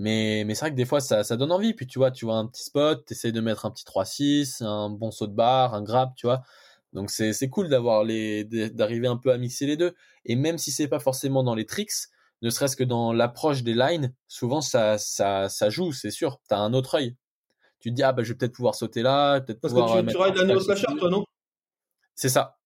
Mais, 0.00 0.44
mais 0.46 0.54
c'est 0.54 0.60
vrai 0.60 0.70
que 0.70 0.76
des 0.76 0.84
fois, 0.84 1.00
ça, 1.00 1.24
ça 1.24 1.36
donne 1.36 1.50
envie. 1.50 1.74
Puis 1.74 1.88
tu 1.88 1.98
vois, 1.98 2.12
tu 2.12 2.24
vois 2.24 2.36
un 2.36 2.46
petit 2.46 2.62
spot, 2.62 3.04
tu 3.04 3.14
essayes 3.14 3.32
de 3.32 3.40
mettre 3.40 3.66
un 3.66 3.70
petit 3.72 3.84
3-6, 3.84 4.62
un 4.62 4.90
bon 4.90 5.10
saut 5.10 5.26
de 5.26 5.34
barre, 5.34 5.74
un 5.74 5.82
grab, 5.82 6.14
tu 6.14 6.26
vois. 6.26 6.42
Donc 6.92 7.10
c'est, 7.10 7.32
c'est 7.32 7.48
cool 7.48 7.68
d'avoir 7.68 8.04
les, 8.04 8.44
d'arriver 8.44 9.08
un 9.08 9.16
peu 9.16 9.32
à 9.32 9.38
mixer 9.38 9.66
les 9.66 9.76
deux. 9.76 9.94
Et 10.24 10.36
même 10.36 10.56
si 10.56 10.70
c'est 10.70 10.86
pas 10.86 11.00
forcément 11.00 11.42
dans 11.42 11.56
les 11.56 11.66
tricks, 11.66 11.92
ne 12.42 12.50
serait-ce 12.50 12.76
que 12.76 12.84
dans 12.84 13.12
l'approche 13.12 13.64
des 13.64 13.74
lines, 13.74 14.14
souvent 14.28 14.60
ça, 14.60 14.98
ça, 14.98 15.48
ça 15.48 15.68
joue, 15.68 15.90
c'est 15.92 16.12
sûr. 16.12 16.40
T'as 16.48 16.58
un 16.58 16.74
autre 16.74 16.94
œil. 16.94 17.16
Tu 17.80 17.90
te 17.90 17.94
dis, 17.96 18.04
ah 18.04 18.12
bah 18.12 18.22
je 18.22 18.32
vais 18.32 18.38
peut-être 18.38 18.54
pouvoir 18.54 18.76
sauter 18.76 19.02
là, 19.02 19.40
peut-être 19.40 19.60
Parce 19.60 19.74
pouvoir. 19.74 19.96
que 19.96 20.02
tu, 20.02 20.14
tu 20.14 20.16
rides 20.16 20.36
la 20.36 20.44
Neo 20.44 20.60
Slasher, 20.60 20.86
toi, 20.96 21.10
non? 21.10 21.24
C'est 22.14 22.28
ça. 22.28 22.58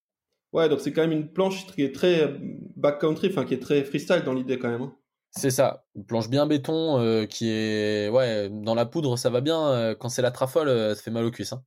Ouais, 0.51 0.69
donc 0.69 0.81
c'est 0.81 0.93
quand 0.93 1.01
même 1.01 1.11
une 1.11 1.33
planche 1.33 1.65
qui 1.65 1.81
est 1.81 1.95
très 1.95 2.25
euh, 2.25 2.37
backcountry, 2.75 3.29
enfin 3.29 3.43
qui 3.43 3.55
est 3.55 3.59
très 3.59 3.83
freestyle 3.83 4.21
dans 4.23 4.33
l'idée 4.33 4.59
quand 4.59 4.69
même. 4.69 4.83
Hein. 4.83 4.95
C'est 5.35 5.49
ça, 5.49 5.85
une 5.95 6.05
planche 6.05 6.29
bien 6.29 6.45
béton 6.45 6.99
euh, 6.99 7.25
qui 7.25 7.49
est 7.49 8.07
ouais 8.09 8.49
dans 8.51 8.75
la 8.75 8.85
poudre 8.85 9.17
ça 9.17 9.29
va 9.29 9.41
bien. 9.41 9.67
Euh, 9.67 9.95
quand 9.95 10.09
c'est 10.09 10.21
la 10.21 10.31
trafole, 10.31 10.69
ça 10.95 11.01
fait 11.01 11.11
mal 11.11 11.25
aux 11.25 11.31
cuisses. 11.31 11.53
Hein. 11.53 11.63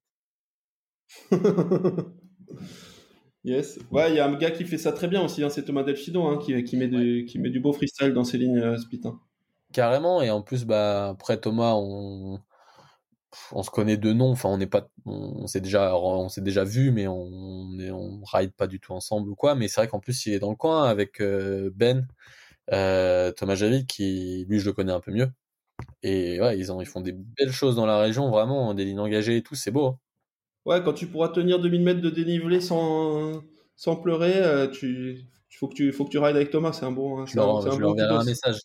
Yes. 3.46 3.78
Ouais, 3.92 4.10
il 4.10 4.16
y 4.16 4.18
a 4.18 4.26
un 4.26 4.34
gars 4.34 4.50
qui 4.50 4.64
fait 4.64 4.76
ça 4.76 4.92
très 4.92 5.06
bien 5.06 5.22
aussi, 5.24 5.44
hein, 5.44 5.48
c'est 5.48 5.64
Thomas 5.64 5.84
Delfido, 5.84 6.26
hein, 6.26 6.36
qui, 6.44 6.64
qui, 6.64 6.76
met 6.76 6.88
du, 6.88 7.24
qui 7.26 7.38
met 7.38 7.48
du 7.48 7.60
beau 7.60 7.72
freestyle 7.72 8.12
dans 8.12 8.24
ses 8.24 8.38
lignes 8.38 8.58
euh, 8.58 8.76
split. 8.76 9.00
Hein. 9.04 9.20
Carrément, 9.72 10.20
et 10.20 10.30
en 10.30 10.42
plus, 10.42 10.64
bah, 10.64 11.10
après 11.10 11.38
Thomas, 11.38 11.74
on, 11.74 12.40
on 13.52 13.62
se 13.62 13.70
connaît 13.70 13.96
de 13.96 14.12
nom, 14.12 14.32
enfin, 14.32 14.48
on 14.48 14.58
n'est 14.58 14.66
pas, 14.66 14.88
on, 15.04 15.46
s'est 15.46 15.60
déjà, 15.60 15.96
on 15.96 16.28
s'est 16.28 16.40
déjà 16.40 16.64
vu, 16.64 16.90
mais 16.90 17.06
on, 17.06 17.20
on, 17.20 17.78
on 17.92 18.24
ride 18.24 18.52
pas 18.52 18.66
du 18.66 18.80
tout 18.80 18.92
ensemble 18.92 19.30
ou 19.30 19.36
quoi, 19.36 19.54
mais 19.54 19.68
c'est 19.68 19.80
vrai 19.80 19.86
qu'en 19.86 20.00
plus, 20.00 20.26
il 20.26 20.32
est 20.32 20.40
dans 20.40 20.50
le 20.50 20.56
coin 20.56 20.82
avec 20.82 21.20
euh, 21.20 21.70
Ben, 21.76 22.08
euh, 22.72 23.32
Thomas 23.32 23.54
Javid, 23.54 23.86
qui, 23.86 24.44
lui, 24.48 24.58
je 24.58 24.66
le 24.66 24.72
connais 24.72 24.92
un 24.92 25.00
peu 25.00 25.12
mieux. 25.12 25.28
Et 26.02 26.40
ouais, 26.40 26.58
ils, 26.58 26.72
ont, 26.72 26.80
ils 26.80 26.86
font 26.86 27.00
des 27.00 27.12
belles 27.12 27.52
choses 27.52 27.76
dans 27.76 27.86
la 27.86 27.98
région, 27.98 28.30
vraiment, 28.30 28.74
des 28.74 28.84
lignes 28.84 29.00
engagées 29.00 29.36
et 29.36 29.42
tout, 29.42 29.54
c'est 29.54 29.70
beau. 29.70 29.86
Hein. 29.86 29.98
Ouais, 30.64 30.82
quand 30.82 30.94
tu 30.94 31.06
pourras 31.06 31.28
tenir 31.28 31.60
2000 31.60 31.82
mètres 31.82 32.00
de 32.00 32.10
dénivelé 32.10 32.60
sans, 32.60 33.42
sans 33.76 33.96
pleurer, 33.96 34.36
euh, 34.36 34.66
tu, 34.68 35.26
faut 35.56 35.68
que 35.68 35.74
tu, 35.74 35.92
faut 35.92 36.04
que 36.04 36.10
tu 36.10 36.18
rides 36.18 36.36
avec 36.36 36.50
Thomas. 36.50 36.72
C'est 36.72 36.84
un 36.84 36.92
bon, 36.92 37.24
c'est 37.26 37.38
un, 37.38 37.60
je 37.70 37.80
bon 37.80 37.98
un 37.98 38.24
message. 38.24 38.60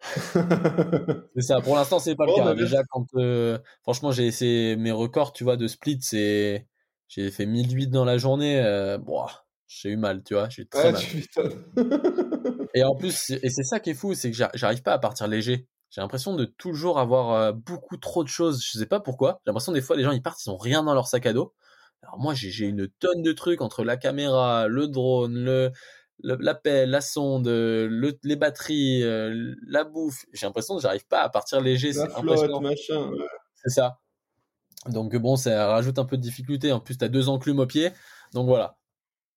c'est 1.36 1.42
ça. 1.42 1.60
Pour 1.60 1.76
l'instant, 1.76 1.98
c'est 1.98 2.16
pas 2.16 2.26
le 2.26 2.34
cas. 2.34 2.44
Bah, 2.44 2.54
Déjà, 2.54 2.82
quand, 2.90 3.06
euh, 3.14 3.58
franchement, 3.82 4.12
j'ai 4.12 4.26
essayé 4.26 4.76
mes 4.76 4.92
records, 4.92 5.32
tu 5.32 5.44
vois, 5.44 5.56
de 5.56 5.68
split, 5.68 5.98
c'est, 6.00 6.66
j'ai 7.08 7.30
fait 7.30 7.46
1008 7.46 7.88
dans 7.88 8.04
la 8.04 8.18
journée. 8.18 8.60
Euh, 8.60 8.98
j'ai 9.68 9.90
eu 9.90 9.96
mal, 9.96 10.22
tu 10.24 10.34
vois. 10.34 10.48
J'ai 10.48 10.66
très 10.66 10.92
mal. 10.92 11.02
et 12.74 12.84
en 12.84 12.94
plus, 12.94 13.30
et 13.30 13.50
c'est 13.50 13.64
ça 13.64 13.80
qui 13.80 13.90
est 13.90 13.94
fou, 13.94 14.14
c'est 14.14 14.30
que 14.30 14.36
j'arrive 14.54 14.82
pas 14.82 14.92
à 14.92 14.98
partir 14.98 15.26
léger. 15.26 15.66
J'ai 15.90 16.00
l'impression 16.00 16.34
de 16.34 16.46
toujours 16.46 16.98
avoir 16.98 17.32
euh, 17.32 17.52
beaucoup 17.52 17.98
trop 17.98 18.24
de 18.24 18.28
choses. 18.28 18.64
Je 18.64 18.78
sais 18.78 18.86
pas 18.86 19.00
pourquoi. 19.00 19.40
J'ai 19.44 19.50
l'impression 19.50 19.72
des 19.72 19.82
fois 19.82 19.94
les 19.94 20.02
gens 20.02 20.12
ils 20.12 20.22
partent, 20.22 20.42
ils 20.44 20.50
ont 20.50 20.56
rien 20.56 20.82
dans 20.82 20.94
leur 20.94 21.06
sac 21.06 21.26
à 21.26 21.34
dos. 21.34 21.54
Alors 22.02 22.18
moi 22.18 22.34
j'ai 22.34 22.64
une 22.64 22.88
tonne 22.88 23.22
de 23.22 23.32
trucs 23.32 23.60
entre 23.60 23.84
la 23.84 23.96
caméra, 23.96 24.68
le 24.68 24.88
drone, 24.88 25.44
le 25.44 25.70
l'appel, 26.22 26.90
la 26.90 27.00
sonde, 27.00 27.48
le, 27.48 28.18
les 28.22 28.36
batteries, 28.36 29.02
euh, 29.02 29.54
la 29.66 29.84
bouffe. 29.84 30.24
J'ai 30.32 30.46
l'impression 30.46 30.76
que 30.76 30.82
j'arrive 30.82 31.06
pas 31.06 31.20
à 31.22 31.28
partir 31.28 31.60
léger. 31.60 31.92
La 31.92 32.08
flotte, 32.08 32.62
machin. 32.62 33.10
C'est 33.54 33.70
ça. 33.70 33.98
Donc 34.86 35.14
bon, 35.16 35.36
ça 35.36 35.68
rajoute 35.68 35.98
un 35.98 36.04
peu 36.04 36.16
de 36.16 36.22
difficulté. 36.22 36.72
En 36.72 36.80
plus, 36.80 36.96
t'as 36.96 37.08
deux 37.08 37.28
enclumes 37.28 37.60
au 37.60 37.66
pied. 37.66 37.90
Donc 38.32 38.46
voilà. 38.46 38.78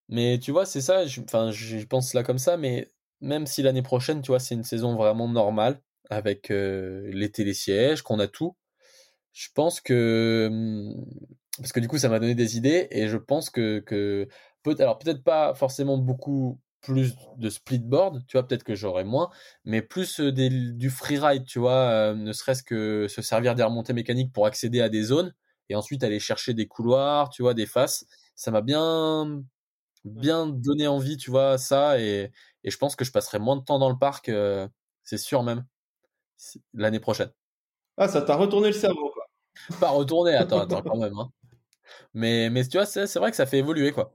Mais 0.08 0.40
tu 0.40 0.52
vois, 0.52 0.66
c'est 0.66 0.82
ça. 0.82 1.04
Enfin, 1.24 1.52
je 1.52 1.86
pense 1.86 2.14
là 2.14 2.24
comme 2.24 2.38
ça. 2.38 2.58
Mais 2.58 2.92
même 3.26 3.48
si 3.48 3.62
l'année 3.64 3.82
prochaine, 3.82 4.22
tu 4.22 4.30
vois, 4.30 4.40
c'est 4.40 4.56
une 4.56 4.64
saison 4.64 4.96
vraiment 4.96 5.28
normale, 5.28 5.82
avec 6.10 6.52
euh, 6.52 7.10
les 7.14 7.32
télésièges, 7.32 8.02
qu'on 8.04 8.20
a 8.20 8.28
tout. 8.28 8.56
Je 9.34 9.50
pense 9.54 9.82
que 9.82 10.48
hum, 10.52 11.06
parce 11.58 11.72
que 11.72 11.80
du 11.80 11.88
coup 11.88 11.98
ça 11.98 12.10
m'a 12.10 12.20
donné 12.20 12.36
des 12.36 12.58
idées 12.58 12.88
et 12.92 13.08
je 13.08 13.18
pense 13.18 13.50
que 13.50 13.80
que 13.80 14.28
peut 14.64 14.76
alors 14.80 14.98
peut-être 15.00 15.24
pas 15.24 15.54
forcément 15.56 15.98
beaucoup 15.98 16.60
plus 16.82 17.16
de 17.38 17.50
splitboard, 17.50 18.24
tu 18.28 18.38
vois, 18.38 18.48
peut-être 18.48 18.64
que 18.64 18.76
j'aurais 18.76 19.04
moins, 19.06 19.32
mais 19.64 19.82
plus 19.82 20.20
du 20.20 20.90
freeride, 20.92 21.44
tu 21.46 21.58
vois, 21.58 21.72
euh, 21.90 22.14
ne 22.14 22.32
serait-ce 22.32 22.62
que 22.62 23.08
se 23.10 23.24
servir 23.24 23.56
des 23.56 23.64
remontées 23.64 23.94
mécaniques 23.94 24.32
pour 24.32 24.46
accéder 24.46 24.82
à 24.82 24.90
des 24.90 25.02
zones 25.04 25.34
et 25.70 25.76
ensuite 25.76 26.04
aller 26.04 26.20
chercher 26.20 26.54
des 26.54 26.68
couloirs, 26.68 27.30
tu 27.30 27.42
vois, 27.42 27.56
des 27.56 27.66
faces. 27.66 28.06
Ça 28.36 28.52
m'a 28.52 28.62
bien 28.62 29.44
bien 30.06 30.48
donné 30.48 30.88
envie, 30.88 31.18
tu 31.18 31.32
vois, 31.32 31.58
ça 31.58 32.00
et, 32.00 32.32
et 32.64 32.72
je 32.72 32.78
pense 32.78 32.96
que 32.96 33.04
je 33.04 33.12
passerai 33.12 33.40
moins 33.40 33.58
de 33.58 33.64
temps 33.64 33.80
dans 33.80 33.90
le 33.90 33.98
parc, 33.98 34.32
c'est 35.04 35.18
sûr 35.18 35.44
même 35.44 35.66
l'année 36.74 37.00
prochaine. 37.00 37.32
Ah, 37.98 38.08
ça 38.08 38.22
t'a 38.22 38.36
retourné 38.36 38.68
le 38.68 38.74
cerveau, 38.74 39.12
quoi. 39.12 39.26
Pas 39.80 39.90
retourné, 39.90 40.34
attends, 40.36 40.60
attends, 40.60 40.82
quand 40.82 40.98
même. 40.98 41.18
Hein. 41.18 41.30
Mais, 42.14 42.50
mais 42.50 42.66
tu 42.68 42.78
vois, 42.78 42.86
c'est 42.86 43.16
vrai 43.16 43.32
que 43.32 43.38
ça 43.38 43.46
fait 43.46 43.60
évoluer, 43.60 43.92
quoi. 43.92 44.14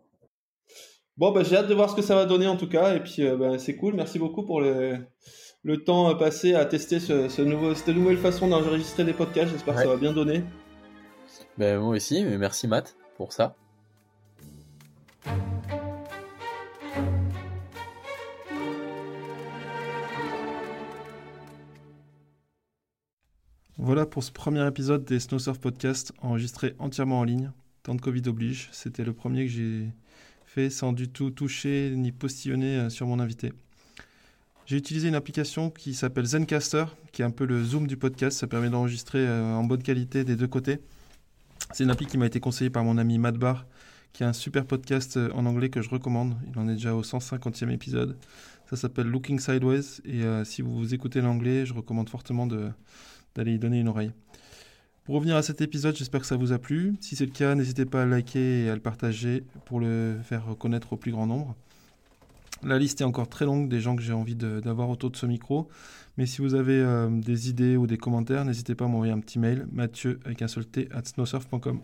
Bon, 1.16 1.32
bah, 1.32 1.42
j'ai 1.42 1.56
hâte 1.56 1.68
de 1.68 1.74
voir 1.74 1.90
ce 1.90 1.96
que 1.96 2.02
ça 2.02 2.14
va 2.14 2.26
donner, 2.26 2.46
en 2.46 2.56
tout 2.56 2.68
cas. 2.68 2.94
Et 2.94 3.00
puis, 3.00 3.26
euh, 3.26 3.36
bah, 3.36 3.58
c'est 3.58 3.76
cool. 3.76 3.94
Merci 3.94 4.18
beaucoup 4.18 4.44
pour 4.44 4.60
les, 4.60 4.98
le 5.62 5.84
temps 5.84 6.14
passé 6.16 6.54
à 6.54 6.64
tester 6.64 7.00
ce, 7.00 7.42
nouveau, 7.42 7.74
cette 7.74 7.88
nouvelle 7.88 8.18
façon 8.18 8.48
d'enregistrer 8.48 9.04
des 9.04 9.12
podcasts. 9.12 9.52
J'espère 9.52 9.74
que 9.74 9.82
ça 9.82 9.88
va 9.88 9.96
bien 9.96 10.12
donner. 10.12 10.44
Ben, 11.58 11.78
moi 11.78 11.96
aussi, 11.96 12.24
mais 12.24 12.38
merci 12.38 12.68
Matt 12.68 12.96
pour 13.16 13.32
ça. 13.32 13.54
Voilà 23.82 24.04
pour 24.04 24.22
ce 24.22 24.30
premier 24.30 24.66
épisode 24.66 25.06
des 25.06 25.18
Snowsurf 25.18 25.58
Podcast 25.58 26.12
enregistré 26.20 26.74
entièrement 26.78 27.20
en 27.20 27.24
ligne. 27.24 27.50
Tant 27.82 27.94
de 27.94 28.00
Covid 28.02 28.24
oblige. 28.26 28.68
C'était 28.72 29.04
le 29.04 29.14
premier 29.14 29.46
que 29.46 29.50
j'ai 29.50 29.88
fait 30.44 30.68
sans 30.68 30.92
du 30.92 31.08
tout 31.08 31.30
toucher 31.30 31.94
ni 31.96 32.12
postillonner 32.12 32.76
euh, 32.76 32.90
sur 32.90 33.06
mon 33.06 33.18
invité. 33.18 33.54
J'ai 34.66 34.76
utilisé 34.76 35.08
une 35.08 35.14
application 35.14 35.70
qui 35.70 35.94
s'appelle 35.94 36.26
Zencaster, 36.26 36.84
qui 37.12 37.22
est 37.22 37.24
un 37.24 37.30
peu 37.30 37.46
le 37.46 37.64
zoom 37.64 37.86
du 37.86 37.96
podcast. 37.96 38.38
Ça 38.38 38.46
permet 38.46 38.68
d'enregistrer 38.68 39.26
euh, 39.26 39.54
en 39.54 39.64
bonne 39.64 39.82
qualité 39.82 40.24
des 40.24 40.36
deux 40.36 40.46
côtés. 40.46 40.80
C'est 41.72 41.84
une 41.84 41.90
appli 41.90 42.04
qui 42.04 42.18
m'a 42.18 42.26
été 42.26 42.38
conseillée 42.38 42.68
par 42.68 42.84
mon 42.84 42.98
ami 42.98 43.16
Matt 43.16 43.36
Barr, 43.36 43.64
qui 44.12 44.24
a 44.24 44.28
un 44.28 44.34
super 44.34 44.66
podcast 44.66 45.16
euh, 45.16 45.30
en 45.32 45.46
anglais 45.46 45.70
que 45.70 45.80
je 45.80 45.88
recommande. 45.88 46.36
Il 46.52 46.58
en 46.58 46.68
est 46.68 46.74
déjà 46.74 46.94
au 46.94 47.02
150e 47.02 47.70
épisode. 47.70 48.18
Ça 48.68 48.76
s'appelle 48.76 49.06
Looking 49.06 49.40
Sideways. 49.40 50.02
Et 50.04 50.22
si 50.44 50.62
vous 50.62 50.94
écoutez 50.94 51.20
l'anglais, 51.20 51.66
je 51.66 51.74
recommande 51.74 52.08
fortement 52.08 52.46
d'aller 53.34 53.54
y 53.54 53.58
donner 53.58 53.80
une 53.80 53.88
oreille. 53.88 54.12
Pour 55.04 55.16
revenir 55.16 55.36
à 55.36 55.42
cet 55.42 55.60
épisode, 55.60 55.96
j'espère 55.96 56.20
que 56.20 56.26
ça 56.26 56.36
vous 56.36 56.52
a 56.52 56.58
plu. 56.58 56.94
Si 57.00 57.16
c'est 57.16 57.26
le 57.26 57.32
cas, 57.32 57.54
n'hésitez 57.54 57.84
pas 57.84 58.02
à 58.02 58.06
liker 58.06 58.64
et 58.64 58.70
à 58.70 58.74
le 58.74 58.80
partager 58.80 59.44
pour 59.64 59.80
le 59.80 60.16
faire 60.22 60.44
connaître 60.58 60.92
au 60.92 60.96
plus 60.96 61.10
grand 61.10 61.26
nombre. 61.26 61.56
La 62.62 62.78
liste 62.78 63.00
est 63.00 63.04
encore 63.04 63.28
très 63.28 63.46
longue 63.46 63.68
des 63.68 63.80
gens 63.80 63.96
que 63.96 64.02
j'ai 64.02 64.12
envie 64.12 64.36
d'avoir 64.36 64.90
autour 64.90 65.10
de 65.10 65.16
ce 65.16 65.26
micro. 65.26 65.68
Mais 66.18 66.26
si 66.26 66.42
vous 66.42 66.54
avez 66.54 66.78
euh, 66.78 67.08
des 67.08 67.48
idées 67.48 67.76
ou 67.76 67.86
des 67.86 67.96
commentaires, 67.96 68.44
n'hésitez 68.44 68.74
pas 68.74 68.84
à 68.84 68.88
m'envoyer 68.88 69.12
un 69.12 69.20
petit 69.20 69.38
mail, 69.38 69.66
mathieu 69.72 70.20
avec 70.24 70.42
un 70.42 70.48
seul 70.48 70.66
t 70.66 70.88
at 70.92 71.04
snowsurf.com. 71.04 71.80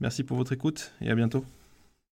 Merci 0.00 0.24
pour 0.24 0.36
votre 0.36 0.52
écoute 0.52 0.92
et 1.00 1.10
à 1.10 1.14
bientôt. 1.14 1.44